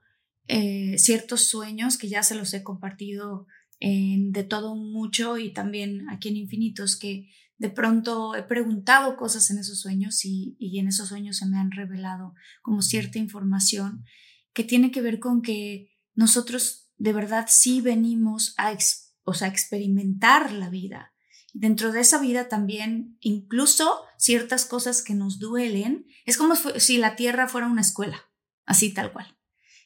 eh, 0.49 0.99
ciertos 0.99 1.49
sueños 1.49 1.97
que 1.97 2.09
ya 2.09 2.23
se 2.23 2.35
los 2.35 2.53
he 2.53 2.63
compartido 2.63 3.47
en 3.81 4.33
de 4.33 4.45
todo 4.45 4.77
mucho 4.77 5.39
y 5.39 5.53
también 5.53 6.09
aquí 6.11 6.29
en 6.29 6.37
Infinitos 6.37 6.99
que 6.99 7.29
de 7.57 7.71
pronto 7.71 8.35
he 8.35 8.43
preguntado 8.43 9.17
cosas 9.17 9.51
en 9.51 9.59
esos 9.59 9.81
sueños 9.81 10.25
y, 10.25 10.57
y 10.59 10.79
en 10.79 10.89
esos 10.89 11.09
sueños 11.09 11.39
se 11.39 11.47
me 11.47 11.59
han 11.59 11.71
revelado 11.71 12.35
como 12.63 12.83
cierta 12.83 13.19
información 13.19 14.05
que 14.53 14.65
tiene 14.65 14.91
que 14.91 15.01
ver 15.01 15.19
con 15.19 15.43
que 15.43 15.91
nosotros 16.15 16.91
de 16.97 17.13
verdad 17.13 17.47
sí 17.49 17.81
venimos 17.81 18.55
a, 18.57 18.77
o 19.25 19.35
sea, 19.35 19.49
experimentar 19.49 20.53
la 20.53 20.71
vida. 20.71 21.14
Dentro 21.57 21.93
de 21.93 22.01
esa 22.01 22.19
vida 22.19 22.49
también, 22.49 23.17
incluso 23.21 24.03
ciertas 24.19 24.67
cosas 24.67 25.03
que 25.03 25.15
nos 25.15 25.39
duelen, 25.39 26.07
es 26.27 26.37
como 26.37 26.57
si 26.57 26.99
la 26.99 27.15
tierra 27.15 27.47
fuera 27.47 27.69
una 27.69 27.81
escuela, 27.81 28.21
así 28.67 28.93
tal 28.93 29.13
cual. 29.13 29.39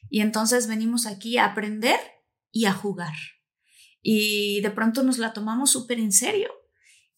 Y 0.09 0.21
entonces 0.21 0.67
venimos 0.67 1.05
aquí 1.05 1.37
a 1.37 1.45
aprender 1.45 1.99
y 2.51 2.65
a 2.65 2.73
jugar. 2.73 3.13
Y 4.01 4.61
de 4.61 4.71
pronto 4.71 5.03
nos 5.03 5.19
la 5.19 5.31
tomamos 5.31 5.71
súper 5.71 5.99
en 5.99 6.11
serio. 6.11 6.49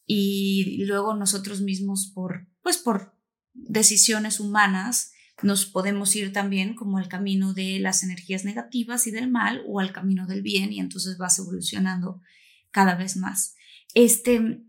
Y 0.06 0.84
luego 0.84 1.16
nosotros 1.16 1.62
mismos, 1.62 2.12
por, 2.14 2.49
pues 2.62 2.78
por 2.78 3.16
decisiones 3.54 4.41
humanas, 4.41 5.14
nos 5.41 5.66
podemos 5.66 6.14
ir 6.18 6.34
también 6.34 6.76
como 6.76 6.97
al 6.97 7.08
camino 7.08 7.54
de 7.54 7.80
las 7.80 8.04
energías 8.04 8.43
negativas 8.43 9.08
y 9.08 9.12
del 9.12 9.32
mal 9.32 9.64
o 9.66 9.80
al 9.80 9.93
camino 9.93 10.28
del 10.28 10.41
bien 10.41 10.74
y 10.74 10.80
entonces 10.82 11.18
vas 11.18 11.39
evolucionando 11.39 12.22
cada 12.70 12.95
vez 12.95 13.16
más. 13.16 13.56
Este, 13.94 14.64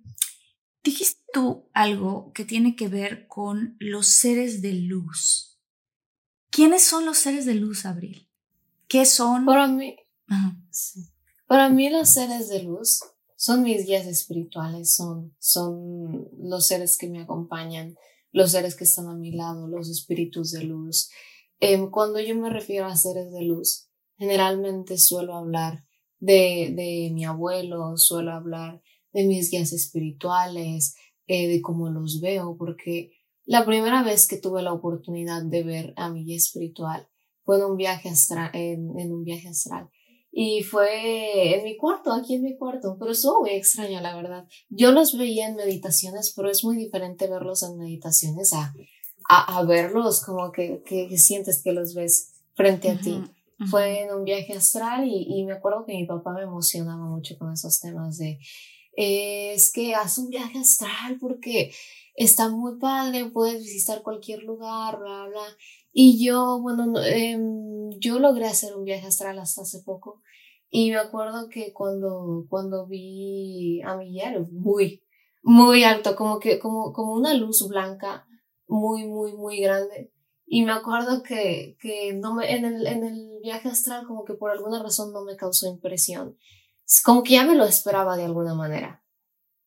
dijiste 0.83 1.23
tú 1.33 1.69
algo 1.73 2.33
que 2.33 2.45
tiene 2.45 2.77
que 2.77 2.89
ver 2.89 3.27
con 3.29 3.77
los 3.79 4.07
seres 4.09 4.63
de 4.63 4.75
luz. 4.75 5.59
¿Quiénes 6.51 6.85
son 6.85 7.07
los 7.07 7.19
seres 7.19 7.47
de 7.47 7.55
luz, 7.55 7.87
Abril? 7.87 8.29
¿Qué 8.89 9.07
son? 9.07 9.47
Para 9.47 9.69
mí, 9.69 9.97
para 11.47 11.71
mí 11.71 11.89
los 11.89 12.13
seres 12.13 12.49
de 12.49 12.63
luz 12.63 13.01
son 13.37 13.63
mis 13.63 13.87
guías 13.87 14.07
espirituales, 14.07 14.95
son, 14.95 15.35
son 15.39 16.29
los 16.39 16.67
seres 16.67 16.99
que 16.99 17.09
me 17.09 17.23
acompañan, 17.23 17.97
los 18.31 18.53
seres 18.53 18.77
que 18.77 18.85
están 18.85 19.09
a 19.09 19.15
mi 19.15 19.33
lado, 19.33 19.67
los 19.67 19.89
espíritus 19.89 20.53
de 20.53 20.65
luz. 20.65 21.11
Em, 21.59 21.91
cuando 21.91 22.21
yo 22.21 22.35
me 22.37 22.51
refiero 22.51 22.87
a 22.87 22.97
seres 22.97 23.33
de 23.33 23.43
luz, 23.43 23.89
generalmente 24.17 24.99
suelo 24.99 25.35
hablar 25.35 25.85
de, 26.21 26.73
de 26.77 27.11
mi 27.13 27.25
abuelo, 27.25 27.97
suelo 27.97 28.33
hablar 28.33 28.83
de 29.13 29.25
mis 29.25 29.51
guías 29.51 29.73
espirituales, 29.73 30.95
eh, 31.27 31.49
de 31.49 31.61
cómo 31.61 31.89
los 31.91 32.21
veo, 32.21 32.57
porque 32.59 33.13
la 33.45 33.65
primera 33.65 34.03
vez 34.03 34.27
que 34.27 34.39
tuve 34.39 34.63
la 34.63 34.73
oportunidad 34.73 35.43
de 35.43 35.63
ver 35.63 35.95
a 35.97 36.11
mi 36.11 36.25
guía 36.25 36.37
espiritual 36.37 37.09
fue 37.45 37.59
en 37.59 37.65
un 37.65 37.77
viaje 37.77 38.09
astral, 38.09 38.51
en, 38.55 39.13
un 39.13 39.25
viaje 39.25 39.49
astral. 39.49 39.89
Y 40.31 40.63
fue 40.63 41.57
en 41.57 41.65
mi 41.65 41.77
cuarto, 41.77 42.13
aquí 42.13 42.35
en 42.37 42.43
mi 42.43 42.57
cuarto, 42.57 42.97
pero 42.99 43.13
estuvo 43.13 43.41
muy 43.41 43.51
extraño, 43.51 44.01
la 44.01 44.17
verdad. 44.17 44.47
Yo 44.69 44.93
los 44.93 45.17
veía 45.19 45.49
en 45.49 45.57
meditaciones, 45.57 46.33
pero 46.35 46.51
es 46.51 46.65
muy 46.65 46.77
diferente 46.77 47.29
verlos 47.29 47.63
en 47.63 47.77
meditaciones 47.77 48.53
a, 48.53 48.73
a, 49.29 49.63
verlos 49.65 50.25
como 50.25 50.51
que, 50.53 50.83
que, 50.87 51.19
sientes 51.19 51.63
que 51.63 51.73
los 51.73 51.95
ves 51.95 52.33
frente 52.55 52.91
a 52.91 52.99
ti. 52.99 53.23
Fue 53.71 54.03
en 54.03 54.15
un 54.15 54.25
viaje 54.25 54.55
astral 54.55 55.07
y, 55.07 55.27
y, 55.29 55.45
me 55.45 55.53
acuerdo 55.53 55.85
que 55.87 55.93
mi 55.93 56.07
papá 56.07 56.33
me 56.33 56.43
emocionaba 56.43 57.05
mucho 57.07 57.37
con 57.39 57.53
esos 57.53 57.79
temas 57.79 58.19
de, 58.19 58.39
es 58.95 59.73
que 59.73 59.95
haz 59.95 60.19
un 60.19 60.29
viaje 60.29 60.59
astral 60.59 61.19
porque 61.21 61.73
está 62.15 62.49
muy 62.49 62.79
padre, 62.79 63.31
puedes 63.31 63.63
visitar 63.63 64.03
cualquier 64.03 64.43
lugar, 64.43 64.99
bla, 64.99 65.27
bla. 65.29 65.57
Y 65.93 66.25
yo, 66.25 66.61
bueno, 66.61 67.01
em, 67.05 67.91
yo 67.99 68.19
logré 68.19 68.47
hacer 68.47 68.75
un 68.77 68.85
viaje 68.85 69.07
astral 69.07 69.39
hasta 69.39 69.63
hace 69.63 69.83
poco. 69.83 70.23
Y 70.71 70.91
me 70.91 70.97
acuerdo 70.97 71.49
que 71.51 71.73
cuando, 71.73 72.47
cuando 72.49 72.87
vi 72.87 73.83
a 73.83 73.97
mi 73.97 74.19
muy, 74.51 75.03
muy 75.43 75.85
alto, 75.85 76.17
como 76.17 76.39
que, 76.39 76.59
como, 76.59 76.93
como 76.93 77.13
una 77.13 77.35
luz 77.35 77.69
blanca, 77.69 78.27
muy, 78.67 79.07
muy, 79.07 79.35
muy 79.35 79.61
grande. 79.61 80.13
Y 80.47 80.65
me 80.65 80.73
acuerdo 80.73 81.23
que, 81.23 81.77
que 81.81 82.15
no 82.15 82.35
me, 82.35 82.55
en 82.55 82.65
el, 82.65 82.87
en 82.87 83.05
el 83.05 83.41
viaje 83.43 83.69
astral, 83.69 84.07
como 84.07 84.25
que 84.25 84.35
por 84.35 84.51
alguna 84.51 84.83
razón 84.83 85.13
no 85.13 85.25
me 85.25 85.37
causó 85.37 85.69
impresión. 85.69 86.37
Como 87.05 87.23
que 87.23 87.35
ya 87.35 87.45
me 87.45 87.55
lo 87.55 87.65
esperaba 87.65 88.17
de 88.17 88.25
alguna 88.25 88.55
manera 88.55 89.03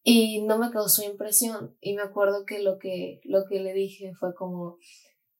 y 0.07 0.43
no 0.43 0.59
me 0.59 0.69
causó 0.69 1.03
impresión. 1.03 1.75
Y 1.81 1.95
me 1.95 2.03
acuerdo 2.03 2.45
que 2.45 2.61
lo 2.61 2.77
que, 2.77 3.19
lo 3.23 3.45
que 3.47 3.59
le 3.59 3.73
dije 3.73 4.13
fue 4.13 4.35
como, 4.35 4.77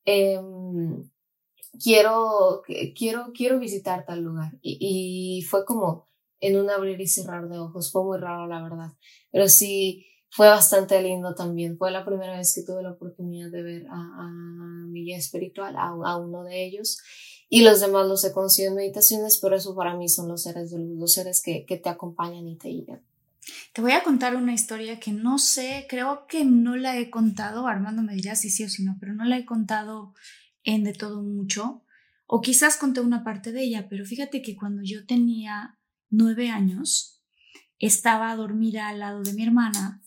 em, 0.06 1.10
quiero, 1.82 2.64
quiero, 2.98 3.32
quiero 3.34 3.60
visitar 3.60 4.06
tal 4.06 4.22
lugar. 4.22 4.54
Y, 4.62 5.46
fue 5.50 5.66
como 5.66 6.10
en 6.40 6.58
un 6.58 6.70
abrir 6.72 7.00
y 7.00 7.08
cerrar 7.08 7.48
de 7.48 7.60
ojos. 7.60 7.92
Fue 7.92 8.04
muy 8.04 8.18
raro, 8.18 8.48
la 8.48 8.64
verdad. 8.64 8.90
Pero 9.32 9.48
sí, 9.48 10.08
fue 10.30 10.48
bastante 10.48 11.02
lindo 11.02 11.36
también. 11.36 11.78
Fue 11.78 11.92
la 11.92 12.04
primera 12.04 12.38
vez 12.38 12.54
que 12.56 12.64
tuve 12.64 12.82
la 12.82 12.94
oportunidad 12.94 13.52
de 13.52 13.62
ver 13.62 13.86
a, 13.92 14.30
mi 14.90 15.04
guía 15.04 15.18
espiritual, 15.18 15.76
a, 15.78 16.18
uno 16.18 16.44
de 16.44 16.66
ellos. 16.66 16.98
Y 17.50 17.62
los 17.62 17.80
demás 17.80 18.08
los 18.08 18.24
he 18.26 18.32
conocido 18.32 18.70
en 18.70 18.78
meditaciones, 18.78 19.38
pero 19.42 19.56
eso 19.56 19.76
para 19.76 19.96
mí 19.96 20.10
son 20.10 20.28
los 20.28 20.44
seres 20.44 20.72
de 20.72 20.80
los 20.80 21.14
seres 21.14 21.42
que, 21.42 21.66
que 21.66 21.78
te 21.78 21.90
acompañan 21.90 22.48
y 22.48 22.58
te 22.58 22.70
guían. 22.70 23.02
Te 23.74 23.82
voy 23.82 23.92
a 23.92 24.04
contar 24.04 24.36
una 24.36 24.54
historia 24.54 25.00
que 25.00 25.12
no 25.12 25.38
sé, 25.38 25.86
creo 25.90 26.26
que 26.28 26.46
no 26.46 26.76
la 26.76 26.98
he 26.98 27.10
contado, 27.10 27.68
Armando 27.68 28.02
me 28.02 28.16
dirá 28.16 28.36
si 28.36 28.50
sí 28.50 28.64
o 28.64 28.70
si 28.70 28.84
no, 28.84 28.98
pero 29.00 29.14
no 29.14 29.26
la 29.26 29.38
he 29.38 29.46
contado 29.46 30.14
en 30.64 30.84
de 30.84 30.94
todo 30.94 31.22
mucho, 31.22 31.84
o 32.26 32.42
quizás 32.42 32.78
conté 32.78 33.02
una 33.02 33.24
parte 33.24 33.52
de 33.52 33.64
ella, 33.64 33.88
pero 33.88 34.06
fíjate 34.06 34.42
que 34.42 34.56
cuando 34.56 34.82
yo 34.84 35.06
tenía 35.06 35.78
nueve 36.10 36.50
años, 36.50 37.22
estaba 37.78 38.36
dormida 38.36 38.88
al 38.88 39.00
lado 39.00 39.22
de 39.22 39.34
mi 39.34 39.44
hermana 39.44 40.02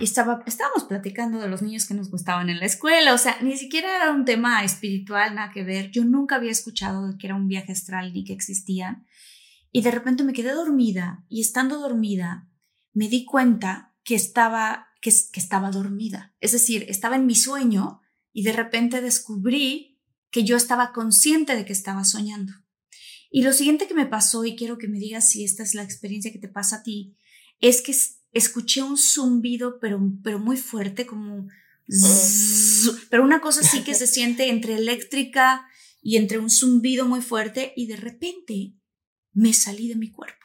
y 0.00 0.04
estaba, 0.04 0.42
estábamos 0.46 0.84
platicando 0.84 1.38
de 1.38 1.48
los 1.48 1.62
niños 1.62 1.86
que 1.86 1.94
nos 1.94 2.10
gustaban 2.10 2.48
en 2.48 2.60
la 2.60 2.66
escuela, 2.66 3.12
o 3.12 3.18
sea, 3.18 3.38
ni 3.42 3.56
siquiera 3.56 3.94
era 3.96 4.10
un 4.10 4.24
tema 4.24 4.64
espiritual, 4.64 5.34
nada 5.34 5.52
que 5.52 5.64
ver, 5.64 5.90
yo 5.90 6.04
nunca 6.04 6.36
había 6.36 6.50
escuchado 6.50 7.16
que 7.18 7.26
era 7.26 7.36
un 7.36 7.48
viaje 7.48 7.72
astral 7.72 8.12
ni 8.12 8.24
que 8.24 8.32
existían, 8.32 9.06
y 9.70 9.82
de 9.82 9.90
repente 9.90 10.24
me 10.24 10.32
quedé 10.32 10.52
dormida 10.52 11.24
y 11.28 11.40
estando 11.40 11.78
dormida, 11.78 12.48
me 12.92 13.08
di 13.08 13.24
cuenta 13.24 13.94
que 14.04 14.14
estaba, 14.14 14.88
que 15.00 15.10
estaba 15.10 15.70
dormida. 15.70 16.34
Es 16.40 16.52
decir, 16.52 16.84
estaba 16.88 17.16
en 17.16 17.24
mi 17.24 17.34
sueño 17.34 18.02
y 18.32 18.42
de 18.42 18.52
repente 18.52 19.00
descubrí 19.00 19.98
que 20.30 20.44
yo 20.44 20.56
estaba 20.56 20.92
consciente 20.92 21.56
de 21.56 21.64
que 21.64 21.72
estaba 21.72 22.04
soñando. 22.04 22.52
Y 23.30 23.42
lo 23.42 23.54
siguiente 23.54 23.88
que 23.88 23.94
me 23.94 24.06
pasó, 24.06 24.44
y 24.44 24.56
quiero 24.56 24.76
que 24.76 24.88
me 24.88 24.98
digas 24.98 25.30
si 25.30 25.42
esta 25.42 25.62
es 25.62 25.74
la 25.74 25.82
experiencia 25.82 26.32
que 26.32 26.38
te 26.38 26.48
pasa 26.48 26.76
a 26.76 26.82
ti, 26.82 27.16
es 27.60 27.80
que 27.80 27.94
escuché 28.32 28.82
un 28.82 28.96
zumbido, 28.98 29.78
pero, 29.78 30.00
pero 30.22 30.38
muy 30.38 30.56
fuerte, 30.56 31.06
como... 31.06 31.48
pero 33.10 33.22
una 33.22 33.40
cosa 33.40 33.62
sí 33.62 33.82
que 33.82 33.94
se 33.94 34.06
siente 34.06 34.48
entre 34.48 34.74
eléctrica 34.74 35.66
y 36.00 36.16
entre 36.16 36.38
un 36.38 36.50
zumbido 36.50 37.06
muy 37.06 37.20
fuerte, 37.20 37.72
y 37.76 37.86
de 37.86 37.96
repente 37.96 38.74
me 39.32 39.52
salí 39.52 39.88
de 39.88 39.96
mi 39.96 40.10
cuerpo 40.10 40.42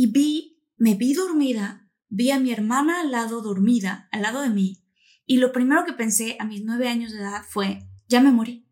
y 0.00 0.06
vi, 0.06 0.62
me 0.76 0.94
vi 0.94 1.12
dormida, 1.12 1.90
vi 2.08 2.30
a 2.30 2.38
mi 2.38 2.52
hermana 2.52 3.00
al 3.00 3.10
lado 3.10 3.42
dormida, 3.42 4.08
al 4.12 4.22
lado 4.22 4.42
de 4.42 4.48
mí, 4.48 4.84
y 5.26 5.38
lo 5.38 5.50
primero 5.50 5.84
que 5.84 5.92
pensé 5.92 6.36
a 6.38 6.44
mis 6.44 6.62
nueve 6.62 6.88
años 6.88 7.12
de 7.12 7.18
edad 7.18 7.42
fue, 7.48 7.86
ya 8.06 8.20
me 8.20 8.30
morí. 8.30 8.66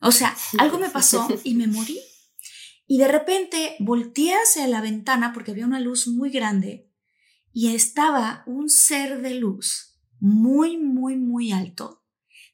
O 0.00 0.12
sea, 0.12 0.34
algo 0.58 0.78
me 0.78 0.88
pasó 0.88 1.28
y 1.44 1.54
me 1.54 1.66
morí. 1.66 2.00
Y 2.86 2.98
de 2.98 3.08
repente 3.08 3.76
volteé 3.80 4.32
hacia 4.34 4.66
la 4.66 4.80
ventana 4.80 5.32
porque 5.32 5.50
había 5.50 5.66
una 5.66 5.80
luz 5.80 6.06
muy 6.06 6.30
grande 6.30 6.89
y 7.52 7.74
estaba 7.74 8.42
un 8.46 8.68
ser 8.68 9.22
de 9.22 9.34
luz 9.34 9.98
muy, 10.18 10.76
muy, 10.76 11.16
muy 11.16 11.52
alto, 11.52 12.04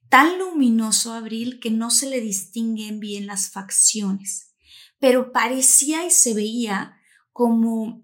tan 0.09 0.39
luminoso, 0.39 1.13
Abril, 1.13 1.59
que 1.61 1.71
no 1.71 1.91
se 1.91 2.09
le 2.09 2.21
distinguen 2.21 3.01
bien 3.01 3.27
las 3.27 3.51
facciones, 3.51 4.55
pero 4.99 5.33
parecía 5.33 6.07
y 6.07 6.11
se 6.11 6.33
veía 6.33 6.97
como, 7.33 8.03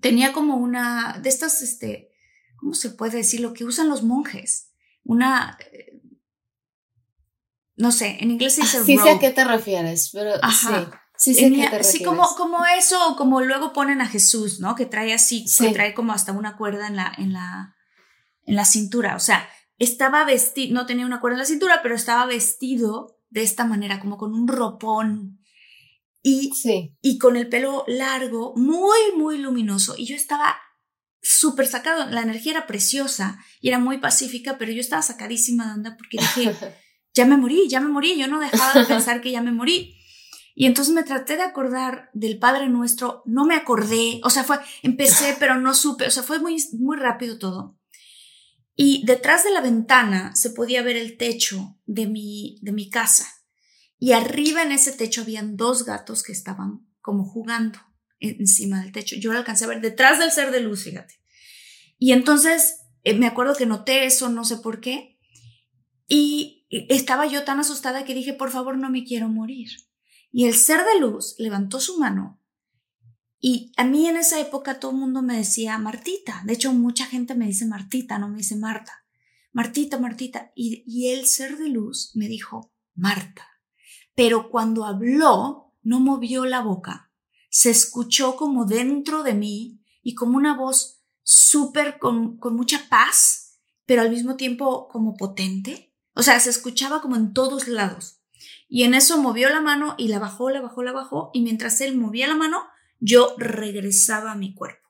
tenía 0.00 0.32
como 0.32 0.56
una, 0.56 1.18
de 1.20 1.28
estas, 1.28 1.60
este, 1.62 2.12
¿cómo 2.56 2.74
se 2.74 2.90
puede 2.90 3.18
decir? 3.18 3.40
Lo 3.40 3.52
que 3.52 3.64
usan 3.64 3.88
los 3.88 4.02
monjes. 4.02 4.70
Una, 5.04 5.58
eh, 5.72 6.00
no 7.76 7.90
sé, 7.90 8.18
en 8.20 8.30
inglés 8.30 8.54
se 8.54 8.62
dice 8.62 8.78
ah, 8.78 8.84
Sí 8.84 8.96
sé 8.96 9.10
a 9.10 9.18
qué 9.18 9.30
te 9.30 9.44
refieres, 9.44 10.10
pero 10.12 10.32
Ajá. 10.40 10.84
sí. 10.84 10.98
Sí, 11.22 11.36
qué 11.36 11.50
te 11.50 11.56
refieres. 11.56 11.90
sí 11.90 12.02
como, 12.02 12.26
como 12.34 12.64
eso, 12.66 13.14
como 13.16 13.40
luego 13.42 13.72
ponen 13.72 14.00
a 14.00 14.08
Jesús, 14.08 14.58
¿no? 14.58 14.74
Que 14.74 14.86
trae 14.86 15.12
así, 15.12 15.44
que 15.58 15.70
trae 15.70 15.94
como 15.94 16.12
hasta 16.12 16.32
una 16.32 16.56
cuerda 16.56 16.88
en 16.88 16.96
la, 16.96 17.12
en 17.16 17.32
la, 17.32 17.76
en 18.44 18.56
la 18.56 18.64
cintura. 18.64 19.14
O 19.14 19.20
sea, 19.20 19.48
estaba 19.78 20.24
vestido, 20.24 20.74
no 20.74 20.86
tenía 20.86 21.06
una 21.06 21.20
cuerda 21.20 21.36
en 21.36 21.40
la 21.40 21.46
cintura, 21.46 21.80
pero 21.82 21.94
estaba 21.94 22.26
vestido 22.26 23.20
de 23.30 23.42
esta 23.42 23.64
manera, 23.64 24.00
como 24.00 24.18
con 24.18 24.34
un 24.34 24.48
ropón. 24.48 25.38
Y, 26.24 26.52
sí. 26.54 26.96
y 27.00 27.18
con 27.18 27.36
el 27.36 27.48
pelo 27.48 27.84
largo, 27.86 28.54
muy, 28.56 28.98
muy 29.16 29.38
luminoso. 29.38 29.94
Y 29.96 30.06
yo 30.06 30.16
estaba 30.16 30.56
súper 31.20 31.68
sacado, 31.68 32.10
la 32.10 32.22
energía 32.22 32.52
era 32.52 32.66
preciosa 32.66 33.38
y 33.60 33.68
era 33.68 33.78
muy 33.78 33.98
pacífica, 33.98 34.58
pero 34.58 34.72
yo 34.72 34.80
estaba 34.80 35.02
sacadísima 35.02 35.66
de 35.66 35.72
onda 35.74 35.96
porque 35.96 36.18
dije, 36.18 36.54
ya 37.14 37.26
me 37.26 37.36
morí, 37.36 37.68
ya 37.68 37.80
me 37.80 37.88
morí, 37.88 38.18
yo 38.18 38.26
no 38.26 38.40
dejaba 38.40 38.80
de 38.80 38.86
pensar 38.86 39.20
que 39.20 39.30
ya 39.30 39.40
me 39.40 39.52
morí. 39.52 39.96
Y 40.54 40.66
entonces 40.66 40.94
me 40.94 41.02
traté 41.02 41.36
de 41.36 41.42
acordar 41.42 42.10
del 42.12 42.38
Padre 42.38 42.68
Nuestro, 42.68 43.22
no 43.26 43.44
me 43.44 43.54
acordé, 43.54 44.20
o 44.22 44.30
sea, 44.30 44.44
fue, 44.44 44.58
empecé, 44.82 45.36
pero 45.40 45.58
no 45.58 45.74
supe, 45.74 46.06
o 46.06 46.10
sea, 46.10 46.22
fue 46.22 46.38
muy, 46.38 46.62
muy 46.78 46.96
rápido 46.96 47.38
todo. 47.38 47.78
Y 48.74 49.04
detrás 49.04 49.44
de 49.44 49.50
la 49.50 49.60
ventana 49.60 50.34
se 50.34 50.50
podía 50.50 50.82
ver 50.82 50.96
el 50.96 51.16
techo 51.16 51.78
de 51.86 52.06
mi, 52.06 52.58
de 52.62 52.72
mi 52.72 52.88
casa. 52.88 53.26
Y 53.98 54.12
arriba 54.12 54.62
en 54.62 54.72
ese 54.72 54.92
techo 54.92 55.22
habían 55.22 55.56
dos 55.56 55.84
gatos 55.84 56.22
que 56.22 56.32
estaban 56.32 56.86
como 57.00 57.24
jugando 57.24 57.78
encima 58.18 58.80
del 58.80 58.92
techo. 58.92 59.16
Yo 59.16 59.32
lo 59.32 59.38
alcancé 59.38 59.64
a 59.64 59.68
ver 59.68 59.80
detrás 59.80 60.18
del 60.18 60.32
ser 60.32 60.50
de 60.50 60.60
luz, 60.60 60.84
fíjate. 60.84 61.20
Y 61.98 62.12
entonces 62.12 62.82
eh, 63.04 63.14
me 63.14 63.26
acuerdo 63.26 63.54
que 63.54 63.66
noté 63.66 64.06
eso, 64.06 64.28
no 64.28 64.44
sé 64.44 64.56
por 64.56 64.80
qué. 64.80 65.18
Y 66.08 66.66
estaba 66.70 67.26
yo 67.26 67.44
tan 67.44 67.60
asustada 67.60 68.04
que 68.04 68.14
dije, 68.14 68.32
por 68.32 68.50
favor, 68.50 68.76
no 68.76 68.90
me 68.90 69.04
quiero 69.04 69.28
morir. 69.28 69.70
Y 70.32 70.46
el 70.46 70.54
ser 70.54 70.84
de 70.84 70.98
luz 70.98 71.36
levantó 71.38 71.78
su 71.78 71.98
mano. 71.98 72.40
Y 73.38 73.72
a 73.76 73.84
mí 73.84 74.08
en 74.08 74.16
esa 74.16 74.40
época 74.40 74.80
todo 74.80 74.90
el 74.90 74.96
mundo 74.96 75.22
me 75.22 75.36
decía 75.36 75.78
Martita. 75.78 76.42
De 76.44 76.54
hecho, 76.54 76.72
mucha 76.72 77.06
gente 77.06 77.34
me 77.34 77.46
dice 77.46 77.66
Martita, 77.66 78.18
no 78.18 78.28
me 78.28 78.38
dice 78.38 78.56
Marta. 78.56 79.04
Martita, 79.52 79.98
Martita. 79.98 80.52
Y, 80.54 80.82
y 80.86 81.12
el 81.12 81.26
ser 81.26 81.58
de 81.58 81.68
luz 81.68 82.12
me 82.14 82.28
dijo 82.28 82.72
Marta. 82.94 83.46
Pero 84.14 84.50
cuando 84.50 84.84
habló, 84.84 85.74
no 85.82 86.00
movió 86.00 86.44
la 86.46 86.62
boca 86.62 87.12
se 87.52 87.68
escuchó 87.68 88.36
como 88.36 88.64
dentro 88.64 89.22
de 89.22 89.34
mí 89.34 89.84
y 90.02 90.14
como 90.14 90.38
una 90.38 90.56
voz 90.56 91.02
súper 91.22 91.98
con, 91.98 92.38
con 92.38 92.56
mucha 92.56 92.88
paz, 92.88 93.60
pero 93.84 94.00
al 94.00 94.10
mismo 94.10 94.36
tiempo 94.36 94.88
como 94.88 95.14
potente. 95.18 95.94
O 96.14 96.22
sea, 96.22 96.40
se 96.40 96.48
escuchaba 96.48 97.02
como 97.02 97.14
en 97.14 97.34
todos 97.34 97.68
lados. 97.68 98.21
Y 98.74 98.84
en 98.84 98.94
eso 98.94 99.20
movió 99.20 99.50
la 99.50 99.60
mano 99.60 99.94
y 99.98 100.08
la 100.08 100.18
bajó, 100.18 100.48
la 100.48 100.62
bajó, 100.62 100.82
la 100.82 100.92
bajó. 100.92 101.30
Y 101.34 101.42
mientras 101.42 101.82
él 101.82 101.94
movía 101.94 102.26
la 102.26 102.36
mano, 102.36 102.64
yo 103.00 103.34
regresaba 103.36 104.32
a 104.32 104.34
mi 104.34 104.54
cuerpo. 104.54 104.88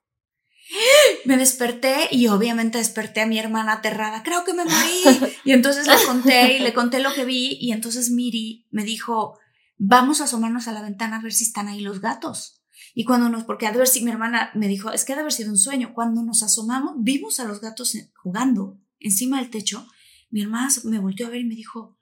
Me 1.25 1.37
desperté 1.37 2.07
y 2.13 2.29
obviamente 2.29 2.79
desperté 2.79 3.23
a 3.23 3.27
mi 3.27 3.41
hermana 3.41 3.73
aterrada. 3.73 4.23
Creo 4.23 4.45
que 4.45 4.55
me 4.55 4.65
morí. 4.65 5.35
Y 5.45 5.51
entonces 5.51 5.89
le 5.89 5.97
conté 6.07 6.59
y 6.59 6.61
le 6.61 6.73
conté 6.73 7.01
lo 7.01 7.13
que 7.13 7.25
vi. 7.25 7.59
Y 7.61 7.73
entonces 7.73 8.11
Miri 8.11 8.69
me 8.71 8.85
dijo, 8.85 9.37
vamos 9.79 10.21
a 10.21 10.25
asomarnos 10.25 10.69
a 10.69 10.73
la 10.73 10.83
ventana 10.83 11.17
a 11.17 11.23
ver 11.23 11.33
si 11.33 11.43
están 11.43 11.67
ahí 11.67 11.81
los 11.81 12.01
gatos. 12.01 12.63
Y 12.95 13.03
cuando 13.03 13.31
nos, 13.31 13.43
porque 13.43 13.67
a 13.67 13.73
ver 13.73 13.89
si 13.89 14.05
mi 14.05 14.13
hermana 14.13 14.53
me 14.55 14.69
dijo, 14.69 14.93
es 14.93 15.05
que 15.05 15.13
ha 15.13 15.17
de 15.17 15.23
haber 15.23 15.33
sido 15.33 15.51
un 15.51 15.59
sueño. 15.59 15.93
Cuando 15.93 16.23
nos 16.23 16.45
asomamos, 16.45 16.93
vimos 16.99 17.41
a 17.41 17.47
los 17.47 17.61
gatos 17.61 17.97
jugando 18.15 18.79
encima 19.01 19.41
del 19.41 19.51
techo. 19.51 19.89
Mi 20.31 20.41
hermana 20.41 20.69
me 20.85 21.01
volteó 21.01 21.27
a 21.27 21.31
ver 21.31 21.41
y 21.41 21.47
me 21.47 21.57
dijo, 21.57 21.99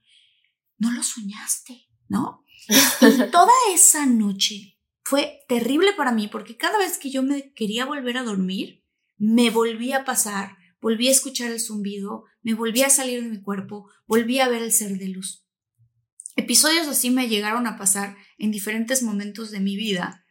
no 0.80 0.90
lo 0.90 1.04
soñaste, 1.04 1.86
¿no? 2.08 2.44
Y 2.68 3.30
toda 3.30 3.52
esa 3.72 4.06
noche 4.06 4.78
fue 5.04 5.40
terrible 5.48 5.92
para 5.92 6.10
mí 6.10 6.26
porque 6.26 6.56
cada 6.56 6.78
vez 6.78 6.98
que 6.98 7.10
yo 7.10 7.22
me 7.22 7.52
quería 7.52 7.84
volver 7.84 8.18
a 8.18 8.24
dormir, 8.24 8.84
me 9.16 9.50
volvía 9.50 9.98
a 9.98 10.04
pasar, 10.04 10.56
volví 10.80 11.08
a 11.08 11.12
escuchar 11.12 11.52
el 11.52 11.60
zumbido, 11.60 12.24
me 12.42 12.54
volví 12.54 12.82
a 12.82 12.90
salir 12.90 13.22
de 13.22 13.28
mi 13.28 13.40
cuerpo, 13.40 13.88
volví 14.06 14.40
a 14.40 14.48
ver 14.48 14.62
el 14.62 14.72
ser 14.72 14.98
de 14.98 15.08
luz. 15.08 15.46
Episodios 16.36 16.88
así 16.88 17.10
me 17.10 17.28
llegaron 17.28 17.66
a 17.66 17.76
pasar 17.76 18.16
en 18.38 18.50
diferentes 18.50 19.02
momentos 19.02 19.50
de 19.50 19.60
mi 19.60 19.76
vida 19.76 20.24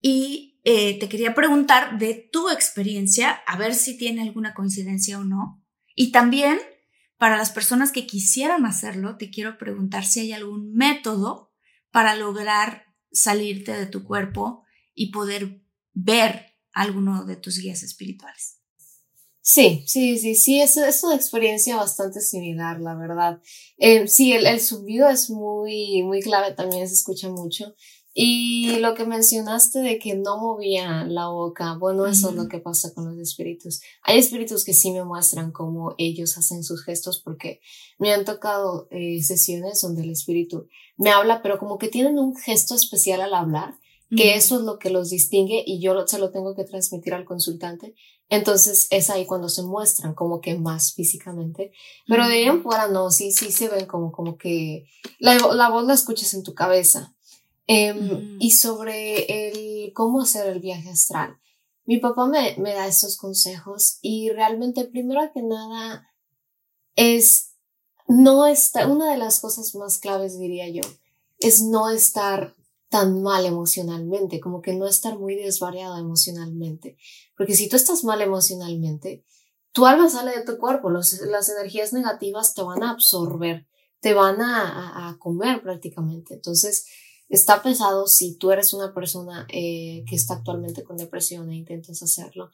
y 0.00 0.60
eh, 0.64 0.98
te 0.98 1.08
quería 1.08 1.34
preguntar 1.34 1.98
de 1.98 2.28
tu 2.32 2.48
experiencia, 2.50 3.30
a 3.46 3.58
ver 3.58 3.74
si 3.74 3.98
tiene 3.98 4.22
alguna 4.22 4.54
coincidencia 4.54 5.18
o 5.18 5.24
no. 5.24 5.62
Y 5.94 6.12
también, 6.12 6.58
para 7.18 7.36
las 7.36 7.50
personas 7.50 7.92
que 7.92 8.06
quisieran 8.06 8.64
hacerlo, 8.64 9.16
te 9.16 9.30
quiero 9.30 9.58
preguntar 9.58 10.06
si 10.06 10.20
hay 10.20 10.32
algún 10.32 10.72
método 10.72 11.52
para 11.90 12.14
lograr 12.14 12.84
salirte 13.10 13.72
de 13.72 13.86
tu 13.86 14.04
cuerpo 14.04 14.64
y 14.94 15.10
poder 15.10 15.62
ver 15.92 16.56
alguno 16.72 17.24
de 17.24 17.36
tus 17.36 17.58
guías 17.58 17.82
espirituales. 17.82 18.58
Sí, 19.40 19.82
sí, 19.86 20.18
sí, 20.18 20.34
sí, 20.34 20.60
es, 20.60 20.76
es 20.76 21.02
una 21.02 21.16
experiencia 21.16 21.76
bastante 21.76 22.20
similar, 22.20 22.80
la 22.80 22.94
verdad. 22.94 23.40
Eh, 23.78 24.06
sí, 24.06 24.32
el, 24.34 24.46
el 24.46 24.56
es 24.56 25.30
muy, 25.30 26.02
muy 26.02 26.20
clave, 26.20 26.52
también 26.52 26.86
se 26.86 26.94
escucha 26.94 27.30
mucho. 27.30 27.74
Y 28.20 28.80
lo 28.80 28.94
que 28.94 29.04
mencionaste 29.04 29.78
de 29.78 30.00
que 30.00 30.16
no 30.16 30.38
movía 30.38 31.04
la 31.04 31.28
boca, 31.28 31.76
bueno, 31.78 32.04
eso 32.04 32.30
es 32.30 32.34
lo 32.34 32.48
que 32.48 32.58
pasa 32.58 32.92
con 32.92 33.04
los 33.08 33.16
espíritus. 33.16 33.80
Hay 34.02 34.18
espíritus 34.18 34.64
que 34.64 34.74
sí 34.74 34.90
me 34.90 35.04
muestran 35.04 35.52
cómo 35.52 35.94
ellos 35.98 36.36
hacen 36.36 36.64
sus 36.64 36.82
gestos 36.82 37.22
porque 37.24 37.60
me 37.96 38.12
han 38.12 38.24
tocado 38.24 38.88
eh, 38.90 39.22
sesiones 39.22 39.80
donde 39.82 40.02
el 40.02 40.10
espíritu 40.10 40.66
me 40.96 41.10
habla, 41.10 41.42
pero 41.42 41.60
como 41.60 41.78
que 41.78 41.86
tienen 41.86 42.18
un 42.18 42.34
gesto 42.34 42.74
especial 42.74 43.20
al 43.20 43.34
hablar, 43.34 43.78
que 44.10 44.34
eso 44.34 44.56
es 44.56 44.62
lo 44.62 44.80
que 44.80 44.90
los 44.90 45.10
distingue 45.10 45.62
y 45.64 45.80
yo 45.80 46.04
se 46.08 46.18
lo 46.18 46.32
tengo 46.32 46.56
que 46.56 46.64
transmitir 46.64 47.14
al 47.14 47.24
consultante 47.24 47.94
entonces 48.30 48.88
es 48.90 49.08
ahí 49.08 49.24
cuando 49.24 49.48
se 49.48 49.62
muestran 49.62 50.14
como 50.14 50.40
que 50.40 50.58
más 50.58 50.92
físicamente. 50.92 51.72
Pero 52.06 52.26
de 52.26 52.34
ahí 52.34 52.42
en 52.44 52.62
fuera 52.62 52.88
no, 52.88 53.10
sí, 53.10 53.32
sí 53.32 53.50
se 53.50 53.68
ven 53.68 53.86
como, 53.86 54.12
como 54.12 54.36
que 54.36 54.86
la, 55.18 55.34
la 55.54 55.70
voz 55.70 55.86
la 55.86 55.94
escuchas 55.94 56.34
en 56.34 56.42
tu 56.42 56.54
cabeza. 56.54 57.14
Em, 57.70 58.38
y 58.40 58.52
sobre 58.52 59.48
el 59.48 59.92
cómo 59.92 60.22
hacer 60.22 60.46
el 60.48 60.58
viaje 60.58 60.88
astral. 60.88 61.38
Mi 61.84 61.98
papá 61.98 62.26
me, 62.26 62.56
me 62.58 62.72
da 62.72 62.86
estos 62.86 63.16
consejos 63.16 63.98
y 64.02 64.30
realmente 64.30 64.84
primero 64.84 65.20
que 65.32 65.42
nada 65.42 66.10
es 66.96 67.52
no 68.08 68.46
estar, 68.46 68.90
una 68.90 69.12
de 69.12 69.18
las 69.18 69.40
cosas 69.40 69.74
más 69.74 69.98
claves 69.98 70.38
diría 70.38 70.68
yo, 70.68 70.82
es 71.40 71.62
no 71.62 71.90
estar 71.90 72.54
tan 72.88 73.22
mal 73.22 73.44
emocionalmente, 73.44 74.40
como 74.40 74.62
que 74.62 74.74
no 74.74 74.86
estar 74.86 75.18
muy 75.18 75.36
desvariado 75.36 75.98
emocionalmente. 75.98 76.96
Porque 77.36 77.54
si 77.54 77.68
tú 77.68 77.76
estás 77.76 78.02
mal 78.02 78.22
emocionalmente, 78.22 79.24
tu 79.72 79.86
alma 79.86 80.08
sale 80.08 80.32
de 80.32 80.44
tu 80.44 80.58
cuerpo, 80.58 80.90
las 80.90 81.48
energías 81.50 81.92
negativas 81.92 82.54
te 82.54 82.62
van 82.62 82.82
a 82.82 82.90
absorber, 82.90 83.66
te 84.00 84.14
van 84.14 84.40
a, 84.40 85.16
comer 85.20 85.62
prácticamente. 85.62 86.34
Entonces, 86.34 86.86
está 87.28 87.62
pesado 87.62 88.06
si 88.06 88.36
tú 88.36 88.50
eres 88.50 88.72
una 88.72 88.94
persona 88.94 89.46
eh, 89.50 90.04
que 90.08 90.16
está 90.16 90.34
actualmente 90.34 90.82
con 90.82 90.96
depresión 90.96 91.50
e 91.50 91.56
intentas 91.56 92.02
hacerlo. 92.02 92.50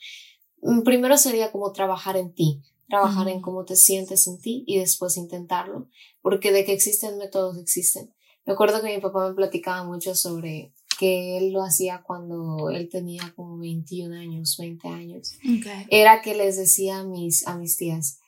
Mm, 0.62 0.82
primero 0.82 1.16
sería 1.16 1.52
como 1.52 1.72
trabajar 1.72 2.16
en 2.16 2.32
ti, 2.32 2.62
trabajar 2.88 3.28
en 3.28 3.40
cómo 3.40 3.64
te 3.64 3.76
sientes 3.76 4.26
en 4.26 4.40
ti 4.40 4.64
y 4.66 4.78
después 4.78 5.16
intentarlo, 5.16 5.88
porque 6.22 6.52
de 6.52 6.64
que 6.64 6.72
existen 6.72 7.18
métodos 7.18 7.58
existen 7.58 8.12
Me 8.46 8.52
acuerdo 8.52 8.82
que 8.82 8.94
mi 8.94 9.00
papá 9.00 9.28
me 9.28 9.34
platicaba 9.34 9.84
mucho 9.84 10.14
sobre 10.14 10.72
que 10.98 11.38
él 11.38 11.52
lo 11.52 11.62
hacía 11.62 12.02
cuando 12.02 12.70
él 12.70 12.88
tenía 12.88 13.32
como 13.34 13.58
21 13.58 14.14
años, 14.14 14.56
20 14.58 14.88
años. 14.88 15.32
Era 15.90 16.22
que 16.22 16.34
les 16.34 16.56
decía 16.56 17.00
a 17.00 17.04
mis, 17.04 17.46
a 17.46 17.56
mis 17.56 17.76
tías, 17.76 18.20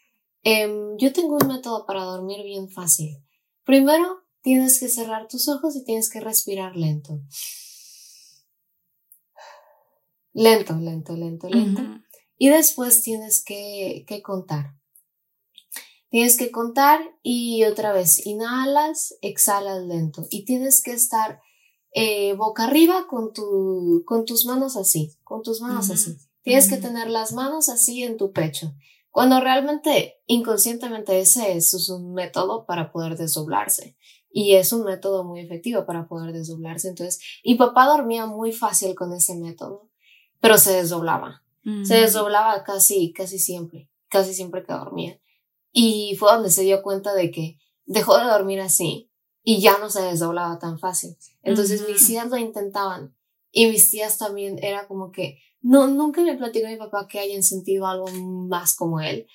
em, 0.42 0.96
yo 0.96 1.12
tengo 1.12 1.36
un 1.40 1.48
método 1.48 1.86
para 1.86 2.02
dormir 2.02 2.42
bien 2.44 2.68
fácil. 2.68 3.22
Primero, 3.64 4.25
tienes 4.46 4.78
que 4.78 4.88
cerrar 4.88 5.26
tus 5.26 5.48
ojos 5.48 5.74
y 5.74 5.82
tienes 5.82 6.08
que 6.08 6.20
respirar 6.20 6.76
lento. 6.76 7.20
Lento, 10.32 10.76
lento, 10.76 11.16
lento, 11.16 11.48
lento. 11.48 11.82
Y 12.38 12.50
después 12.50 13.02
tienes 13.02 13.42
que, 13.42 14.04
que 14.06 14.22
contar. 14.22 14.76
Tienes 16.10 16.36
que 16.36 16.52
contar 16.52 17.00
y 17.24 17.64
otra 17.64 17.92
vez 17.92 18.24
inhalas, 18.24 19.16
exhalas 19.20 19.82
lento 19.82 20.24
y 20.30 20.44
tienes 20.44 20.80
que 20.80 20.92
estar 20.92 21.40
eh, 21.90 22.34
boca 22.34 22.66
arriba 22.66 23.08
con, 23.08 23.32
tu, 23.32 24.04
con 24.06 24.26
tus 24.26 24.46
manos 24.46 24.76
así, 24.76 25.18
con 25.24 25.42
tus 25.42 25.60
manos 25.60 25.90
así. 25.90 26.18
Tienes 26.42 26.68
que 26.68 26.76
tener 26.76 27.10
las 27.10 27.32
manos 27.32 27.68
así 27.68 28.04
en 28.04 28.16
tu 28.16 28.30
pecho. 28.30 28.76
Cuando 29.10 29.40
realmente 29.40 30.22
inconscientemente 30.26 31.18
ese 31.18 31.56
es 31.56 31.88
un 31.88 32.12
método 32.12 32.64
para 32.64 32.92
poder 32.92 33.16
desdoblarse. 33.16 33.96
Y 34.38 34.56
es 34.56 34.70
un 34.74 34.84
método 34.84 35.24
muy 35.24 35.40
efectivo 35.40 35.86
para 35.86 36.08
poder 36.08 36.30
desdoblarse. 36.30 36.88
Entonces, 36.88 37.22
y 37.42 37.54
papá 37.54 37.86
dormía 37.86 38.26
muy 38.26 38.52
fácil 38.52 38.94
con 38.94 39.14
ese 39.14 39.34
método, 39.34 39.88
pero 40.40 40.58
se 40.58 40.74
desdoblaba. 40.74 41.42
Se 41.84 41.94
desdoblaba 41.94 42.62
casi, 42.62 43.14
casi 43.14 43.38
siempre, 43.38 43.88
casi 44.08 44.34
siempre 44.34 44.62
que 44.62 44.74
dormía. 44.74 45.18
Y 45.72 46.16
fue 46.18 46.30
donde 46.30 46.50
se 46.50 46.64
dio 46.64 46.82
cuenta 46.82 47.14
de 47.14 47.30
que 47.30 47.58
dejó 47.86 48.18
de 48.18 48.26
dormir 48.26 48.60
así 48.60 49.10
y 49.42 49.62
ya 49.62 49.78
no 49.78 49.88
se 49.88 50.02
desdoblaba 50.02 50.58
tan 50.58 50.78
fácil. 50.78 51.16
Entonces 51.42 51.88
mis 51.88 52.06
tías 52.06 52.28
lo 52.28 52.36
intentaban 52.36 53.16
y 53.50 53.68
mis 53.68 53.90
tías 53.90 54.18
también 54.18 54.62
era 54.62 54.86
como 54.86 55.12
que 55.12 55.38
no, 55.62 55.86
nunca 55.86 56.20
me 56.20 56.36
platicó 56.36 56.68
mi 56.68 56.76
papá 56.76 57.08
que 57.08 57.20
hayan 57.20 57.42
sentido 57.42 57.86
algo 57.86 58.06
más 58.08 58.76
como 58.76 59.00
él, 59.00 59.26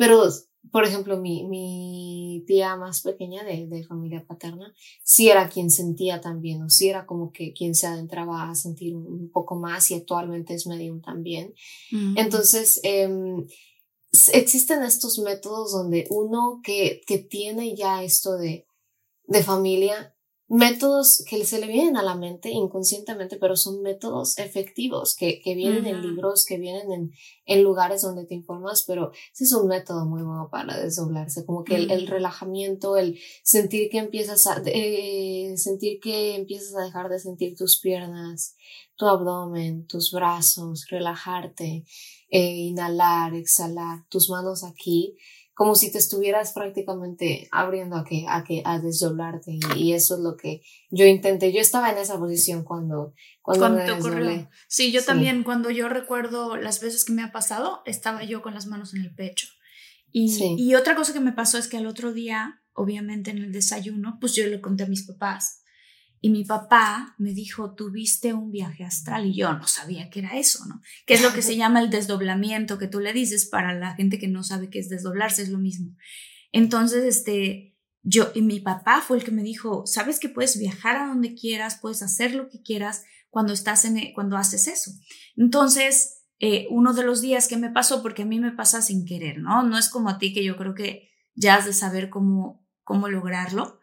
pero 0.00 0.24
por 0.72 0.84
ejemplo, 0.86 1.18
mi, 1.18 1.46
mi 1.46 2.42
tía 2.46 2.74
más 2.76 3.02
pequeña 3.02 3.44
de, 3.44 3.66
de, 3.66 3.84
familia 3.84 4.24
paterna, 4.26 4.72
sí 5.04 5.28
era 5.28 5.50
quien 5.50 5.70
sentía 5.70 6.22
también, 6.22 6.62
o 6.62 6.70
sí 6.70 6.88
era 6.88 7.04
como 7.04 7.32
que 7.32 7.52
quien 7.52 7.74
se 7.74 7.86
adentraba 7.86 8.48
a 8.48 8.54
sentir 8.54 8.96
un, 8.96 9.30
poco 9.30 9.56
más 9.56 9.90
y 9.90 9.94
actualmente 9.94 10.54
es 10.54 10.66
medium 10.66 11.02
también. 11.02 11.52
Entonces, 12.16 12.80
eh, 12.82 13.10
existen 14.32 14.82
estos 14.82 15.18
métodos 15.18 15.72
donde 15.72 16.06
uno 16.08 16.60
que, 16.64 17.02
que 17.06 17.18
tiene 17.18 17.76
ya 17.76 18.02
esto 18.02 18.38
de, 18.38 18.66
de 19.26 19.42
familia, 19.42 20.16
métodos 20.50 21.22
que 21.30 21.44
se 21.44 21.60
le 21.60 21.68
vienen 21.68 21.96
a 21.96 22.02
la 22.02 22.16
mente 22.16 22.50
inconscientemente, 22.50 23.36
pero 23.36 23.54
son 23.54 23.82
métodos 23.82 24.36
efectivos 24.36 25.14
que, 25.14 25.40
que 25.40 25.54
vienen 25.54 25.86
en 25.86 26.02
libros, 26.02 26.44
que 26.44 26.58
vienen 26.58 26.90
en, 26.90 27.12
en, 27.46 27.62
lugares 27.62 28.02
donde 28.02 28.26
te 28.26 28.34
informas, 28.34 28.82
pero 28.84 29.12
ese 29.32 29.44
es 29.44 29.52
un 29.52 29.68
método 29.68 30.06
muy 30.06 30.24
bueno 30.24 30.48
para 30.50 30.76
desdoblarse, 30.76 31.46
como 31.46 31.62
que 31.62 31.76
el, 31.76 32.08
relajamiento, 32.08 32.96
el 32.96 33.16
sentir 33.44 33.90
que 33.90 33.98
empiezas 33.98 34.48
a, 34.48 34.60
eh, 34.66 35.54
sentir 35.56 36.00
que 36.00 36.34
empiezas 36.34 36.74
a 36.74 36.84
dejar 36.84 37.08
de 37.08 37.20
sentir 37.20 37.54
tus 37.56 37.78
piernas, 37.78 38.56
tu 38.96 39.06
abdomen, 39.06 39.86
tus 39.86 40.10
brazos, 40.10 40.84
relajarte, 40.90 41.84
eh, 42.28 42.54
inhalar, 42.56 43.34
exhalar, 43.34 44.04
tus 44.08 44.28
manos 44.28 44.64
aquí, 44.64 45.16
como 45.60 45.74
si 45.74 45.92
te 45.92 45.98
estuvieras 45.98 46.54
prácticamente 46.54 47.46
abriendo 47.52 47.96
a 47.96 48.02
que, 48.02 48.24
a 48.26 48.44
que, 48.44 48.62
a 48.64 48.78
desdoblarte 48.78 49.58
y, 49.76 49.92
eso 49.92 50.14
es 50.14 50.20
lo 50.22 50.34
que 50.38 50.62
yo 50.88 51.04
intenté. 51.04 51.52
Yo 51.52 51.60
estaba 51.60 51.92
en 51.92 51.98
esa 51.98 52.18
posición 52.18 52.64
cuando, 52.64 53.12
cuando, 53.42 53.68
me 53.68 53.92
ocurrió. 53.92 54.48
Sí, 54.68 54.90
yo 54.90 55.04
también 55.04 55.42
cuando 55.42 55.70
yo 55.70 55.90
recuerdo 55.90 56.56
las 56.56 56.80
veces 56.80 57.04
que 57.04 57.12
me 57.12 57.22
ha 57.22 57.30
pasado, 57.30 57.82
estaba 57.84 58.24
yo 58.24 58.40
con 58.40 58.54
las 58.54 58.68
manos 58.68 58.94
en 58.94 59.02
el 59.02 59.14
pecho. 59.14 59.48
Y, 60.10 60.34
y 60.56 60.74
otra 60.76 60.96
cosa 60.96 61.12
que 61.12 61.20
me 61.20 61.32
pasó 61.32 61.58
es 61.58 61.68
que 61.68 61.76
al 61.76 61.86
otro 61.86 62.14
día, 62.14 62.62
obviamente 62.72 63.30
en 63.30 63.36
el 63.36 63.52
desayuno, 63.52 64.16
pues 64.18 64.34
yo 64.34 64.46
le 64.46 64.62
conté 64.62 64.84
a 64.84 64.88
mis 64.88 65.06
papás 65.06 65.60
y 66.22 66.28
mi 66.28 66.44
papá 66.44 67.14
me 67.18 67.32
dijo, 67.32 67.74
tuviste 67.74 68.34
un 68.34 68.50
viaje 68.50 68.84
astral 68.84 69.26
y 69.26 69.34
yo 69.34 69.52
no 69.54 69.66
sabía 69.66 70.10
qué 70.10 70.18
era 70.18 70.36
eso, 70.36 70.66
¿no? 70.66 70.82
Que 71.06 71.14
es 71.14 71.22
lo 71.22 71.32
que 71.32 71.40
se 71.40 71.56
llama 71.58 71.80
el 71.80 71.88
desdoblamiento 71.88 72.76
que 72.76 72.88
tú 72.88 73.00
le 73.00 73.14
dices 73.14 73.46
para 73.46 73.74
la 73.74 73.94
gente 73.94 74.18
que 74.18 74.28
no 74.28 74.42
sabe 74.42 74.68
qué 74.68 74.80
es 74.80 74.90
desdoblarse, 74.90 75.42
es 75.42 75.48
lo 75.48 75.58
mismo. 75.58 75.96
Entonces, 76.52 77.04
este, 77.04 77.78
yo, 78.02 78.32
y 78.34 78.42
mi 78.42 78.60
papá 78.60 79.00
fue 79.00 79.16
el 79.16 79.24
que 79.24 79.30
me 79.30 79.42
dijo, 79.42 79.86
sabes 79.86 80.20
que 80.20 80.28
puedes 80.28 80.58
viajar 80.58 80.96
a 80.96 81.06
donde 81.06 81.34
quieras, 81.34 81.78
puedes 81.80 82.02
hacer 82.02 82.34
lo 82.34 82.50
que 82.50 82.60
quieras 82.60 83.04
cuando 83.30 83.54
estás 83.54 83.86
en, 83.86 83.96
e, 83.96 84.12
cuando 84.12 84.36
haces 84.36 84.66
eso. 84.66 84.90
Entonces, 85.36 86.26
eh, 86.38 86.66
uno 86.70 86.92
de 86.92 87.02
los 87.02 87.22
días 87.22 87.48
que 87.48 87.56
me 87.56 87.70
pasó, 87.70 88.02
porque 88.02 88.22
a 88.22 88.26
mí 88.26 88.40
me 88.40 88.52
pasa 88.52 88.82
sin 88.82 89.06
querer, 89.06 89.38
¿no? 89.38 89.62
No 89.62 89.78
es 89.78 89.88
como 89.88 90.10
a 90.10 90.18
ti 90.18 90.34
que 90.34 90.44
yo 90.44 90.58
creo 90.58 90.74
que 90.74 91.08
ya 91.34 91.54
has 91.54 91.64
de 91.64 91.72
saber 91.72 92.10
cómo, 92.10 92.66
cómo 92.84 93.08
lograrlo 93.08 93.79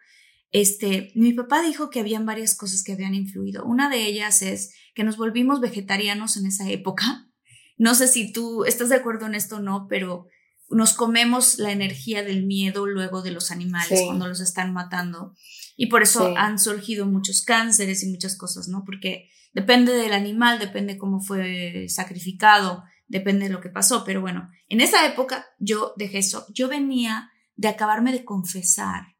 este, 0.51 1.11
mi 1.15 1.33
papá 1.33 1.61
dijo 1.61 1.89
que 1.89 1.99
habían 1.99 2.25
varias 2.25 2.55
cosas 2.55 2.83
que 2.83 2.93
habían 2.93 3.15
influido. 3.15 3.65
Una 3.65 3.89
de 3.89 4.05
ellas 4.05 4.41
es 4.41 4.73
que 4.95 5.03
nos 5.03 5.17
volvimos 5.17 5.59
vegetarianos 5.59 6.37
en 6.37 6.45
esa 6.45 6.69
época. 6.69 7.29
No 7.77 7.95
sé 7.95 8.07
si 8.07 8.31
tú 8.31 8.65
estás 8.65 8.89
de 8.89 8.95
acuerdo 8.95 9.25
en 9.25 9.35
esto 9.35 9.57
o 9.57 9.59
no, 9.59 9.87
pero 9.89 10.27
nos 10.69 10.93
comemos 10.93 11.59
la 11.59 11.71
energía 11.71 12.23
del 12.23 12.45
miedo 12.45 12.85
luego 12.85 13.21
de 13.21 13.31
los 13.31 13.51
animales 13.51 14.01
cuando 14.05 14.27
los 14.27 14.39
están 14.39 14.73
matando. 14.73 15.35
Y 15.75 15.87
por 15.87 16.01
eso 16.01 16.35
han 16.37 16.59
surgido 16.59 17.05
muchos 17.05 17.43
cánceres 17.43 18.03
y 18.03 18.09
muchas 18.09 18.35
cosas, 18.35 18.67
¿no? 18.67 18.83
Porque 18.83 19.29
depende 19.53 19.93
del 19.93 20.13
animal, 20.13 20.59
depende 20.59 20.97
cómo 20.97 21.21
fue 21.21 21.87
sacrificado, 21.87 22.83
depende 23.07 23.47
de 23.47 23.53
lo 23.53 23.61
que 23.61 23.69
pasó. 23.69 24.03
Pero 24.03 24.21
bueno, 24.21 24.49
en 24.69 24.81
esa 24.81 25.05
época 25.05 25.45
yo 25.59 25.93
dejé 25.97 26.19
eso. 26.19 26.47
Yo 26.53 26.67
venía 26.67 27.31
de 27.55 27.67
acabarme 27.67 28.11
de 28.11 28.25
confesar 28.25 29.16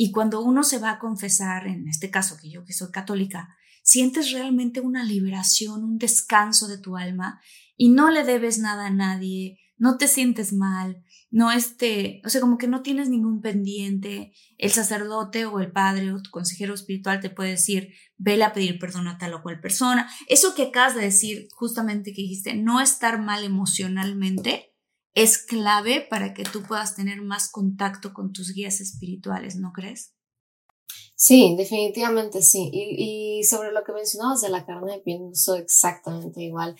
y 0.00 0.12
cuando 0.12 0.40
uno 0.40 0.62
se 0.62 0.78
va 0.78 0.92
a 0.92 0.98
confesar, 1.00 1.66
en 1.66 1.88
este 1.88 2.08
caso 2.08 2.36
que 2.40 2.48
yo 2.48 2.64
que 2.64 2.72
soy 2.72 2.92
católica, 2.92 3.56
sientes 3.82 4.30
realmente 4.30 4.80
una 4.80 5.02
liberación, 5.02 5.82
un 5.82 5.98
descanso 5.98 6.68
de 6.68 6.78
tu 6.78 6.96
alma 6.96 7.40
y 7.76 7.88
no 7.88 8.08
le 8.08 8.22
debes 8.22 8.60
nada 8.60 8.86
a 8.86 8.90
nadie, 8.90 9.58
no 9.76 9.98
te 9.98 10.06
sientes 10.06 10.52
mal, 10.52 11.04
no 11.30 11.50
este, 11.50 12.22
o 12.24 12.28
sea, 12.28 12.40
como 12.40 12.58
que 12.58 12.68
no 12.68 12.82
tienes 12.82 13.08
ningún 13.08 13.40
pendiente, 13.40 14.32
el 14.56 14.70
sacerdote 14.70 15.46
o 15.46 15.58
el 15.58 15.72
padre 15.72 16.12
o 16.12 16.22
tu 16.22 16.30
consejero 16.30 16.74
espiritual 16.74 17.18
te 17.18 17.30
puede 17.30 17.50
decir, 17.50 17.92
vele 18.16 18.44
a 18.44 18.52
pedir 18.52 18.78
perdón 18.78 19.08
a 19.08 19.18
tal 19.18 19.34
o 19.34 19.42
cual 19.42 19.60
persona. 19.60 20.08
Eso 20.28 20.54
que 20.54 20.64
acabas 20.64 20.94
de 20.94 21.02
decir, 21.02 21.48
justamente 21.50 22.12
que 22.12 22.22
dijiste, 22.22 22.54
no 22.54 22.80
estar 22.80 23.20
mal 23.20 23.42
emocionalmente, 23.42 24.76
es 25.14 25.38
clave 25.38 26.06
para 26.08 26.34
que 26.34 26.44
tú 26.44 26.62
puedas 26.62 26.94
tener 26.94 27.22
más 27.22 27.50
contacto 27.50 28.12
con 28.12 28.32
tus 28.32 28.52
guías 28.52 28.80
espirituales, 28.80 29.56
¿no 29.56 29.72
crees? 29.72 30.14
Sí, 31.14 31.56
definitivamente 31.56 32.42
sí. 32.42 32.70
Y, 32.72 33.42
sobre 33.44 33.72
lo 33.72 33.82
que 33.82 33.92
mencionabas 33.92 34.40
de 34.40 34.50
la 34.50 34.64
carne, 34.64 35.02
pienso 35.04 35.56
exactamente 35.56 36.40
igual. 36.42 36.76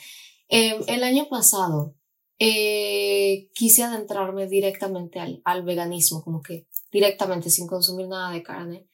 Em, 0.49 0.81
el 0.87 1.03
año 1.03 1.29
pasado 1.29 1.97
eh, 2.39 3.51
quise 3.53 3.83
adentrarme 3.83 4.47
directamente 4.47 5.19
al, 5.19 5.43
al 5.45 5.65
veganismo, 5.65 6.23
como 6.23 6.41
que 6.41 6.69
directamente, 6.93 7.51
sin 7.51 7.67
consumir 7.67 8.07
nada 8.07 8.31
de 8.33 8.45
carne. 8.45 8.89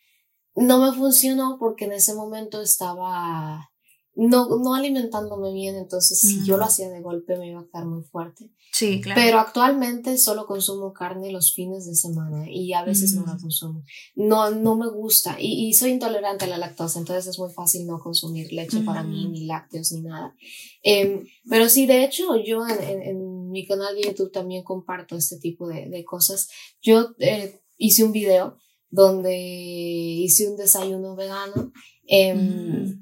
No 0.54 0.80
me 0.80 0.96
funcionó 0.96 1.58
porque 1.58 1.84
en 1.84 1.92
ese 1.92 2.14
momento 2.14 2.62
estaba 2.62 3.70
no, 4.16 4.58
no 4.58 4.74
alimentándome 4.74 5.52
bien, 5.52 5.76
entonces 5.76 6.20
si 6.20 6.44
yo 6.44 6.56
lo 6.56 6.64
hacía 6.64 6.88
de 6.88 7.00
golpe 7.00 7.36
me 7.36 7.48
iba 7.48 7.60
a 7.60 7.66
quedar 7.66 7.86
muy 7.86 8.02
fuerte. 8.04 8.50
Sí, 8.72 9.00
claro. 9.00 9.20
Pero 9.20 9.38
actualmente 9.38 10.18
solo 10.18 10.46
consumo 10.46 10.92
carne 10.92 11.30
los 11.30 11.52
fines 11.52 11.86
de 11.86 11.94
semana 11.94 12.50
y 12.50 12.72
a 12.72 12.84
veces 12.84 13.14
no 13.14 13.24
la 13.24 13.36
consumo. 13.36 13.84
No, 14.14 14.50
no 14.50 14.76
me 14.76 14.88
gusta 14.88 15.36
y, 15.40 15.68
y, 15.68 15.74
soy 15.74 15.92
intolerante 15.92 16.44
a 16.44 16.48
la 16.48 16.58
lactosa, 16.58 16.98
entonces 16.98 17.26
es 17.26 17.38
muy 17.38 17.52
fácil 17.52 17.86
no 17.86 17.98
consumir 17.98 18.52
leche 18.52 18.80
para 18.80 19.02
mí, 19.02 19.28
ni 19.28 19.46
lácteos, 19.46 19.92
ni 19.92 20.02
nada. 20.02 20.34
Eh, 20.82 21.22
pero 21.48 21.68
sí, 21.68 21.86
de 21.86 22.04
hecho, 22.04 22.36
yo 22.36 22.66
en, 22.66 23.02
en, 23.02 23.50
mi 23.50 23.66
canal 23.66 23.94
de 23.94 24.02
YouTube 24.02 24.32
también 24.32 24.64
comparto 24.64 25.16
este 25.16 25.38
tipo 25.38 25.68
de, 25.68 25.88
de 25.88 26.04
cosas. 26.04 26.48
Yo 26.82 27.10
eh, 27.18 27.60
hice 27.76 28.02
un 28.02 28.10
video 28.10 28.58
donde 28.90 29.36
hice 29.36 30.48
un 30.48 30.56
desayuno 30.56 31.14
vegano. 31.14 31.72
Eh, 32.08 32.94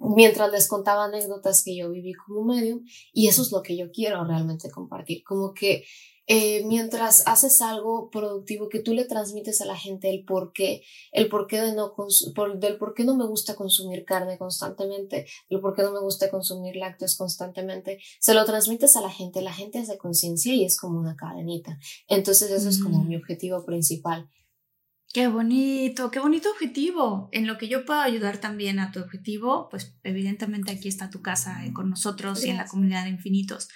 mientras 0.00 0.50
les 0.50 0.66
contaba 0.66 1.04
anécdotas 1.04 1.62
que 1.62 1.76
yo 1.76 1.90
viví 1.90 2.14
como 2.14 2.42
medio 2.42 2.80
y 3.12 3.28
eso 3.28 3.42
es 3.42 3.52
lo 3.52 3.62
que 3.62 3.76
yo 3.76 3.90
quiero 3.92 4.24
realmente 4.24 4.70
compartir, 4.70 5.22
como 5.22 5.52
que 5.52 5.84
eh, 6.32 6.64
mientras 6.64 7.26
haces 7.26 7.60
algo 7.60 8.08
productivo 8.08 8.68
que 8.68 8.78
tú 8.78 8.94
le 8.94 9.04
transmites 9.04 9.60
a 9.60 9.64
la 9.64 9.76
gente 9.76 10.10
el 10.10 10.24
por 10.24 10.52
qué, 10.52 10.84
el 11.10 11.28
por 11.28 11.48
qué 11.48 11.60
de 11.60 11.74
no 11.74 11.92
por, 11.92 12.60
del 12.60 12.78
por 12.78 12.94
qué 12.94 13.02
no 13.04 13.16
me 13.16 13.26
gusta 13.26 13.56
consumir 13.56 14.04
carne 14.04 14.38
constantemente, 14.38 15.26
el 15.48 15.58
por 15.58 15.74
qué 15.74 15.82
no 15.82 15.90
me 15.90 16.00
gusta 16.00 16.30
consumir 16.30 16.76
lácteos 16.76 17.16
constantemente, 17.16 17.98
se 18.20 18.32
lo 18.32 18.44
transmites 18.44 18.94
a 18.94 19.00
la 19.00 19.10
gente, 19.10 19.42
la 19.42 19.52
gente 19.52 19.80
hace 19.80 19.98
conciencia 19.98 20.54
y 20.54 20.64
es 20.64 20.76
como 20.76 21.00
una 21.00 21.16
cadenita. 21.16 21.80
Entonces 22.06 22.50
eso 22.52 22.68
es 22.68 22.80
como 22.80 23.02
mi 23.02 23.16
objetivo 23.16 23.64
principal. 23.64 24.30
Qué 25.12 25.26
bonito, 25.26 26.12
qué 26.12 26.20
bonito 26.20 26.50
objetivo. 26.50 27.28
En 27.32 27.48
lo 27.48 27.58
que 27.58 27.66
yo 27.66 27.84
puedo 27.84 27.98
ayudar 28.00 28.38
también 28.38 28.78
a 28.78 28.92
tu 28.92 29.00
objetivo, 29.00 29.68
pues 29.68 29.96
evidentemente 30.04 30.70
aquí 30.70 30.86
está 30.86 31.10
tu 31.10 31.20
casa 31.20 31.66
eh, 31.66 31.72
con 31.72 31.90
nosotros 31.90 32.44
y 32.44 32.50
en 32.50 32.56
la 32.56 32.66
comunidad 32.66 33.04
de 33.04 33.10
infinitos. 33.10 33.68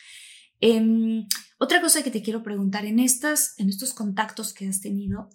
Em, 0.60 1.26
otra 1.58 1.80
cosa 1.80 2.04
que 2.04 2.12
te 2.12 2.22
quiero 2.22 2.44
preguntar, 2.44 2.84
en, 2.84 3.00
estas, 3.00 3.58
en 3.58 3.68
estos 3.68 3.94
contactos 3.94 4.54
que 4.54 4.68
has 4.68 4.80
tenido 4.80 5.28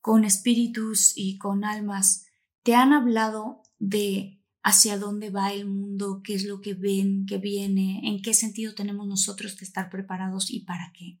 con 0.00 0.24
espíritus 0.24 1.12
y 1.14 1.38
con 1.38 1.64
almas, 1.64 2.26
¿te 2.64 2.74
han 2.74 2.92
hablado 2.92 3.62
de 3.78 4.40
hacia 4.64 4.98
dónde 4.98 5.30
va 5.30 5.52
el 5.52 5.66
mundo, 5.66 6.20
qué 6.24 6.34
es 6.34 6.44
lo 6.44 6.60
que 6.60 6.74
ven, 6.74 7.26
qué 7.26 7.38
viene, 7.38 8.00
en 8.02 8.22
qué 8.22 8.34
sentido 8.34 8.74
tenemos 8.74 9.06
nosotros 9.06 9.54
que 9.54 9.64
estar 9.64 9.88
preparados 9.88 10.50
y 10.50 10.60
para 10.60 10.92
qué? 10.92 11.20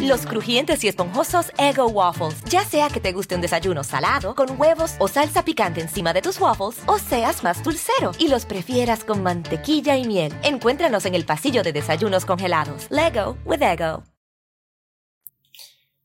Los 0.00 0.26
crujientes 0.26 0.82
y 0.84 0.88
esponjosos 0.88 1.52
Ego 1.58 1.86
Waffles. 1.86 2.42
Ya 2.44 2.64
sea 2.64 2.88
que 2.88 3.00
te 3.00 3.12
guste 3.12 3.34
un 3.34 3.40
desayuno 3.40 3.84
salado, 3.84 4.34
con 4.34 4.60
huevos 4.60 4.94
o 4.98 5.08
salsa 5.08 5.44
picante 5.44 5.80
encima 5.80 6.12
de 6.12 6.22
tus 6.22 6.40
waffles, 6.40 6.82
o 6.86 6.98
seas 6.98 7.42
más 7.42 7.62
dulcero 7.62 8.12
y 8.18 8.28
los 8.28 8.46
prefieras 8.46 9.04
con 9.04 9.22
mantequilla 9.22 9.96
y 9.96 10.06
miel. 10.06 10.34
Encuéntranos 10.42 11.06
en 11.06 11.14
el 11.14 11.24
pasillo 11.24 11.62
de 11.62 11.72
desayunos 11.72 12.24
congelados. 12.24 12.86
Lego 12.90 13.36
with 13.44 13.62
Ego. 13.62 14.04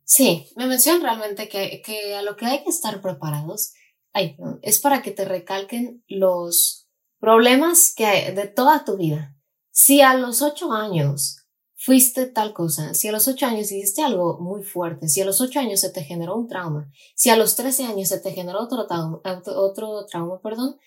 Sí, 0.03 0.51
me 0.55 0.67
mencionan 0.67 1.03
realmente 1.03 1.47
que, 1.47 1.81
que 1.85 2.15
a 2.15 2.21
lo 2.21 2.35
que 2.35 2.45
hay 2.45 2.63
que 2.63 2.69
estar 2.69 3.01
preparados 3.01 3.73
ay, 4.13 4.37
es 4.61 4.79
para 4.79 5.01
que 5.01 5.11
te 5.11 5.25
recalquen 5.25 6.03
los 6.07 6.89
problemas 7.19 7.93
que 7.95 8.05
hay 8.05 8.35
de 8.35 8.47
toda 8.47 8.83
tu 8.83 8.97
vida. 8.97 9.35
Si 9.71 10.01
a 10.01 10.15
los 10.15 10.41
ocho 10.41 10.73
años 10.73 11.40
fuiste 11.83 12.27
tal 12.27 12.53
cosa, 12.53 12.93
si 12.93 13.07
a 13.07 13.11
los 13.11 13.27
ocho 13.27 13.47
años 13.47 13.71
hiciste 13.71 14.03
algo 14.03 14.37
muy 14.39 14.61
fuerte, 14.61 15.09
si 15.09 15.19
a 15.19 15.25
los 15.25 15.41
ocho 15.41 15.59
años 15.59 15.79
se 15.79 15.89
te 15.89 16.03
generó 16.03 16.35
un 16.35 16.47
trauma, 16.47 16.91
si 17.15 17.31
a 17.31 17.35
los 17.35 17.55
trece 17.55 17.85
años 17.85 18.07
se 18.07 18.19
te 18.19 18.33
generó 18.33 18.61
otro 18.61 18.85
trauma, 18.85 19.19
otro 19.47 20.05
trauma, 20.05 20.39
perdón, 20.41 20.77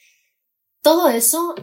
todo 0.82 1.09
eso 1.09 1.57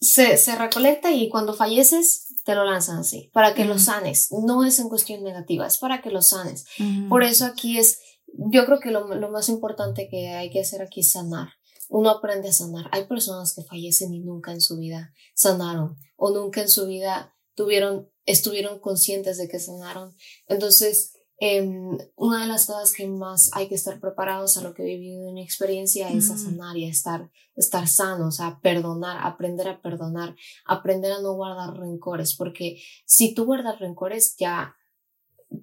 se, 0.00 0.36
se 0.36 0.54
recolecta 0.54 1.10
y 1.10 1.28
cuando 1.28 1.54
falleces 1.54 2.36
te 2.44 2.54
lo 2.54 2.64
lanzan 2.64 2.98
así, 2.98 3.30
para 3.32 3.52
que 3.52 3.64
lo 3.64 3.80
sanes. 3.80 4.28
No 4.30 4.64
es 4.64 4.78
en 4.78 4.88
cuestión 4.88 5.24
negativa, 5.24 5.66
es 5.66 5.78
para 5.78 6.00
que 6.00 6.10
lo 6.10 6.22
sanes. 6.22 6.64
Por 7.08 7.24
eso 7.24 7.46
aquí 7.46 7.78
es, 7.78 7.98
yo 8.26 8.64
creo 8.64 8.78
que 8.78 8.92
lo, 8.92 9.12
lo 9.14 9.30
más 9.30 9.48
importante 9.48 10.08
que 10.08 10.28
hay 10.28 10.50
que 10.50 10.60
hacer 10.60 10.82
aquí 10.82 11.00
es 11.00 11.10
sanar 11.10 11.48
uno 11.88 12.08
aprende 12.08 12.48
a 12.48 12.52
sanar. 12.52 12.88
Hay 12.90 13.04
personas 13.06 13.54
que 13.54 13.64
fallecen 13.64 14.14
y 14.14 14.20
nunca 14.20 14.50
en 14.50 14.62
su 14.62 14.78
vida 14.78 15.12
sanaron 15.34 15.98
o 16.16 16.30
nunca 16.30 16.62
en 16.62 16.70
su 16.70 16.86
vida 16.86 17.36
tuvieron 17.54 18.11
estuvieron 18.26 18.78
conscientes 18.78 19.38
de 19.38 19.48
que 19.48 19.58
sanaron. 19.58 20.14
Entonces, 20.46 21.14
em, 21.38 21.98
una 22.16 22.42
de 22.42 22.46
las 22.46 22.66
cosas 22.66 22.92
que 22.92 23.06
más 23.08 23.50
hay 23.52 23.68
que 23.68 23.74
estar 23.74 24.00
preparados 24.00 24.56
a 24.56 24.62
lo 24.62 24.74
que 24.74 24.82
he 24.82 24.86
vivido 24.86 25.28
en 25.28 25.34
mi 25.34 25.42
experiencia 25.42 26.10
es 26.10 26.30
a 26.30 26.38
sanar 26.38 26.76
y 26.76 26.84
a 26.84 26.90
estar, 26.90 27.30
estar 27.56 27.88
sanos, 27.88 28.40
a 28.40 28.60
perdonar, 28.60 29.18
aprender 29.26 29.68
a 29.68 29.80
perdonar, 29.80 30.36
aprender 30.64 31.12
a 31.12 31.20
no 31.20 31.34
guardar 31.34 31.76
rencores, 31.76 32.36
porque 32.36 32.80
si 33.06 33.34
tú 33.34 33.44
guardas 33.44 33.80
rencores 33.80 34.36
ya 34.36 34.76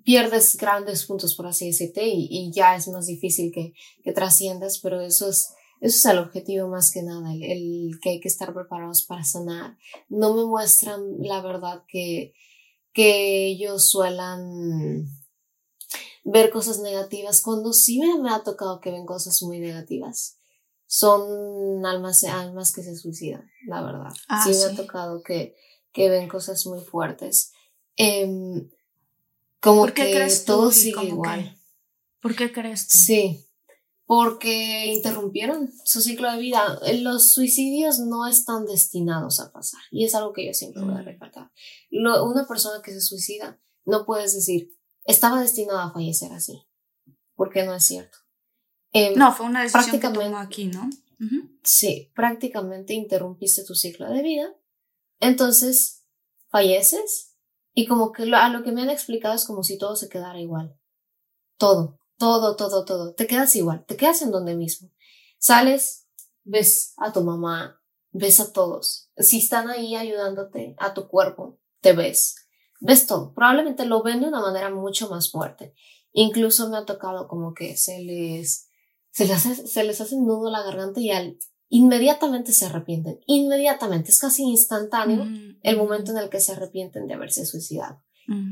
pierdes 0.03 0.55
grandes 0.57 1.05
puntos, 1.05 1.35
por 1.35 1.47
así 1.47 1.67
decirte, 1.67 2.07
y, 2.07 2.27
y 2.29 2.51
ya 2.51 2.75
es 2.75 2.87
más 2.89 3.07
difícil 3.07 3.51
que, 3.51 3.73
que 4.03 4.11
trasciendas, 4.11 4.79
pero 4.79 5.01
eso 5.01 5.29
es 5.29 5.53
eso 5.81 5.95
es 5.95 6.05
el 6.13 6.19
objetivo 6.19 6.67
más 6.67 6.91
que 6.91 7.03
nada, 7.03 7.33
el, 7.33 7.99
que 8.01 8.09
hay 8.09 8.19
que 8.19 8.27
estar 8.27 8.53
preparados 8.53 9.03
para 9.03 9.23
sanar. 9.23 9.77
No 10.09 10.33
me 10.33 10.43
muestran 10.45 11.01
la 11.19 11.41
verdad 11.41 11.83
que, 11.87 12.33
que 12.93 13.47
ellos 13.47 13.89
suelan 13.89 15.07
ver 16.23 16.49
cosas 16.49 16.79
negativas 16.79 17.41
cuando 17.41 17.73
sí 17.73 17.99
me, 17.99 18.29
ha 18.29 18.43
tocado 18.43 18.79
que 18.79 18.91
ven 18.91 19.05
cosas 19.05 19.41
muy 19.41 19.59
negativas. 19.59 20.37
Son 20.85 21.85
almas, 21.85 22.23
almas 22.23 22.73
que 22.73 22.81
se 22.81 22.95
suicidan, 22.95 23.49
la 23.67 23.83
verdad. 23.83 24.11
Ah, 24.27 24.43
sí, 24.43 24.51
me 24.57 24.63
ha 24.65 24.75
tocado 24.75 25.21
que, 25.21 25.55
que 25.91 26.09
ven 26.09 26.27
cosas 26.27 26.65
muy 26.65 26.79
fuertes. 26.79 27.51
Em, 27.95 28.69
como 29.59 29.85
que 29.87 30.27
todo 30.45 30.71
sigue 30.71 31.03
igual. 31.05 31.55
¿Por 32.21 32.35
qué 32.35 32.51
crees 32.51 32.87
tú? 32.87 32.97
Sí, 32.97 33.48
porque 34.09 34.87
interrumpieron 34.87 35.71
su 35.85 36.01
ciclo 36.01 36.31
de 36.31 36.39
vida. 36.39 36.79
Los 36.95 37.31
suicidios 37.31 37.99
no 37.99 38.25
están 38.25 38.65
destinados 38.65 39.39
a 39.39 39.51
pasar 39.51 39.81
y 39.91 40.03
es 40.03 40.15
algo 40.15 40.33
que 40.33 40.47
yo 40.47 40.53
siempre 40.55 40.81
voy 40.81 40.95
a 40.95 41.03
mm. 41.03 41.05
recalcar. 41.05 41.51
una 41.91 42.47
persona 42.47 42.81
que 42.81 42.91
se 42.91 43.01
suicida, 43.01 43.61
no 43.85 44.07
puedes 44.07 44.33
decir, 44.33 44.75
estaba 45.05 45.39
destinado 45.39 45.77
a 45.77 45.93
fallecer 45.93 46.31
así, 46.31 46.65
porque 47.35 47.63
no 47.63 47.75
es 47.75 47.85
cierto. 47.85 48.17
Em, 48.93 49.13
no, 49.13 49.31
fue 49.31 49.45
una 49.45 49.61
decisión 49.61 49.99
que 49.99 50.09
tomó 50.09 50.39
aquí, 50.39 50.65
¿no? 50.65 50.89
Sí, 51.63 52.11
prácticamente 52.15 52.95
interrumpiste 52.95 53.63
tu 53.63 53.75
ciclo 53.75 54.09
de 54.09 54.23
vida, 54.23 54.55
entonces 55.19 56.03
falleces 56.47 57.35
y 57.75 57.85
como 57.85 58.11
que 58.11 58.23
a 58.23 58.49
lo 58.49 58.63
que 58.63 58.71
me 58.71 58.81
han 58.81 58.89
explicado 58.89 59.35
es 59.35 59.45
como 59.45 59.61
si 59.61 59.77
todo 59.77 59.95
se 59.95 60.09
quedara 60.09 60.41
igual. 60.41 60.75
Todo 61.59 61.98
todo, 62.19 62.55
todo, 62.55 62.85
todo. 62.85 63.13
Te 63.15 63.25
quedas 63.25 63.55
igual, 63.55 63.85
te 63.87 63.95
quedas 63.95 64.21
en 64.21 64.29
donde 64.29 64.55
mismo. 64.55 64.91
Sales, 65.39 66.05
ves 66.43 66.93
a 66.97 67.11
tu 67.11 67.23
mamá, 67.23 67.81
ves 68.11 68.39
a 68.39 68.51
todos. 68.51 69.09
Si 69.17 69.39
están 69.39 69.69
ahí 69.69 69.95
ayudándote, 69.95 70.75
a 70.77 70.93
tu 70.93 71.07
cuerpo, 71.07 71.59
te 71.81 71.93
ves. 71.93 72.35
Ves 72.81 73.07
todo. 73.07 73.33
Probablemente 73.33 73.85
lo 73.85 74.03
ven 74.03 74.21
de 74.21 74.27
una 74.27 74.41
manera 74.41 74.69
mucho 74.69 75.09
más 75.09 75.31
fuerte. 75.31 75.73
Incluso 76.11 76.69
me 76.69 76.77
ha 76.77 76.85
tocado 76.85 77.27
como 77.27 77.53
que 77.53 77.77
se 77.77 77.99
les, 77.99 78.67
se 79.11 79.25
les 79.25 79.45
hace, 79.45 79.67
se 79.67 79.83
les 79.83 80.01
hace 80.01 80.17
nudo 80.17 80.51
la 80.51 80.63
garganta 80.63 80.99
y 80.99 81.11
al, 81.11 81.37
inmediatamente 81.69 82.51
se 82.51 82.65
arrepienten. 82.65 83.19
Inmediatamente. 83.27 84.11
Es 84.11 84.19
casi 84.19 84.43
instantáneo 84.43 85.25
el 85.61 85.77
momento 85.77 86.11
en 86.11 86.17
el 86.17 86.29
que 86.29 86.41
se 86.41 86.51
arrepienten 86.51 87.07
de 87.07 87.13
haberse 87.13 87.45
suicidado. 87.45 88.03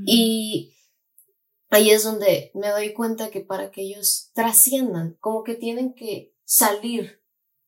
Y 0.06 0.77
ahí 1.70 1.92
es 1.92 2.04
donde 2.04 2.52
me 2.54 2.70
doy 2.70 2.94
cuenta 2.94 3.30
que 3.30 3.42
para 3.42 3.72
que 3.72 3.82
ellos 3.82 4.32
trasciendan, 4.34 5.18
como 5.20 5.44
que 5.44 5.56
tienen 5.56 5.94
que 5.94 6.34
salir 6.44 7.22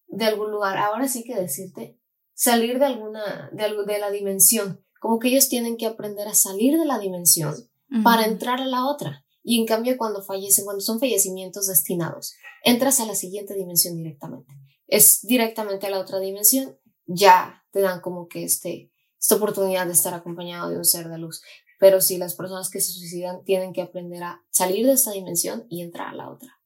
de 0.07 0.25
algún 0.25 0.51
lugar. 0.51 0.77
Ahora 0.77 1.07
sí 1.07 1.23
que 1.23 1.35
decirte, 1.35 1.99
salir 2.33 2.79
de 2.79 2.85
alguna, 2.85 3.49
de, 3.51 3.63
de 3.85 3.99
la 3.99 4.11
dimensión, 4.11 4.83
como 4.99 5.19
que 5.19 5.29
ellos 5.29 5.49
tienen 5.49 5.77
que 5.77 5.85
aprender 5.85 6.27
a 6.27 6.33
salir 6.33 6.77
de 6.77 6.85
la 6.85 6.99
dimensión 6.99 7.55
para 8.03 8.25
entrar 8.25 8.61
a 8.61 8.67
la 8.67 8.85
otra. 8.85 9.25
Y 9.43 9.59
en 9.59 9.65
cambio, 9.65 9.97
cuando 9.97 10.21
fallecen, 10.21 10.65
cuando 10.65 10.81
son 10.81 10.99
fallecimientos 10.99 11.67
destinados, 11.67 12.35
entras 12.63 12.99
a 12.99 13.05
la 13.05 13.15
siguiente 13.15 13.55
dimensión 13.55 13.95
directamente. 13.95 14.53
Es 14.87 15.21
directamente 15.23 15.87
a 15.87 15.89
la 15.89 15.99
otra 15.99 16.19
dimensión, 16.19 16.77
ya 17.05 17.63
te 17.71 17.81
dan 17.81 18.01
como 18.01 18.27
que 18.27 18.43
este, 18.43 18.91
esta 19.19 19.35
oportunidad 19.35 19.87
de 19.87 19.93
estar 19.93 20.13
acompañado 20.13 20.69
de 20.69 20.77
un 20.77 20.85
ser 20.85 21.09
de 21.09 21.17
luz. 21.17 21.41
Pero 21.79 22.01
sí, 22.01 22.17
las 22.17 22.35
personas 22.35 22.69
que 22.69 22.81
se 22.81 22.91
suicidan 22.91 23.43
tienen 23.45 23.73
que 23.73 23.81
aprender 23.81 24.21
a 24.21 24.43
salir 24.51 24.85
de 24.85 24.93
esta 24.93 25.11
dimensión 25.11 25.65
y 25.69 25.81
entrar 25.81 26.09
a 26.09 26.13
la 26.13 26.29
otra. 26.29 26.59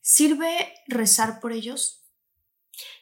¿Sirve 0.00 0.72
rezar 0.88 1.40
por 1.40 1.52
ellos? 1.52 2.02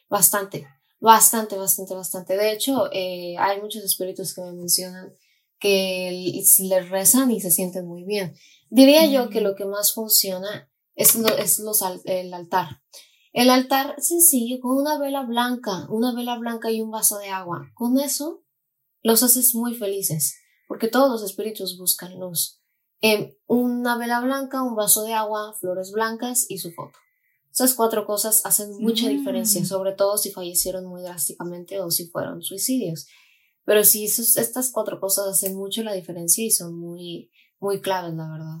Bastante, 0.09 0.67
bastante, 0.99 1.57
bastante, 1.57 1.95
bastante. 1.95 2.37
De 2.37 2.51
hecho, 2.51 2.89
eh, 2.91 3.35
hay 3.39 3.61
muchos 3.61 3.83
espíritus 3.83 4.35
que 4.35 4.41
me 4.41 4.51
mencionan 4.51 5.13
que 5.59 6.11
les 6.59 6.89
rezan 6.89 7.31
y 7.31 7.39
se 7.39 7.51
sienten 7.51 7.87
muy 7.87 8.03
bien. 8.03 8.35
Diría 8.69 9.05
yo 9.05 9.29
que 9.29 9.39
mm. 9.39 9.43
lo 9.43 9.55
que 9.55 9.65
más 9.65 9.93
funciona 9.93 10.69
es, 10.95 11.15
es 11.15 11.59
los, 11.59 11.81
el 12.03 12.33
altar. 12.33 12.81
El 13.31 13.49
altar 13.49 13.95
sencillo, 13.99 14.59
con 14.59 14.77
una 14.77 14.99
vela 14.99 15.23
blanca, 15.23 15.87
una 15.89 16.13
vela 16.13 16.37
blanca 16.37 16.69
y 16.69 16.81
un 16.81 16.91
vaso 16.91 17.17
de 17.17 17.29
agua. 17.29 17.71
Con 17.75 17.97
eso 17.97 18.43
los 19.01 19.23
haces 19.23 19.55
muy 19.55 19.73
felices 19.73 20.35
porque 20.73 20.87
todos 20.87 21.11
los 21.11 21.21
espíritus 21.29 21.77
buscan 21.77 22.19
luz. 22.19 22.59
em, 22.99 23.31
una 23.45 23.95
vela 23.97 24.21
blanca, 24.21 24.63
un 24.63 24.75
vaso 24.75 25.03
de 25.03 25.13
agua, 25.13 25.53
flores 25.59 25.91
blancas 25.91 26.45
y 26.49 26.57
su 26.57 26.71
foto. 26.71 26.97
Esas 27.51 27.75
cuatro 27.75 28.07
cosas 28.07 28.43
hacen 28.45 28.71
mucha 28.79 29.07
diferencia, 29.07 29.61
Mm. 29.61 29.65
sobre 29.65 29.91
todo 29.91 30.17
si 30.17 30.31
fallecieron 30.31 30.85
muy 30.87 31.03
drásticamente 31.03 31.79
o 31.79 31.91
si 31.91 32.07
fueron 32.07 32.41
suicidios. 32.41 33.05
Pero 33.65 33.83
sí, 33.83 34.05
esos- 34.05 34.37
estas 34.37 34.71
cuatro 34.71 34.99
cosas 34.99 35.27
hacen 35.27 35.55
mucho 35.55 35.83
la 35.83 35.93
diferencia 35.93 36.43
y 36.43 36.49
son 36.49 36.75
muy, 36.79 37.29
muy 37.59 37.81
claves, 37.81 38.13
la 38.15 38.27
verdad. 38.31 38.59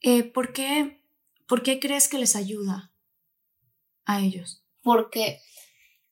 Eh, 0.00 0.22
¿por, 0.22 0.52
qué, 0.54 1.02
¿Por 1.46 1.62
qué 1.62 1.80
crees 1.80 2.08
que 2.08 2.18
les 2.18 2.34
ayuda 2.36 2.94
a 4.06 4.20
ellos? 4.22 4.62
Porque 4.82 5.40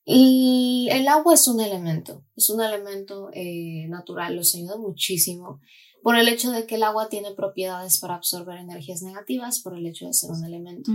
el, 0.07 0.87
el 0.89 1.07
agua 1.09 1.33
es 1.33 1.47
un 1.47 1.59
elemento, 1.59 2.23
es 2.35 2.49
un 2.49 2.61
elemento 2.61 3.29
eh, 3.33 3.85
natural, 3.89 4.35
los 4.35 4.55
ayuda 4.55 4.77
muchísimo 4.77 5.59
por 6.01 6.15
el 6.15 6.29
hecho 6.29 6.51
de 6.51 6.65
que 6.65 6.75
el 6.75 6.83
agua 6.83 7.09
tiene 7.09 7.33
propiedades 7.33 7.99
para 7.99 8.15
absorber 8.15 8.59
energías 8.59 9.01
negativas, 9.01 9.59
por 9.59 9.75
el 9.75 9.85
hecho 9.85 10.05
de 10.05 10.13
ser 10.13 10.31
un 10.31 10.45
elemento. 10.45 10.89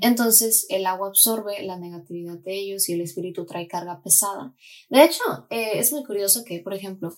Entonces, 0.00 0.64
el 0.70 0.86
agua 0.86 1.08
absorbe 1.08 1.62
la 1.64 1.78
negatividad 1.78 2.38
de 2.38 2.54
ellos 2.54 2.88
y 2.88 2.94
el 2.94 3.02
espíritu 3.02 3.44
trae 3.44 3.68
carga 3.68 4.00
pesada. 4.02 4.54
De 4.88 5.04
hecho, 5.04 5.22
eh, 5.50 5.72
es 5.74 5.92
muy 5.92 6.02
curioso 6.04 6.44
que, 6.44 6.60
por 6.60 6.72
ejemplo, 6.72 7.14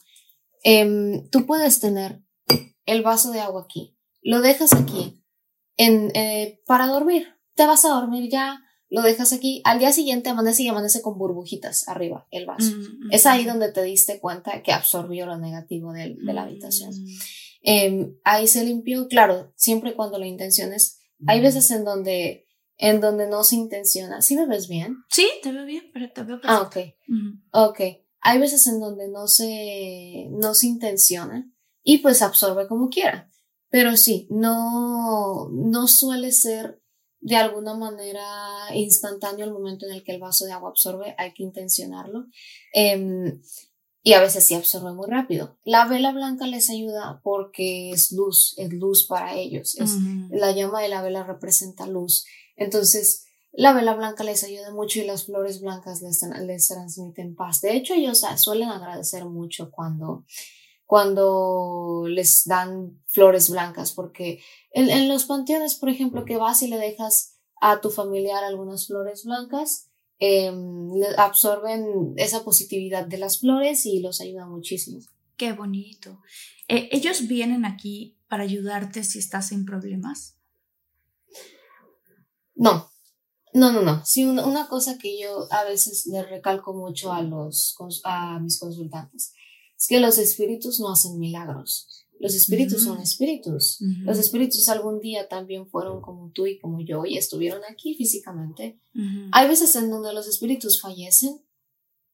em, 0.65 1.29
tú 1.31 1.47
puedes 1.47 1.79
tener 1.79 2.21
el 2.85 3.03
vaso 3.03 3.31
de 3.31 3.39
agua 3.39 3.63
aquí, 3.63 3.97
lo 4.23 4.41
dejas 4.41 4.73
aquí 4.73 5.23
en, 5.77 6.11
eh, 6.17 6.61
para 6.67 6.89
dormir. 6.89 7.29
Te 7.55 7.65
vas 7.65 7.85
a 7.85 7.91
dormir 7.91 8.29
ya, 8.29 8.61
lo 8.89 9.03
dejas 9.03 9.33
aquí. 9.33 9.61
Al 9.65 9.79
día 9.79 9.93
siguiente 9.93 10.29
amanece 10.31 10.63
y 10.63 10.69
amanece 10.69 11.03
con 11.03 11.19
burbujitas 11.19 11.89
arriba 11.89 12.27
el 12.31 12.47
vaso. 12.47 12.71
Mm, 12.77 13.13
Es 13.13 13.27
ahí 13.27 13.45
donde 13.45 13.73
te 13.73 13.83
diste 13.83 14.21
cuenta 14.21 14.63
que 14.63 14.73
absorbió 14.73 15.27
lo 15.27 15.37
negativo 15.39 15.93
de, 15.93 16.17
la 16.21 16.43
habitación. 16.43 16.93
Em, 17.63 18.17
ahí 18.25 18.47
se 18.47 18.65
limpió, 18.65 19.09
claro, 19.09 19.53
siempre 19.57 19.95
cuando 19.95 20.19
la 20.19 20.27
intención 20.27 20.73
es. 20.73 20.99
Hay 21.27 21.41
veces 21.41 21.71
en 21.71 21.85
donde, 21.85 22.47
en 22.77 23.01
donde 23.01 23.27
no 23.29 23.43
se 23.43 23.57
intenciona. 23.57 24.23
¿Sí 24.23 24.37
me 24.37 24.47
ves 24.47 24.69
bien? 24.69 24.97
Sí, 25.11 25.27
te 25.43 25.51
veo 25.51 25.65
bien, 25.65 25.91
pero 25.93 26.13
te 26.13 26.23
veo 26.23 26.39
Ah, 26.45 26.69
perfecto. 26.71 26.95
ok. 27.01 27.09
Ujú. 27.09 27.61
Ok. 27.71 27.81
Hay 28.21 28.39
veces 28.39 28.67
en 28.67 28.81
donde 28.81 29.09
no 29.09 29.27
se, 29.29 30.29
no 30.31 30.55
se 30.55 30.67
intenciona 30.67 31.51
y 31.83 31.99
pues 31.99 32.23
absorbe 32.23 32.67
como 32.69 32.89
quiera. 32.89 33.31
Pero 33.69 33.97
sí, 33.97 34.29
no, 34.31 35.49
no 35.53 35.89
suele 35.89 36.33
ser 36.33 36.81
de 37.21 37.37
alguna 37.37 37.75
manera 37.75 38.25
instantáneo 38.75 39.45
el 39.47 39.53
momento 39.53 39.87
en 39.87 39.93
el 39.93 40.05
que 40.05 40.13
el 40.13 40.21
vaso 40.21 40.45
de 40.45 40.53
agua 40.53 40.71
absorbe, 40.71 41.15
hay 41.19 41.33
que 41.33 41.43
intencionarlo. 41.43 42.27
Em, 42.73 43.41
y 44.03 44.13
a 44.13 44.21
veces 44.21 44.47
sí 44.47 44.55
absorbe 44.55 44.93
muy 44.93 45.09
rápido. 45.09 45.59
La 45.65 45.87
vela 45.89 46.13
blanca 46.13 46.47
les 46.47 46.71
ayuda 46.71 47.21
porque 47.25 47.91
es 47.91 48.13
luz, 48.13 48.55
es 48.57 48.73
luz 48.73 49.05
para 49.09 49.35
ellos. 49.35 49.77
Es, 49.81 49.97
la 50.31 50.53
llama 50.53 50.81
de 50.81 50.89
la 50.89 51.03
vela 51.03 51.25
representa 51.25 51.89
luz. 51.89 52.25
Entonces, 52.55 53.25
la 53.51 53.73
vela 53.73 53.95
blanca 53.95 54.23
les 54.23 54.45
ayuda 54.45 54.71
mucho 54.71 55.01
y 55.01 55.07
las 55.07 55.25
flores 55.25 55.61
blancas 55.61 56.03
les, 56.03 56.23
les 56.23 56.69
transmiten 56.69 57.35
paz. 57.35 57.61
De 57.63 57.75
hecho, 57.75 57.95
ellos 57.95 58.23
suelen 58.37 58.69
agradecer 58.69 59.25
mucho 59.25 59.73
cuando, 59.73 60.25
cuando 60.87 62.05
les 62.09 62.45
dan 62.47 63.03
flores 63.07 63.51
blancas, 63.51 63.93
porque 63.93 64.41
en, 64.71 64.89
en 64.89 65.09
los 65.09 65.25
panteones, 65.25 65.75
por 65.75 65.89
ejemplo, 65.89 66.25
que 66.25 66.37
vas 66.37 66.63
y 66.63 66.69
le 66.69 66.79
dejas 66.79 67.37
a 67.61 67.81
tu 67.81 67.91
familiar 67.91 68.45
algunas 68.45 68.87
flores 68.87 69.25
blancas, 69.25 69.91
em, 70.19 70.91
absorben 71.19 72.15
esa 72.17 72.45
positividad 72.45 73.07
de 73.07 73.19
las 73.19 73.41
flores 73.41 73.85
y 73.85 74.01
los 74.01 74.21
ayuda 74.21 74.47
muchísimo. 74.47 75.01
Qué 75.37 75.53
bonito. 75.53 76.23
Eh, 76.69 76.89
¿Ellos 76.93 77.27
vienen 77.27 77.65
aquí 77.65 78.17
para 78.29 78.45
ayudarte 78.45 79.03
si 79.03 79.19
estás 79.19 79.53
en 79.53 79.65
problemas? 79.65 80.37
No, 82.55 82.91
no, 83.53 83.73
no, 83.73 83.83
no. 83.83 84.05
Sí, 84.05 84.25
una, 84.25 84.47
una 84.47 84.69
cosa 84.69 84.99
que 84.99 85.21
yo 85.21 85.47
a 85.51 85.65
veces 85.65 86.07
le 86.07 86.23
recalco 86.23 86.73
mucho 86.75 87.13
a, 87.13 87.23
los, 87.23 87.77
a 88.05 88.39
mis 88.39 88.59
consultantes 88.59 89.35
es 89.79 89.87
que 89.89 90.01
los 90.01 90.19
espíritus 90.19 90.81
no 90.81 90.91
hacen 90.91 91.19
milagros. 91.19 92.07
Los 92.19 92.35
espíritus 92.35 92.83
son 92.83 93.01
espíritus. 93.01 93.79
Los 94.05 94.19
espíritus 94.19 94.69
algún 94.69 95.01
día 95.01 95.29
también 95.29 95.67
fueron 95.67 96.01
como 96.01 96.31
tú 96.31 96.47
y 96.47 96.59
como 96.59 96.81
yo 96.81 97.05
y 97.05 97.19
estuvieron 97.19 97.63
aquí 97.69 97.95
físicamente. 97.95 98.81
Hay 99.33 99.49
veces 99.49 99.77
en 99.77 99.91
donde 99.91 100.15
los 100.15 100.27
espíritus 100.27 100.81
fallecen 100.81 101.43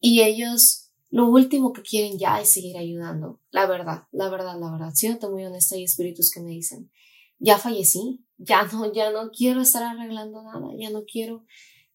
y 0.00 0.22
ellos 0.22 0.90
lo 1.10 1.28
último 1.28 1.72
que 1.72 1.82
quieren 1.82 2.18
ya 2.18 2.40
es 2.40 2.52
seguir 2.52 2.78
ayudando. 2.78 3.38
La 3.50 3.66
verdad, 3.66 4.04
la 4.12 4.30
verdad, 4.30 4.58
la 4.58 4.72
verdad. 4.72 4.92
Siento 4.94 5.30
muy 5.30 5.44
honesta, 5.44 5.74
hay 5.74 5.84
espíritus 5.84 6.30
que 6.30 6.40
me 6.40 6.50
dicen, 6.50 6.90
ya 7.38 7.58
fallecí, 7.58 8.24
ya 8.38 8.64
no, 8.72 8.92
ya 8.92 9.10
no 9.10 9.30
quiero 9.30 9.60
estar 9.60 9.82
arreglando 9.82 10.42
nada, 10.42 10.68
ya 10.74 10.88
no 10.88 11.04
quiero, 11.04 11.44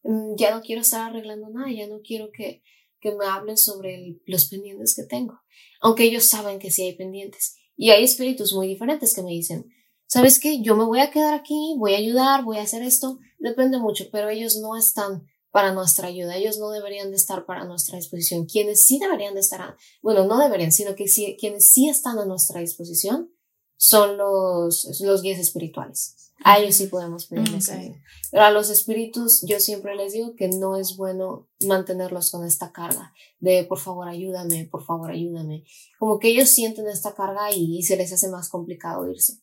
mm, 0.04 0.36
ya 0.38 0.54
no 0.54 0.62
quiero 0.62 0.82
estar 0.82 1.10
arreglando 1.10 1.50
nada, 1.50 1.72
ya 1.72 1.88
no 1.88 2.02
quiero 2.02 2.30
que, 2.32 2.62
que 3.08 3.16
me 3.16 3.26
hablen 3.26 3.58
sobre 3.58 4.20
los 4.26 4.48
pendientes 4.48 4.94
que 4.96 5.04
tengo. 5.04 5.40
Aunque 5.80 6.04
ellos 6.04 6.28
saben 6.28 6.60
que 6.60 6.72
sí 6.72 6.84
hay 6.84 6.96
pendientes. 6.96 7.56
Y 7.76 7.92
hay 7.92 8.04
espíritus 8.04 8.54
muy 8.54 8.68
diferentes 8.68 9.14
que 9.14 9.22
me 9.22 9.32
dicen, 9.32 9.66
¿sabes 10.08 10.40
qué? 10.40 10.62
Yo 10.62 10.76
me 10.76 10.84
voy 10.84 11.00
a 11.00 11.12
quedar 11.12 11.34
aquí, 11.34 11.76
voy 11.78 11.94
a 11.94 11.98
ayudar, 11.98 12.44
voy 12.44 12.58
a 12.58 12.64
hacer 12.64 12.82
esto. 12.82 13.20
Depende 13.40 13.78
mucho, 13.78 14.06
pero 14.12 14.30
ellos 14.30 14.58
no 14.58 14.76
están 14.76 15.26
para 15.52 15.74
nuestra 15.74 16.08
ayuda. 16.08 16.36
Ellos 16.36 16.58
no 16.58 16.70
deberían 16.70 17.12
de 17.12 17.16
estar 17.16 17.46
para 17.46 17.64
nuestra 17.64 17.98
disposición. 17.98 18.46
Quienes 18.46 18.84
sí 18.84 19.00
deberían 19.00 19.36
de 19.36 19.40
estar, 19.40 19.78
bueno, 20.02 20.26
no 20.26 20.38
deberían, 20.40 20.72
sino 20.72 20.96
que 20.96 21.08
sí, 21.08 21.38
quienes 21.40 21.72
sí 21.72 21.88
están 21.88 22.20
a 22.20 22.26
nuestra 22.26 22.60
disposición 22.60 23.32
son 23.78 24.18
los, 24.18 25.00
los 25.02 25.22
guías 25.22 25.40
espirituales. 25.40 26.27
A 26.44 26.60
ellos 26.60 26.76
sí 26.76 26.88
podemos 26.88 27.26
pedirles 27.28 27.70
Ok. 27.70 27.76
ayuda. 27.76 28.04
Pero 28.32 28.44
a 28.44 28.52
los 28.52 28.70
espíritus 28.70 29.44
yo 29.48 29.60
siempre 29.60 29.96
les 29.96 30.14
digo 30.14 30.36
que 30.36 30.48
no 30.50 30.78
es 30.78 30.96
bueno 30.96 31.48
mantenerlos 31.66 32.32
con 32.32 32.46
esta 32.46 32.72
carga 32.72 33.14
de 33.40 33.64
por 33.64 33.80
favor 33.80 34.08
ayúdame, 34.08 34.66
por 34.66 34.86
favor 34.86 35.12
ayúdame. 35.12 35.64
Como 35.98 36.20
que 36.20 36.30
ellos 36.30 36.50
sienten 36.50 36.88
esta 36.88 37.16
carga 37.16 37.52
y, 37.52 37.82
se 37.84 37.98
les 37.98 38.12
hace 38.14 38.30
más 38.30 38.50
complicado 38.50 39.10
irse. 39.10 39.42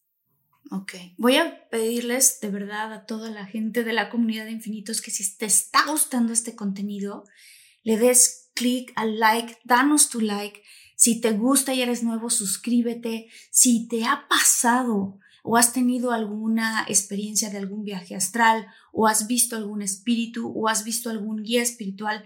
Ok. 0.70 0.95
Voy 1.18 1.36
a 1.36 1.68
pedirles 1.68 2.40
de 2.40 2.49
verdad 2.49 2.92
a 2.92 3.07
toda 3.07 3.30
la 3.30 3.47
gente 3.47 3.84
de 3.84 3.92
la 3.92 4.09
comunidad 4.09 4.47
de 4.47 4.53
infinitos 4.53 5.01
que 5.01 5.11
si 5.11 5.36
te 5.36 5.47
está 5.47 5.84
gustando 5.86 6.32
este 6.32 6.55
contenido, 6.55 7.24
le 7.82 7.99
des 7.99 8.51
clic 8.55 8.92
al 8.97 9.18
like, 9.18 9.59
danos 9.64 10.09
tu 10.09 10.20
like. 10.20 10.62
Si 10.97 11.20
te 11.20 11.32
gusta 11.32 11.74
y 11.74 11.82
eres 11.82 12.03
nuevo, 12.03 12.30
suscríbete. 12.30 13.28
Si 13.51 13.88
te 13.88 14.05
ha 14.05 14.26
pasado 14.28 15.18
o 15.47 15.59
has 15.59 15.74
tenido 15.74 16.11
alguna 16.11 16.86
experiencia 16.88 17.51
de 17.51 17.59
algún 17.59 17.84
viaje 17.84 18.16
astral 18.16 18.66
o 18.92 19.07
has 19.07 19.26
visto 19.26 19.57
algún 19.57 19.82
espíritu 19.82 20.51
o 20.57 20.68
has 20.68 20.84
visto 20.84 21.11
algún 21.11 21.42
guía 21.42 21.61
espiritual, 21.62 22.24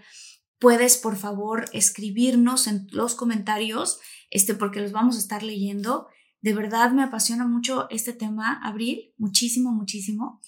puedes 0.57 0.95
por 0.95 1.17
favor 1.17 1.65
escribirnos 1.73 2.65
en 2.67 2.87
los 2.91 3.15
comentarios, 3.15 3.99
este, 4.29 4.53
porque 4.53 4.79
los 4.79 4.93
vamos 4.93 5.17
a 5.17 5.19
estar 5.19 5.43
leyendo. 5.43 6.07
De 6.39 6.53
verdad 6.53 6.91
me 6.91 7.03
apasiona 7.03 7.45
mucho 7.45 7.89
este 7.89 8.13
tema, 8.13 8.57
Abril, 8.63 9.13
muchísimo, 9.17 9.73
muchísimo. 9.73 10.39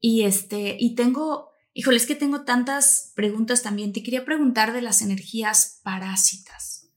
Y 0.00 0.22
este, 0.22 0.78
y 0.80 0.94
tengo, 0.94 1.50
híjole, 1.74 1.98
es 1.98 2.06
que 2.06 2.14
tengo 2.14 2.44
tantas 2.44 3.12
preguntas 3.14 3.60
también. 3.60 3.92
Te 3.92 4.02
quería 4.02 4.24
preguntar 4.24 4.72
de 4.72 4.80
las 4.80 5.02
energías 5.02 5.80
parásitas. 5.84 6.88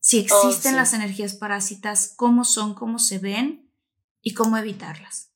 Si 0.00 0.18
existen 0.18 0.72
sí. 0.72 0.76
las 0.76 0.94
energías 0.94 1.34
parásitas, 1.34 2.12
cómo 2.16 2.42
son, 2.42 2.74
cómo 2.74 2.98
se 2.98 3.20
ven 3.20 3.63
y 4.24 4.34
cómo 4.34 4.56
evitarlas. 4.56 5.30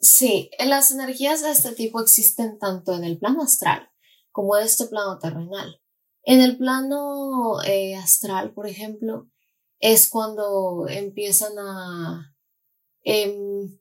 Sí, 0.00 0.50
las 0.64 0.92
energías 0.92 1.42
de 1.42 1.50
este 1.50 1.72
tipo 1.72 2.00
existen 2.00 2.58
tanto 2.58 2.94
en 2.94 3.02
el 3.04 3.18
plano 3.18 3.42
astral 3.42 3.90
como 4.30 4.56
en 4.56 4.64
este 4.64 4.84
plano 4.86 5.18
terrenal. 5.18 5.80
En 6.22 6.40
el 6.40 6.56
plano 6.58 7.62
eh, 7.64 7.96
astral, 7.96 8.52
por 8.52 8.66
ejemplo, 8.68 9.28
es 9.80 10.08
cuando 10.08 10.86
empiezan 10.88 11.52
a... 11.58 12.34
em, 13.02 13.78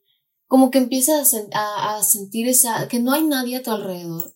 como 0.48 0.70
que 0.72 0.78
empiezas 0.78 1.34
a, 1.34 1.38
sen- 1.38 1.50
a- 1.54 1.96
a 1.98 2.04
sentir 2.04 2.48
esa... 2.48 2.88
que 2.88 3.00
no 3.00 3.12
hay 3.12 3.24
nadie 3.26 3.58
a 3.58 3.64
tu 3.64 3.72
alrededor, 3.72 4.34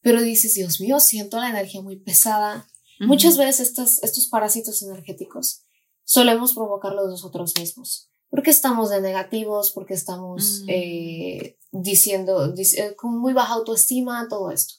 pero 0.00 0.22
dices, 0.22 0.54
Dios 0.54 0.80
mío, 0.80 1.00
siento 1.00 1.38
la 1.38 1.50
energía 1.50 1.82
muy 1.82 1.96
pesada. 1.96 2.66
Muchas 3.00 3.36
veces 3.38 3.68
estas, 3.68 4.02
estos 4.02 4.28
parásitos 4.28 4.82
energéticos 4.82 5.64
solemos 6.04 6.54
provocarlos 6.54 7.08
nosotros 7.08 7.54
mismos. 7.58 8.10
Porque 8.30 8.50
estamos 8.50 8.90
de 8.90 9.00
negativos, 9.00 9.72
porque 9.72 9.94
estamos 9.94 10.62
Mm. 10.64 10.68
eh, 10.70 11.58
diciendo, 11.72 12.54
dic- 12.54 12.78
eh, 12.78 12.94
con 12.96 13.18
muy 13.18 13.32
baja 13.32 13.54
autoestima, 13.54 14.26
todo 14.28 14.50
esto. 14.50 14.74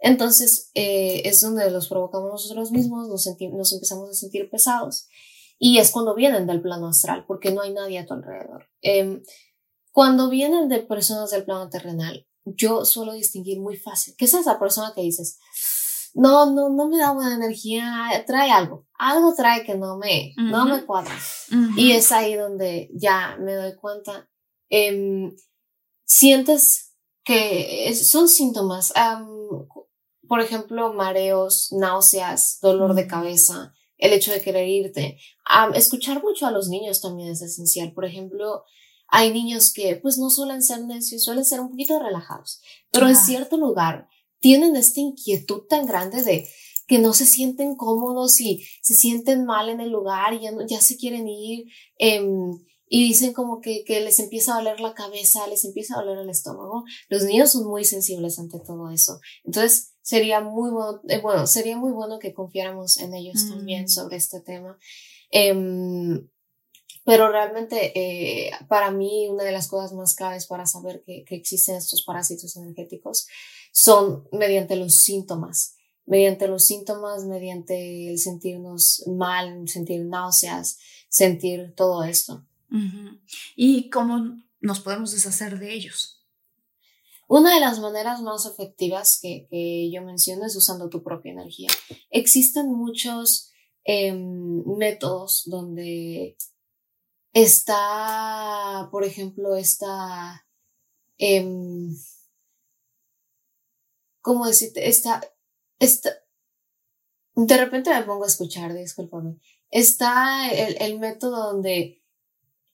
Entonces 0.00 0.70
eh, 0.74 1.22
es 1.24 1.40
donde 1.40 1.70
los 1.70 1.88
provocamos 1.88 2.30
nosotros 2.30 2.70
mismos, 2.72 3.08
nos, 3.08 3.26
nos 3.52 3.72
empezamos 3.72 4.10
a 4.10 4.14
sentir 4.14 4.50
pesados. 4.50 5.06
Y 5.58 5.78
es 5.78 5.92
cuando 5.92 6.14
vienen 6.14 6.46
del 6.46 6.60
plano 6.60 6.88
astral, 6.88 7.24
porque 7.26 7.50
no 7.52 7.62
hay 7.62 7.72
nadie 7.72 7.98
a 8.00 8.06
tu 8.06 8.14
alrededor. 8.14 8.66
Em, 8.82 9.22
cuando 9.92 10.28
vienen 10.28 10.68
de 10.68 10.80
personas 10.80 11.30
del 11.30 11.44
plano 11.44 11.70
terrenal, 11.70 12.26
yo 12.44 12.84
suelo 12.84 13.14
distinguir 13.14 13.60
muy 13.60 13.76
fácil. 13.76 14.14
¿Qué 14.18 14.24
es 14.26 14.34
esa 14.34 14.58
persona 14.58 14.92
que 14.94 15.00
dices? 15.02 15.38
No, 16.14 16.50
no, 16.52 16.70
no 16.70 16.88
me 16.88 16.98
da 16.98 17.12
buena 17.12 17.34
energía, 17.34 18.24
trae 18.24 18.50
algo, 18.50 18.86
algo 18.96 19.34
trae 19.34 19.64
que 19.64 19.74
no 19.74 19.98
me, 19.98 20.32
no 20.36 20.64
me 20.64 20.84
cuadra. 20.84 21.14
Y 21.76 21.90
es 21.90 22.12
ahí 22.12 22.34
donde 22.34 22.88
ya 22.94 23.36
me 23.40 23.54
doy 23.54 23.74
cuenta. 23.74 24.28
Em, 24.68 25.34
sientes 26.04 26.94
que 27.24 27.92
son 27.94 28.28
síntomas, 28.28 28.92
por 30.28 30.40
ejemplo, 30.40 30.94
mareos, 30.94 31.72
náuseas, 31.72 32.58
dolor 32.62 32.94
de 32.94 33.08
cabeza, 33.08 33.74
el 33.98 34.12
hecho 34.12 34.32
de 34.32 34.40
querer 34.40 34.68
irte. 34.68 35.18
escuchar 35.74 36.22
mucho 36.22 36.46
a 36.46 36.52
los 36.52 36.68
niños 36.68 37.00
también 37.00 37.30
es 37.30 37.42
esencial. 37.42 37.92
Por 37.92 38.04
ejemplo, 38.04 38.64
hay 39.08 39.32
niños 39.32 39.72
que 39.72 39.96
pues 39.96 40.18
no 40.18 40.30
suelen 40.30 40.62
ser 40.62 40.84
necios, 40.84 41.24
suelen 41.24 41.44
ser 41.44 41.60
un 41.60 41.70
poquito 41.70 41.98
relajados, 41.98 42.60
pero 42.90 43.08
en 43.08 43.16
cierto 43.16 43.56
lugar 43.56 44.08
tienen 44.44 44.76
esta 44.76 45.00
inquietud 45.00 45.62
tan 45.70 45.86
grande 45.86 46.22
de 46.22 46.46
que 46.86 46.98
no 46.98 47.14
se 47.14 47.24
sienten 47.24 47.76
cómodos 47.76 48.38
y 48.42 48.62
se 48.82 48.92
sienten 48.92 49.46
mal 49.46 49.70
en 49.70 49.80
el 49.80 49.88
lugar 49.88 50.34
y 50.34 50.42
ya, 50.42 50.52
ya 50.68 50.82
se 50.82 50.98
quieren 50.98 51.26
ir 51.26 51.64
em, 51.96 52.52
y 52.86 53.04
dicen 53.06 53.32
como 53.32 53.62
que, 53.62 53.84
que, 53.86 54.02
les 54.02 54.18
empieza 54.18 54.52
a 54.52 54.56
doler 54.58 54.80
la 54.80 54.92
cabeza, 54.92 55.46
les 55.46 55.64
empieza 55.64 55.94
a 55.94 56.02
doler 56.02 56.18
el 56.18 56.28
estómago. 56.28 56.84
Los 57.08 57.22
niños 57.22 57.52
son 57.52 57.66
muy 57.66 57.86
sensibles 57.86 58.38
ante 58.38 58.60
todo 58.60 58.90
eso. 58.90 59.18
Entonces 59.44 59.94
sería 60.02 60.42
muy 60.42 60.70
bueno, 60.70 61.00
eh, 61.08 61.22
bueno 61.22 61.46
sería 61.46 61.78
muy 61.78 61.92
bueno 61.92 62.18
que 62.18 62.34
confiáramos 62.34 62.98
en 62.98 63.14
ellos 63.14 63.48
también 63.48 63.84
mm. 63.84 63.88
sobre 63.88 64.18
este 64.18 64.40
tema. 64.40 64.76
Em, 65.30 66.28
pero 67.06 67.30
realmente 67.30 67.98
eh, 67.98 68.50
para 68.68 68.90
mí 68.90 69.26
una 69.30 69.44
de 69.44 69.52
las 69.52 69.68
cosas 69.68 69.94
más 69.94 70.14
claves 70.14 70.46
para 70.46 70.66
saber 70.66 71.02
que, 71.06 71.24
que 71.26 71.34
existen 71.34 71.76
estos 71.76 72.04
parásitos 72.04 72.54
energéticos 72.56 73.26
son 73.74 74.28
mediante 74.30 74.76
los 74.76 75.00
síntomas 75.00 75.74
mediante 76.06 76.48
los 76.48 76.64
síntomas, 76.64 77.24
mediante 77.24 78.10
el 78.10 78.18
sentirnos 78.18 79.04
mal, 79.06 79.68
sentir 79.68 80.04
náuseas, 80.04 80.78
sentir 81.08 81.74
todo 81.74 82.04
esto. 82.04 82.44
¿Y 83.54 83.88
cómo 83.88 84.36
nos 84.60 84.80
podemos 84.80 85.12
deshacer 85.12 85.58
de 85.58 85.72
ellos? 85.72 86.22
Una 87.28 87.54
de 87.54 87.60
las 87.60 87.78
maneras 87.78 88.20
más 88.20 88.44
efectivas 88.46 89.18
que, 89.20 89.46
que 89.48 89.90
yo 89.90 90.02
menciono 90.02 90.44
es 90.44 90.56
usando 90.56 90.88
tu 90.88 91.02
propia 91.02 91.32
energía. 91.32 91.68
Existen 92.10 92.66
muchos 92.66 93.50
em, 93.84 94.62
métodos 94.76 95.44
donde 95.46 96.36
está, 97.32 98.88
por 98.90 99.04
ejemplo, 99.04 99.56
esta, 99.56 100.46
eh, 101.16 101.46
¿cómo 104.24 104.46
decirte? 104.46 104.88
Esta, 104.88 105.20
de 107.34 107.56
repente 107.58 107.90
me 107.90 108.02
pongo 108.02 108.24
a 108.24 108.28
escuchar, 108.28 108.72
discúlpame. 108.72 109.36
Está 109.70 110.50
el, 110.50 110.76
el, 110.80 110.98
método 110.98 111.52
donde 111.52 112.02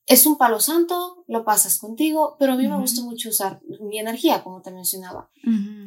es 0.07 0.27
un 0.27 0.39
palo 0.39 0.61
santo, 0.61 1.25
lo 1.27 1.45
pasas 1.45 1.79
contigo, 1.79 2.37
pero 2.39 2.53
a 2.53 2.57
mí 2.57 2.69
me 2.69 2.79
gusta 2.79 3.03
mucho 3.03 3.31
usar 3.31 3.61
mi 3.81 3.99
energía, 3.99 4.45
como 4.45 4.63
te 4.63 4.71
mencionaba. 4.71 5.29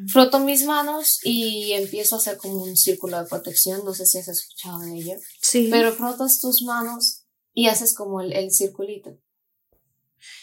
Froto 0.07 0.39
mis 0.39 0.65
manos 0.65 1.19
y 1.23 1.71
empiezo 1.71 2.15
a 2.15 2.19
hacer 2.19 2.35
como 2.37 2.61
un 2.61 2.75
círculo 2.75 3.21
de 3.21 3.29
protección, 3.29 3.85
no 3.85 3.93
sé 3.93 4.05
si 4.05 4.17
has 4.17 4.27
escuchado 4.27 4.79
de 4.79 4.95
ello. 4.95 5.15
Sí. 5.41 5.69
Pero 5.71 5.93
frotas 5.93 6.41
tus 6.41 6.61
manos 6.63 7.23
y 7.53 7.67
haces 7.67 7.93
como 7.93 8.19
el, 8.19 8.33
el 8.33 8.51
circulito. 8.51 9.17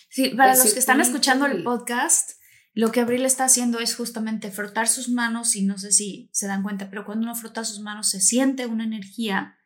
Sí, 0.09 0.31
para 0.31 0.57
los 0.57 0.73
que 0.73 0.79
están 0.79 1.01
escuchando 1.03 1.45
el 1.45 1.63
podcast, 1.63 2.40
lo 2.73 2.93
que 2.93 3.01
Abril 3.01 3.25
está 3.25 3.45
haciendo 3.45 3.81
es 3.81 3.97
justamente 3.97 4.51
frotar 4.51 4.89
sus 4.89 5.09
manos 5.09 5.57
y 5.57 5.65
no 5.65 5.79
sé 5.79 5.93
si 5.93 6.31
se 6.33 6.47
dan 6.47 6.63
cuenta, 6.63 6.89
pero 6.89 7.05
cuando 7.05 7.25
uno 7.25 7.35
frota 7.35 7.65
sus 7.65 7.81
manos 7.81 8.11
se 8.11 8.21
siente 8.21 8.67
una 8.67 8.85
energía 8.85 9.57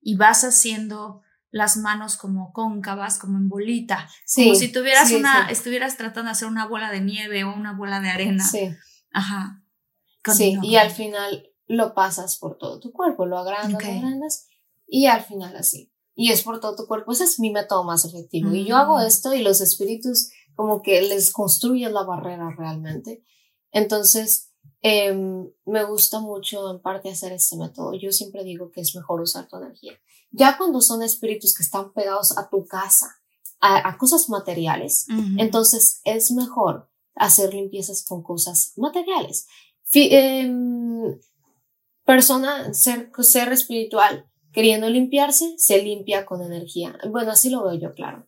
y 0.00 0.16
vas 0.16 0.44
haciendo 0.44 1.22
las 1.50 1.76
manos 1.76 2.16
como 2.16 2.52
cóncavas, 2.52 3.18
como 3.18 3.38
en 3.38 3.48
bolita, 3.48 4.08
como 4.34 4.54
si 4.54 4.72
tuvieras 4.72 5.12
una, 5.12 5.48
estuvieras 5.50 5.96
tratando 5.96 6.28
de 6.28 6.32
hacer 6.32 6.48
una 6.48 6.66
bola 6.66 6.90
de 6.90 7.00
nieve 7.00 7.44
o 7.44 7.54
una 7.54 7.76
bola 7.76 8.00
de 8.00 8.08
arena. 8.08 8.44
Sí. 8.44 8.74
Ajá. 9.12 9.62
sí, 10.34 10.58
y 10.62 10.76
al 10.76 10.90
final 10.90 11.48
lo 11.66 11.94
pasas 11.94 12.38
por 12.38 12.58
todo 12.58 12.80
tu 12.80 12.92
cuerpo, 12.92 13.26
lo 13.26 13.38
agrandas, 13.38 13.70
lo 13.82 13.88
agrandas 13.88 14.48
y 14.86 15.06
al 15.06 15.22
final 15.22 15.56
así. 15.56 15.92
Y 16.16 16.30
es 16.32 16.42
por 16.42 16.60
todo 16.60 16.76
tu 16.76 16.86
cuerpo, 16.86 17.12
ese 17.12 17.24
es 17.24 17.38
mi 17.40 17.50
método 17.50 17.84
más 17.84 18.04
efectivo. 18.04 18.54
Y 18.54 18.64
yo 18.64 18.76
hago 18.76 18.98
mm. 18.98 19.02
esto 19.02 19.34
y 19.34 19.42
los 19.42 19.60
espíritus 19.60 20.30
como 20.54 20.82
que 20.82 21.02
les 21.02 21.32
construye 21.32 21.88
la 21.90 22.04
barrera 22.04 22.54
realmente. 22.56 23.22
Entonces, 23.70 24.52
em, 24.82 25.50
me 25.64 25.84
gusta 25.84 26.20
mucho 26.20 26.70
en 26.70 26.80
parte 26.80 27.10
hacer 27.10 27.32
este 27.32 27.56
método. 27.56 27.94
Yo 27.94 28.12
siempre 28.12 28.44
digo 28.44 28.70
que 28.70 28.80
es 28.80 28.94
mejor 28.94 29.20
usar 29.20 29.48
tu 29.48 29.56
energía. 29.56 29.92
Ya 30.30 30.56
cuando 30.58 30.80
son 30.80 31.02
espíritus 31.02 31.54
que 31.54 31.62
están 31.62 31.92
pegados 31.92 32.36
a 32.36 32.48
tu 32.48 32.66
casa, 32.66 33.08
a, 33.60 33.96
cosas 33.96 34.28
materiales, 34.28 35.06
entonces 35.38 36.02
es 36.04 36.32
mejor 36.32 36.90
hacer 37.14 37.54
limpiezas 37.54 38.04
con 38.04 38.22
cosas 38.22 38.74
materiales. 38.76 39.46
Em, 39.92 41.18
persona, 42.04 42.74
ser, 42.74 43.10
ser 43.20 43.52
espiritual, 43.52 44.28
queriendo 44.52 44.88
limpiarse, 44.90 45.54
se 45.56 45.82
limpia 45.82 46.26
con 46.26 46.42
energía. 46.42 46.98
Bueno, 47.10 47.32
así 47.32 47.48
lo 47.48 47.64
veo 47.64 47.74
yo, 47.74 47.94
claro. 47.94 48.26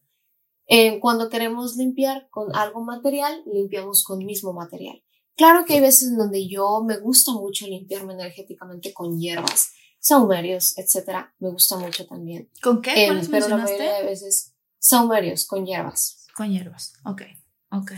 Eh, 0.66 0.98
cuando 1.00 1.28
queremos 1.28 1.76
limpiar 1.76 2.28
con 2.30 2.54
algo 2.54 2.82
material, 2.82 3.42
limpiamos 3.52 4.02
con 4.04 4.18
mismo 4.24 4.52
material. 4.52 5.02
Claro 5.36 5.64
que 5.64 5.74
hay 5.74 5.80
veces 5.80 6.08
en 6.08 6.16
donde 6.16 6.48
yo 6.48 6.82
me 6.82 6.96
gusta 6.98 7.32
mucho 7.32 7.66
limpiarme 7.66 8.14
energéticamente 8.14 8.92
con 8.92 9.18
hierbas, 9.18 9.72
saumerios, 10.00 10.76
etcétera. 10.78 11.34
Me 11.38 11.50
gusta 11.50 11.76
mucho 11.76 12.06
también. 12.06 12.50
¿Con 12.62 12.80
qué? 12.80 13.06
Eh, 13.06 13.20
pero 13.30 13.48
la 13.48 13.58
mayoría 13.58 13.98
de 13.98 14.04
veces 14.04 14.54
saumerios 14.78 15.46
con 15.46 15.66
hierbas. 15.66 16.26
Con 16.34 16.50
hierbas, 16.50 16.94
ok, 17.04 17.22
ok. 17.70 17.92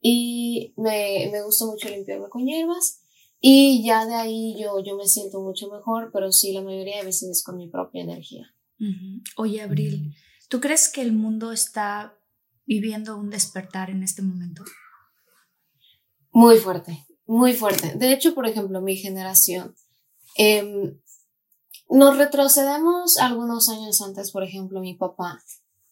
Y 0.00 0.74
me, 0.76 1.28
me 1.32 1.42
gusta 1.42 1.66
mucho 1.66 1.88
limpiarme 1.88 2.28
con 2.28 2.46
hierbas. 2.46 3.00
Y 3.40 3.82
ya 3.82 4.04
de 4.04 4.14
ahí 4.14 4.54
yo, 4.60 4.80
yo 4.84 4.96
me 4.96 5.06
siento 5.06 5.40
mucho 5.40 5.70
mejor, 5.70 6.10
pero 6.12 6.30
sí, 6.30 6.52
la 6.52 6.60
mayoría 6.60 6.98
de 6.98 7.06
veces 7.06 7.30
es 7.30 7.42
con 7.42 7.56
mi 7.56 7.68
propia 7.68 8.02
energía. 8.02 8.54
Oye, 9.36 9.62
Abril, 9.62 10.14
¿Tú 10.50 10.60
crees 10.60 10.90
que 10.92 11.00
el 11.00 11.12
mundo 11.12 11.52
está 11.52 12.18
viviendo 12.66 13.16
un 13.16 13.30
despertar 13.30 13.88
en 13.88 14.02
este 14.02 14.20
momento? 14.20 14.64
Muy 16.32 16.58
fuerte, 16.58 17.06
muy 17.24 17.52
fuerte. 17.52 17.94
De 17.94 18.12
hecho, 18.12 18.34
por 18.34 18.48
ejemplo, 18.48 18.80
mi 18.80 18.96
generación, 18.96 19.76
em, 20.36 20.98
nos 21.88 22.16
retrocedemos 22.16 23.18
algunos 23.18 23.68
años 23.68 24.00
antes, 24.02 24.32
por 24.32 24.42
ejemplo, 24.42 24.80
mi 24.80 24.94
papá, 24.94 25.40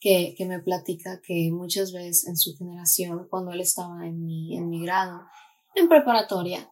que, 0.00 0.34
que, 0.36 0.44
me 0.44 0.59
platica 0.59 1.20
que 1.20 1.50
muchas 1.52 1.92
veces 1.92 2.26
en 2.26 2.36
su 2.36 2.56
generación, 2.56 3.28
cuando 3.30 3.52
él 3.52 3.61
estaba 3.61 4.09
en 4.09 4.24
mi, 4.24 4.56
en 4.56 4.68
mi 4.68 4.82
grado, 4.84 5.22
en 5.76 5.88
preparatoria, 5.88 6.68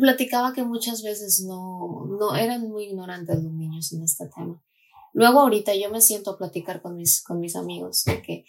platicaba 0.00 0.54
que 0.54 0.64
muchas 0.64 1.02
veces 1.02 1.44
no, 1.46 2.06
no 2.18 2.34
eran 2.34 2.66
muy 2.70 2.84
ignorantes 2.84 3.42
los 3.42 3.52
niños 3.52 3.92
en 3.92 4.04
este 4.04 4.26
tema. 4.34 4.62
Luego 5.16 5.40
ahorita 5.40 5.74
yo 5.74 5.88
me 5.88 6.02
siento 6.02 6.32
a 6.32 6.36
platicar 6.36 6.82
con 6.82 6.94
mis, 6.94 7.22
con 7.22 7.40
mis 7.40 7.56
amigos 7.56 8.04
de 8.04 8.20
que 8.20 8.44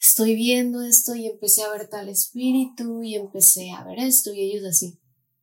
estoy 0.00 0.36
viendo 0.36 0.80
esto 0.80 1.16
y 1.16 1.26
empecé 1.26 1.64
a 1.64 1.70
ver 1.72 1.88
tal 1.88 2.08
espíritu 2.08 3.02
y 3.02 3.16
empecé 3.16 3.72
a 3.72 3.82
ver 3.82 3.98
esto 3.98 4.32
y 4.32 4.40
ellos 4.40 4.64
así, 4.64 5.00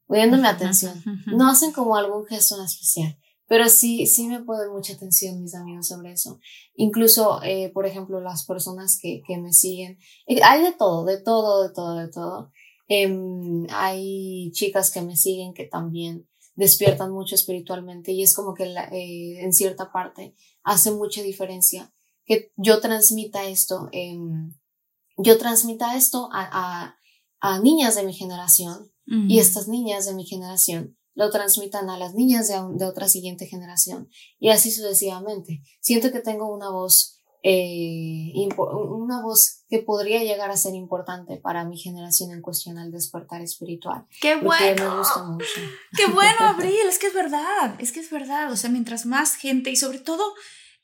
poniéndome 0.07 0.47
atención. 0.47 1.03
No 1.27 1.49
hacen 1.49 1.73
como 1.73 1.97
algún 1.97 2.25
gesto 2.25 2.57
en 2.57 2.63
especial, 2.63 3.19
pero 3.45 3.67
sí, 3.67 4.07
sí 4.07 4.27
me 4.27 4.41
ponen 4.41 4.71
mucha 4.71 4.93
atención 4.93 5.41
mis 5.41 5.53
amigos 5.53 5.89
sobre 5.89 6.13
eso. 6.13 6.39
Incluso, 6.75 7.43
eh, 7.43 7.71
por 7.73 7.85
ejemplo, 7.85 8.21
las 8.21 8.45
personas 8.45 8.97
que, 9.01 9.21
que 9.27 9.37
me 9.37 9.51
siguen. 9.51 9.99
Eh, 10.27 10.39
hay 10.41 10.63
de 10.63 10.71
todo, 10.71 11.03
de 11.03 11.21
todo, 11.21 11.67
de 11.67 11.73
todo, 11.73 11.95
de 11.95 12.07
todo. 12.07 12.51
Em, 12.87 13.67
hay 13.69 14.49
chicas 14.53 14.91
que 14.91 15.01
me 15.01 15.17
siguen 15.17 15.53
que 15.53 15.65
también 15.65 16.29
despiertan 16.59 17.11
mucho 17.11 17.35
espiritualmente 17.35 18.11
y 18.11 18.21
es 18.21 18.33
como 18.33 18.53
que 18.53 18.65
eh, 18.65 19.41
en 19.41 19.53
cierta 19.53 19.93
parte 19.93 20.35
hace 20.69 20.91
mucha 20.91 21.23
diferencia 21.23 21.91
que 22.25 22.53
yo 22.55 22.79
transmita 22.79 23.45
esto, 23.45 23.89
yo 25.17 25.37
transmita 25.39 25.95
esto 25.95 26.29
a, 26.31 26.95
a, 27.41 27.59
niñas 27.59 27.95
de 27.95 28.03
mi 28.03 28.13
generación 28.13 28.91
y 29.07 29.39
estas 29.39 29.67
niñas 29.67 30.05
de 30.05 30.13
mi 30.13 30.25
generación 30.25 30.95
lo 31.15 31.31
transmitan 31.31 31.89
a 31.89 31.97
las 31.97 32.13
niñas 32.13 32.47
de, 32.47 32.55
de, 32.77 32.85
otra 32.85 33.07
siguiente 33.07 33.47
generación 33.47 34.09
y 34.37 34.49
así 34.49 34.69
sucesivamente. 34.71 35.63
Siento 35.81 36.11
que 36.11 36.19
tengo 36.19 36.53
una 36.53 36.69
voz, 36.69 37.19
eh, 37.41 38.31
una 38.55 39.23
voz 39.23 39.63
que 39.67 39.79
podría 39.79 40.23
llegar 40.23 40.51
a 40.51 40.57
ser 40.57 40.75
importante 40.75 41.37
para 41.37 41.65
mi 41.65 41.79
generación 41.79 42.31
en 42.31 42.41
cuestión 42.41 42.77
al 42.77 42.91
despertar 42.91 43.41
espiritual. 43.41 44.05
¡Qué 44.21 44.35
bueno! 44.35 44.91
Me 44.91 44.97
gusta 44.99 45.23
mucho. 45.23 45.61
¡Qué 45.97 46.05
bueno, 46.05 46.37
Abril! 46.41 46.87
Es 46.87 46.99
que 46.99 47.07
es 47.07 47.13
verdad, 47.15 47.75
es 47.79 47.91
que 47.91 48.01
es 48.01 48.11
verdad. 48.11 48.51
O 48.51 48.55
sea, 48.55 48.69
mientras 48.69 49.07
más 49.07 49.33
gente 49.33 49.71
y 49.71 49.75
sobre 49.75 49.99
todo 49.99 50.23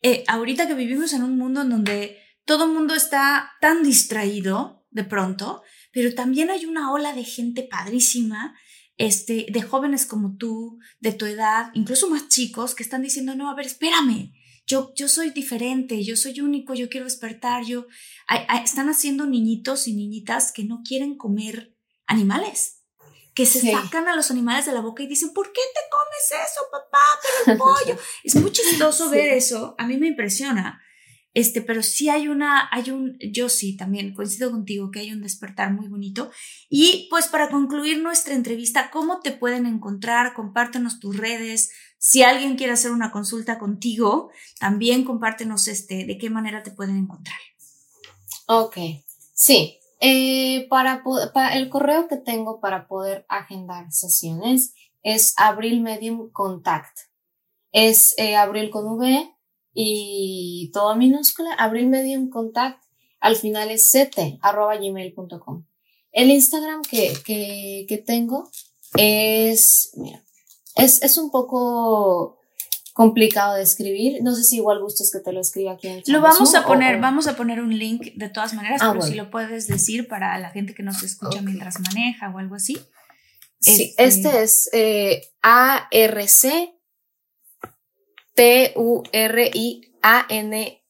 eh, 0.07 0.23
ahorita 0.27 0.67
que 0.67 0.75
vivimos 0.75 1.13
en 1.13 1.23
un 1.23 1.35
mundo 1.35 1.63
en 1.63 1.71
donde 1.71 2.19
todo 2.45 2.67
mundo 2.67 2.93
está 2.93 3.53
tan 3.59 3.81
distraído 3.81 4.85
de 4.91 5.03
pronto, 5.03 5.63
pero 5.91 6.13
también 6.13 6.51
hay 6.51 6.67
una 6.67 6.91
ola 6.91 7.11
de 7.13 7.23
gente 7.23 7.63
padrísima, 7.63 8.55
este, 8.97 9.47
de 9.49 9.61
jóvenes 9.63 10.05
como 10.05 10.37
tú, 10.37 10.77
de 10.99 11.11
tu 11.11 11.25
edad, 11.25 11.71
incluso 11.73 12.07
más 12.07 12.27
chicos, 12.27 12.75
que 12.75 12.83
están 12.83 13.01
diciendo, 13.01 13.33
no, 13.33 13.49
a 13.49 13.55
ver, 13.55 13.65
espérame, 13.65 14.31
yo, 14.67 14.93
yo 14.95 15.07
soy 15.07 15.31
diferente, 15.31 16.03
yo 16.03 16.15
soy 16.15 16.39
único, 16.39 16.75
yo 16.75 16.87
quiero 16.87 17.05
despertar, 17.05 17.65
yo... 17.65 17.87
están 18.63 18.89
haciendo 18.89 19.25
niñitos 19.25 19.87
y 19.87 19.95
niñitas 19.95 20.51
que 20.51 20.65
no 20.65 20.83
quieren 20.87 21.17
comer 21.17 21.75
animales, 22.05 22.74
que 23.35 23.45
se 23.45 23.69
sacan 23.69 24.07
a 24.07 24.15
los 24.15 24.31
animales 24.31 24.65
de 24.65 24.71
la 24.71 24.79
boca 24.79 25.03
y 25.03 25.07
dicen, 25.07 25.33
¿por 25.33 25.51
qué 25.51 25.61
te 25.73 25.81
comes 25.91 26.49
eso, 26.49 26.61
papá? 26.71 27.03
Pero 27.21 27.51
el 27.51 27.57
pollo. 27.57 28.01
es 28.23 28.35
muy 28.35 28.51
chistoso 28.51 29.09
ver 29.09 29.33
eso, 29.33 29.75
a 29.77 29.85
mí 29.85 29.97
me 29.97 30.07
impresiona. 30.07 30.81
Este, 31.33 31.61
pero 31.61 31.83
sí 31.83 32.07
hay 32.07 32.29
una, 32.29 32.69
hay 32.71 32.91
un, 32.91 33.17
yo 33.19 33.49
sí 33.49 33.75
también 33.75 34.13
coincido 34.13 34.51
contigo 34.51 34.89
que 34.89 35.01
hay 35.01 35.11
un 35.11 35.21
despertar 35.21 35.73
muy 35.73 35.89
bonito. 35.89 36.31
Y 36.69 37.07
pues 37.09 37.27
para 37.27 37.49
concluir 37.49 38.01
nuestra 38.01 38.33
entrevista, 38.33 38.89
¿cómo 38.89 39.19
te 39.19 39.33
pueden 39.33 39.65
encontrar? 39.65 40.33
Compártenos 40.33 41.01
tus 41.01 41.17
redes, 41.17 41.71
si 41.97 42.23
alguien 42.23 42.55
quiere 42.55 42.71
hacer 42.71 42.91
una 42.91 43.11
consulta 43.11 43.59
contigo, 43.59 44.31
también 44.61 45.03
compártenos 45.03 45.67
este, 45.67 46.05
de 46.05 46.17
qué 46.17 46.29
manera 46.29 46.63
te 46.63 46.71
pueden 46.71 46.95
encontrar. 46.95 47.37
Ok, 48.47 48.77
sí. 49.33 49.79
Eh, 49.99 50.67
para, 50.69 51.03
el 51.53 51.69
correo 51.69 52.07
que 52.07 52.17
tengo 52.17 52.59
para 52.59 52.87
poder 52.87 53.25
agendar 53.29 53.91
sesiones 53.91 54.73
es 55.03 55.33
Abril 55.37 55.81
Medium 55.81 56.31
Contact. 56.31 56.97
Es 57.71 58.13
eh, 58.17 58.35
Abril 58.35 58.69
con 58.69 58.85
V 58.85 59.31
y 59.73 60.71
todo 60.73 60.95
minúscula, 60.95 61.53
Abril 61.53 61.87
Medium 61.87 62.29
Contact. 62.29 62.83
Al 63.19 63.35
final 63.35 63.71
es 63.71 63.91
ct, 63.91 64.39
arroba 64.41 64.77
gmail.com. 64.77 65.65
El 66.11 66.31
Instagram 66.31 66.81
que, 66.83 67.13
que, 67.25 67.85
que 67.87 67.97
tengo 67.97 68.49
es, 68.97 69.91
mira, 69.95 70.23
es, 70.75 71.01
es 71.01 71.17
un 71.17 71.31
poco 71.31 72.37
complicado 72.95 73.55
de 73.55 73.63
escribir. 73.63 74.23
No 74.23 74.33
sé 74.33 74.45
si 74.45 74.55
igual 74.55 74.79
gustas 74.79 75.11
que 75.11 75.19
te 75.19 75.33
lo 75.33 75.41
escriba 75.41 75.73
aquí 75.73 75.89
en 75.89 76.01
Lo 76.07 76.21
vamos 76.21 76.55
a 76.55 76.65
poner, 76.65 77.01
vamos 77.01 77.27
a 77.27 77.35
poner 77.35 77.59
un 77.59 77.77
link 77.77 78.13
de 78.15 78.29
todas 78.29 78.53
maneras, 78.53 78.79
ah, 78.81 78.93
pero 78.93 79.03
si 79.05 79.15
lo 79.15 79.29
puedes 79.29 79.67
decir 79.67 80.07
para 80.07 80.39
la 80.39 80.49
gente 80.51 80.73
que 80.73 80.81
nos 80.81 81.03
escucha 81.03 81.41
mientras 81.41 81.77
maneja 81.81 82.29
o 82.29 82.37
algo 82.37 82.55
así. 82.55 82.77
Sí, 83.59 83.93
este, 83.97 84.29
este 84.29 84.43
es 84.43 84.69
eh, 84.71 85.27
A-R-C 85.41 86.73
T-U-R-I-A-N 88.33 89.81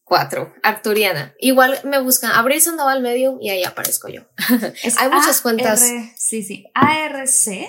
4, 0.03 0.53
Arturiana. 0.61 1.33
Igual 1.39 1.79
me 1.85 1.99
buscan 1.99 2.33
Abril 2.33 2.61
Sandoval 2.61 3.01
Medium 3.01 3.39
y 3.41 3.49
ahí 3.49 3.63
aparezco 3.63 4.09
yo. 4.09 4.21
Hay 4.99 5.09
muchas 5.09 5.41
cuentas. 5.41 5.83
Sí, 6.17 6.43
sí. 6.43 6.65
A-R-C 6.75 7.67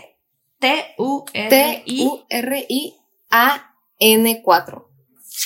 T-U-R-I-A-N-4. 3.99 4.87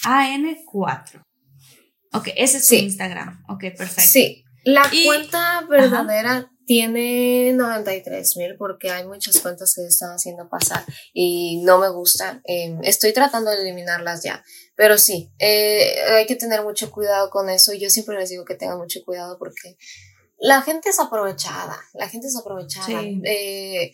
A-N-4. 0.04 1.24
Ok, 2.12 2.28
ese 2.36 2.58
es 2.58 2.66
su 2.66 2.74
Instagram. 2.74 3.44
Ok, 3.48 3.60
perfecto. 3.76 4.02
Sí. 4.02 4.44
La 4.64 4.82
cuenta 5.06 5.66
verdadera 5.68 6.50
tiene 6.66 7.52
93 7.54 8.36
mil 8.36 8.56
porque 8.56 8.90
hay 8.90 9.06
muchas 9.06 9.40
cuentas 9.40 9.74
que 9.74 9.84
están 9.86 10.10
haciendo 10.10 10.48
pasar 10.48 10.84
y 11.12 11.62
no 11.64 11.78
me 11.78 11.88
gustan. 11.88 12.42
Em, 12.44 12.78
estoy 12.84 13.12
tratando 13.12 13.50
de 13.50 13.60
eliminarlas 13.62 14.22
ya. 14.22 14.44
Pero 14.76 14.98
sí, 14.98 15.32
eh, 15.38 15.94
hay 16.16 16.26
que 16.26 16.36
tener 16.36 16.62
mucho 16.62 16.90
cuidado 16.90 17.30
con 17.30 17.48
eso 17.48 17.72
y 17.72 17.80
yo 17.80 17.90
siempre 17.90 18.16
les 18.18 18.28
digo 18.28 18.44
que 18.44 18.54
tengan 18.54 18.78
mucho 18.78 19.00
cuidado 19.04 19.36
porque 19.38 19.76
la 20.38 20.62
gente 20.62 20.90
es 20.90 21.00
aprovechada. 21.00 21.76
La 21.94 22.08
gente 22.08 22.28
es 22.28 22.36
aprovechada. 22.36 23.02
Eh, 23.02 23.92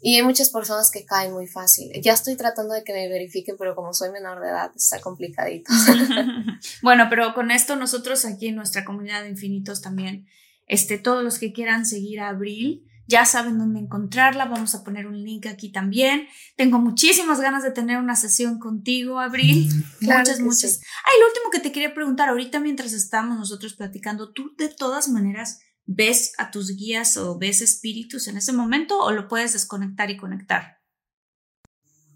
y 0.00 0.16
hay 0.16 0.22
muchas 0.22 0.50
personas 0.50 0.90
que 0.90 1.04
caen 1.04 1.32
muy 1.32 1.46
fácil. 1.46 1.90
Ya 2.02 2.12
estoy 2.12 2.36
tratando 2.36 2.74
de 2.74 2.84
que 2.84 2.92
me 2.92 3.08
verifiquen, 3.08 3.56
pero 3.58 3.74
como 3.74 3.92
soy 3.92 4.10
menor 4.10 4.40
de 4.40 4.48
edad, 4.48 4.70
está 4.74 5.00
complicadito. 5.00 5.72
bueno, 6.82 7.06
pero 7.10 7.34
con 7.34 7.50
esto 7.50 7.76
nosotros 7.76 8.24
aquí 8.24 8.48
en 8.48 8.56
nuestra 8.56 8.84
comunidad 8.84 9.22
de 9.22 9.30
infinitos 9.30 9.80
también, 9.80 10.26
este, 10.66 10.98
todos 10.98 11.24
los 11.24 11.38
que 11.38 11.52
quieran 11.52 11.86
seguir 11.86 12.20
a 12.20 12.28
Abril, 12.28 12.84
ya 13.08 13.24
saben 13.24 13.58
dónde 13.58 13.80
encontrarla. 13.80 14.44
Vamos 14.44 14.74
a 14.74 14.84
poner 14.84 15.06
un 15.06 15.24
link 15.24 15.46
aquí 15.46 15.72
también. 15.72 16.28
Tengo 16.56 16.78
muchísimas 16.78 17.40
ganas 17.40 17.62
de 17.62 17.70
tener 17.70 17.96
una 17.96 18.14
sesión 18.14 18.58
contigo, 18.58 19.18
Abril. 19.18 19.66
Mm, 19.66 20.04
muchas, 20.04 20.40
muchas. 20.40 20.80
Ay, 21.04 21.20
lo 21.20 21.26
último 21.26 21.50
que 21.50 21.60
te 21.60 21.72
quería 21.72 21.94
preguntar 21.94 22.28
ahorita 22.28 22.60
mientras 22.60 22.92
estamos 22.92 23.38
nosotros 23.38 23.74
platicando, 23.74 24.30
tú 24.32 24.54
de 24.58 24.68
todas 24.68 25.08
maneras 25.08 25.60
ves 25.88 26.34
a 26.36 26.50
tus 26.50 26.76
guías 26.76 27.16
o 27.16 27.38
ves 27.38 27.62
espíritus 27.62 28.28
en 28.28 28.36
ese 28.36 28.52
momento 28.52 28.98
o 28.98 29.10
lo 29.10 29.26
puedes 29.26 29.54
desconectar 29.54 30.10
y 30.10 30.18
conectar? 30.18 30.78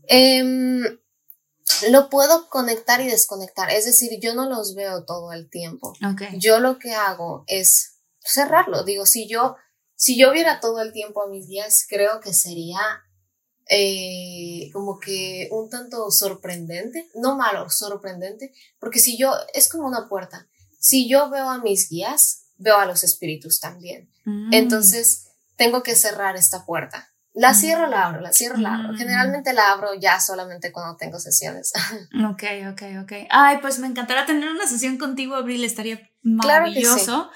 Em, 0.09 0.83
lo 1.91 2.11
puedo 2.11 2.51
conectar 2.51 3.01
y 3.01 3.07
desconectar, 3.07 3.71
es 3.71 3.87
decir, 3.87 4.21
yo 4.21 4.35
no 4.35 4.49
los 4.49 4.75
veo 4.75 5.05
todo 5.05 5.33
el 5.33 5.49
tiempo. 5.49 5.95
Yo 6.39 6.61
lo 6.61 6.79
que 6.79 6.93
hago 6.93 7.45
es 7.47 8.03
cerrarlo. 8.21 8.85
Digo, 8.85 9.07
si 9.07 9.27
yo, 9.27 9.57
si 9.97 10.19
yo 10.19 10.33
viera 10.33 10.61
todo 10.61 10.83
el 10.83 10.93
tiempo 10.93 11.23
a 11.23 11.31
mis 11.31 11.49
guías, 11.49 11.87
creo 11.89 12.21
que 12.21 12.35
sería 12.35 12.81
eh, 13.69 14.71
como 14.75 14.99
que 14.99 15.49
un 15.51 15.71
tanto 15.71 16.11
sorprendente, 16.11 17.09
no 17.15 17.39
malo, 17.39 17.71
sorprendente, 17.71 18.53
porque 18.79 18.99
si 18.99 19.17
yo, 19.17 19.33
es 19.55 19.71
como 19.71 19.87
una 19.87 20.11
puerta, 20.11 20.47
si 20.79 21.09
yo 21.09 21.31
veo 21.31 21.49
a 21.49 21.59
mis 21.59 21.89
guías, 21.89 22.42
veo 22.63 22.79
a 22.79 22.87
los 22.87 23.05
espíritus 23.05 23.61
también. 23.61 24.11
Mm. 24.25 24.53
Entonces, 24.53 25.29
tengo 25.57 25.83
que 25.83 25.95
cerrar 25.95 26.37
esta 26.37 26.65
puerta. 26.65 27.09
La 27.35 27.53
mm. 27.53 27.55
cierro, 27.55 27.87
la 27.87 28.07
abro, 28.07 28.21
la 28.21 28.33
cierro, 28.33 28.59
la 28.59 28.75
abro. 28.75 28.93
Mm. 28.93 28.97
Generalmente 28.97 29.53
la 29.53 29.73
abro 29.73 29.95
ya 29.95 30.21
solamente 30.21 30.71
cuando 30.71 30.97
tengo 30.97 31.19
sesiones. 31.19 31.73
Ok, 32.31 32.45
ok, 32.71 32.83
ok. 33.03 33.13
Ay, 33.31 33.59
pues 33.61 33.79
me 33.79 33.87
encantará 33.87 34.27
tener 34.27 34.49
una 34.51 34.67
sesión 34.67 34.99
contigo, 34.99 35.35
Abril, 35.35 35.65
estaría 35.65 36.01
maravilloso. 36.23 37.31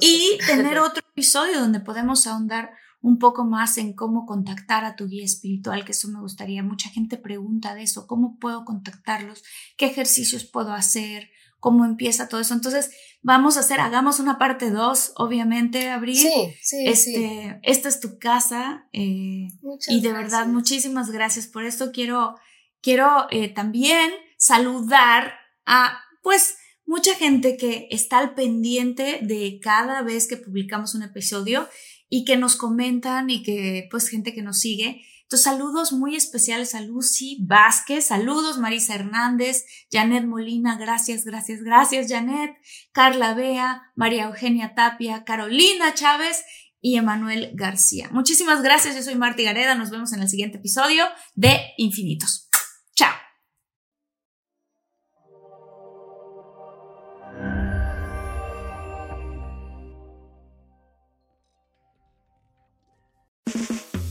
y 0.00 0.38
tener 0.46 0.78
otro 0.78 1.02
episodio 1.12 1.60
donde 1.60 1.80
podemos 1.80 2.26
ahondar 2.26 2.70
un 3.02 3.18
poco 3.18 3.44
más 3.44 3.78
en 3.78 3.94
cómo 3.94 4.26
contactar 4.26 4.84
a 4.84 4.94
tu 4.94 5.06
guía 5.06 5.24
espiritual, 5.24 5.84
que 5.84 5.92
eso 5.92 6.08
me 6.08 6.20
gustaría. 6.20 6.62
Mucha 6.62 6.90
gente 6.90 7.16
pregunta 7.16 7.74
de 7.74 7.82
eso, 7.82 8.06
¿cómo 8.06 8.38
puedo 8.38 8.64
contactarlos? 8.64 9.42
¿Qué 9.76 9.86
ejercicios 9.86 10.44
puedo 10.44 10.72
hacer? 10.72 11.30
Cómo 11.60 11.84
empieza 11.84 12.28
todo 12.28 12.40
eso. 12.40 12.54
Entonces, 12.54 12.90
vamos 13.22 13.56
a 13.56 13.60
hacer, 13.60 13.80
hagamos 13.80 14.18
una 14.18 14.38
parte 14.38 14.70
dos, 14.70 15.12
obviamente, 15.16 15.90
Abril. 15.90 16.16
Sí, 16.16 16.54
sí, 16.62 16.84
este, 16.86 17.60
Esta 17.62 17.88
es 17.88 18.00
tu 18.00 18.18
casa. 18.18 18.88
Eh, 18.92 19.48
y 19.88 20.00
de 20.00 20.12
verdad, 20.12 20.46
muchísimas 20.46 21.10
gracias 21.10 21.46
por 21.46 21.64
esto. 21.64 21.92
Quiero, 21.92 22.34
quiero 22.80 23.26
eh, 23.30 23.48
también 23.48 24.10
saludar 24.38 25.34
a, 25.66 26.00
pues, 26.22 26.56
mucha 26.86 27.14
gente 27.14 27.56
que 27.56 27.86
está 27.90 28.18
al 28.18 28.34
pendiente 28.34 29.20
de 29.22 29.60
cada 29.62 30.02
vez 30.02 30.26
que 30.26 30.36
publicamos 30.36 30.94
un 30.94 31.02
episodio 31.02 31.68
y 32.08 32.24
que 32.24 32.36
nos 32.36 32.56
comentan 32.56 33.30
y 33.30 33.42
que, 33.42 33.86
pues, 33.90 34.08
gente 34.08 34.34
que 34.34 34.42
nos 34.42 34.58
sigue. 34.58 35.02
Entonces, 35.30 35.44
saludos 35.44 35.92
muy 35.92 36.16
especiales 36.16 36.74
a 36.74 36.80
Lucy 36.80 37.38
Vázquez, 37.42 38.06
saludos 38.06 38.58
Marisa 38.58 38.96
Hernández, 38.96 39.64
Janet 39.88 40.24
Molina, 40.24 40.76
gracias, 40.76 41.24
gracias, 41.24 41.60
gracias 41.62 42.08
Janet, 42.08 42.56
Carla 42.90 43.34
Bea, 43.34 43.80
María 43.94 44.24
Eugenia 44.24 44.74
Tapia, 44.74 45.22
Carolina 45.22 45.94
Chávez 45.94 46.42
y 46.80 46.96
Emanuel 46.96 47.52
García. 47.54 48.08
Muchísimas 48.10 48.60
gracias, 48.60 48.96
yo 48.96 49.04
soy 49.04 49.14
Marti 49.14 49.44
Gareda, 49.44 49.76
nos 49.76 49.90
vemos 49.90 50.12
en 50.12 50.22
el 50.22 50.28
siguiente 50.28 50.58
episodio 50.58 51.04
de 51.36 51.60
Infinitos. 51.76 52.48
Chao. 52.96 53.29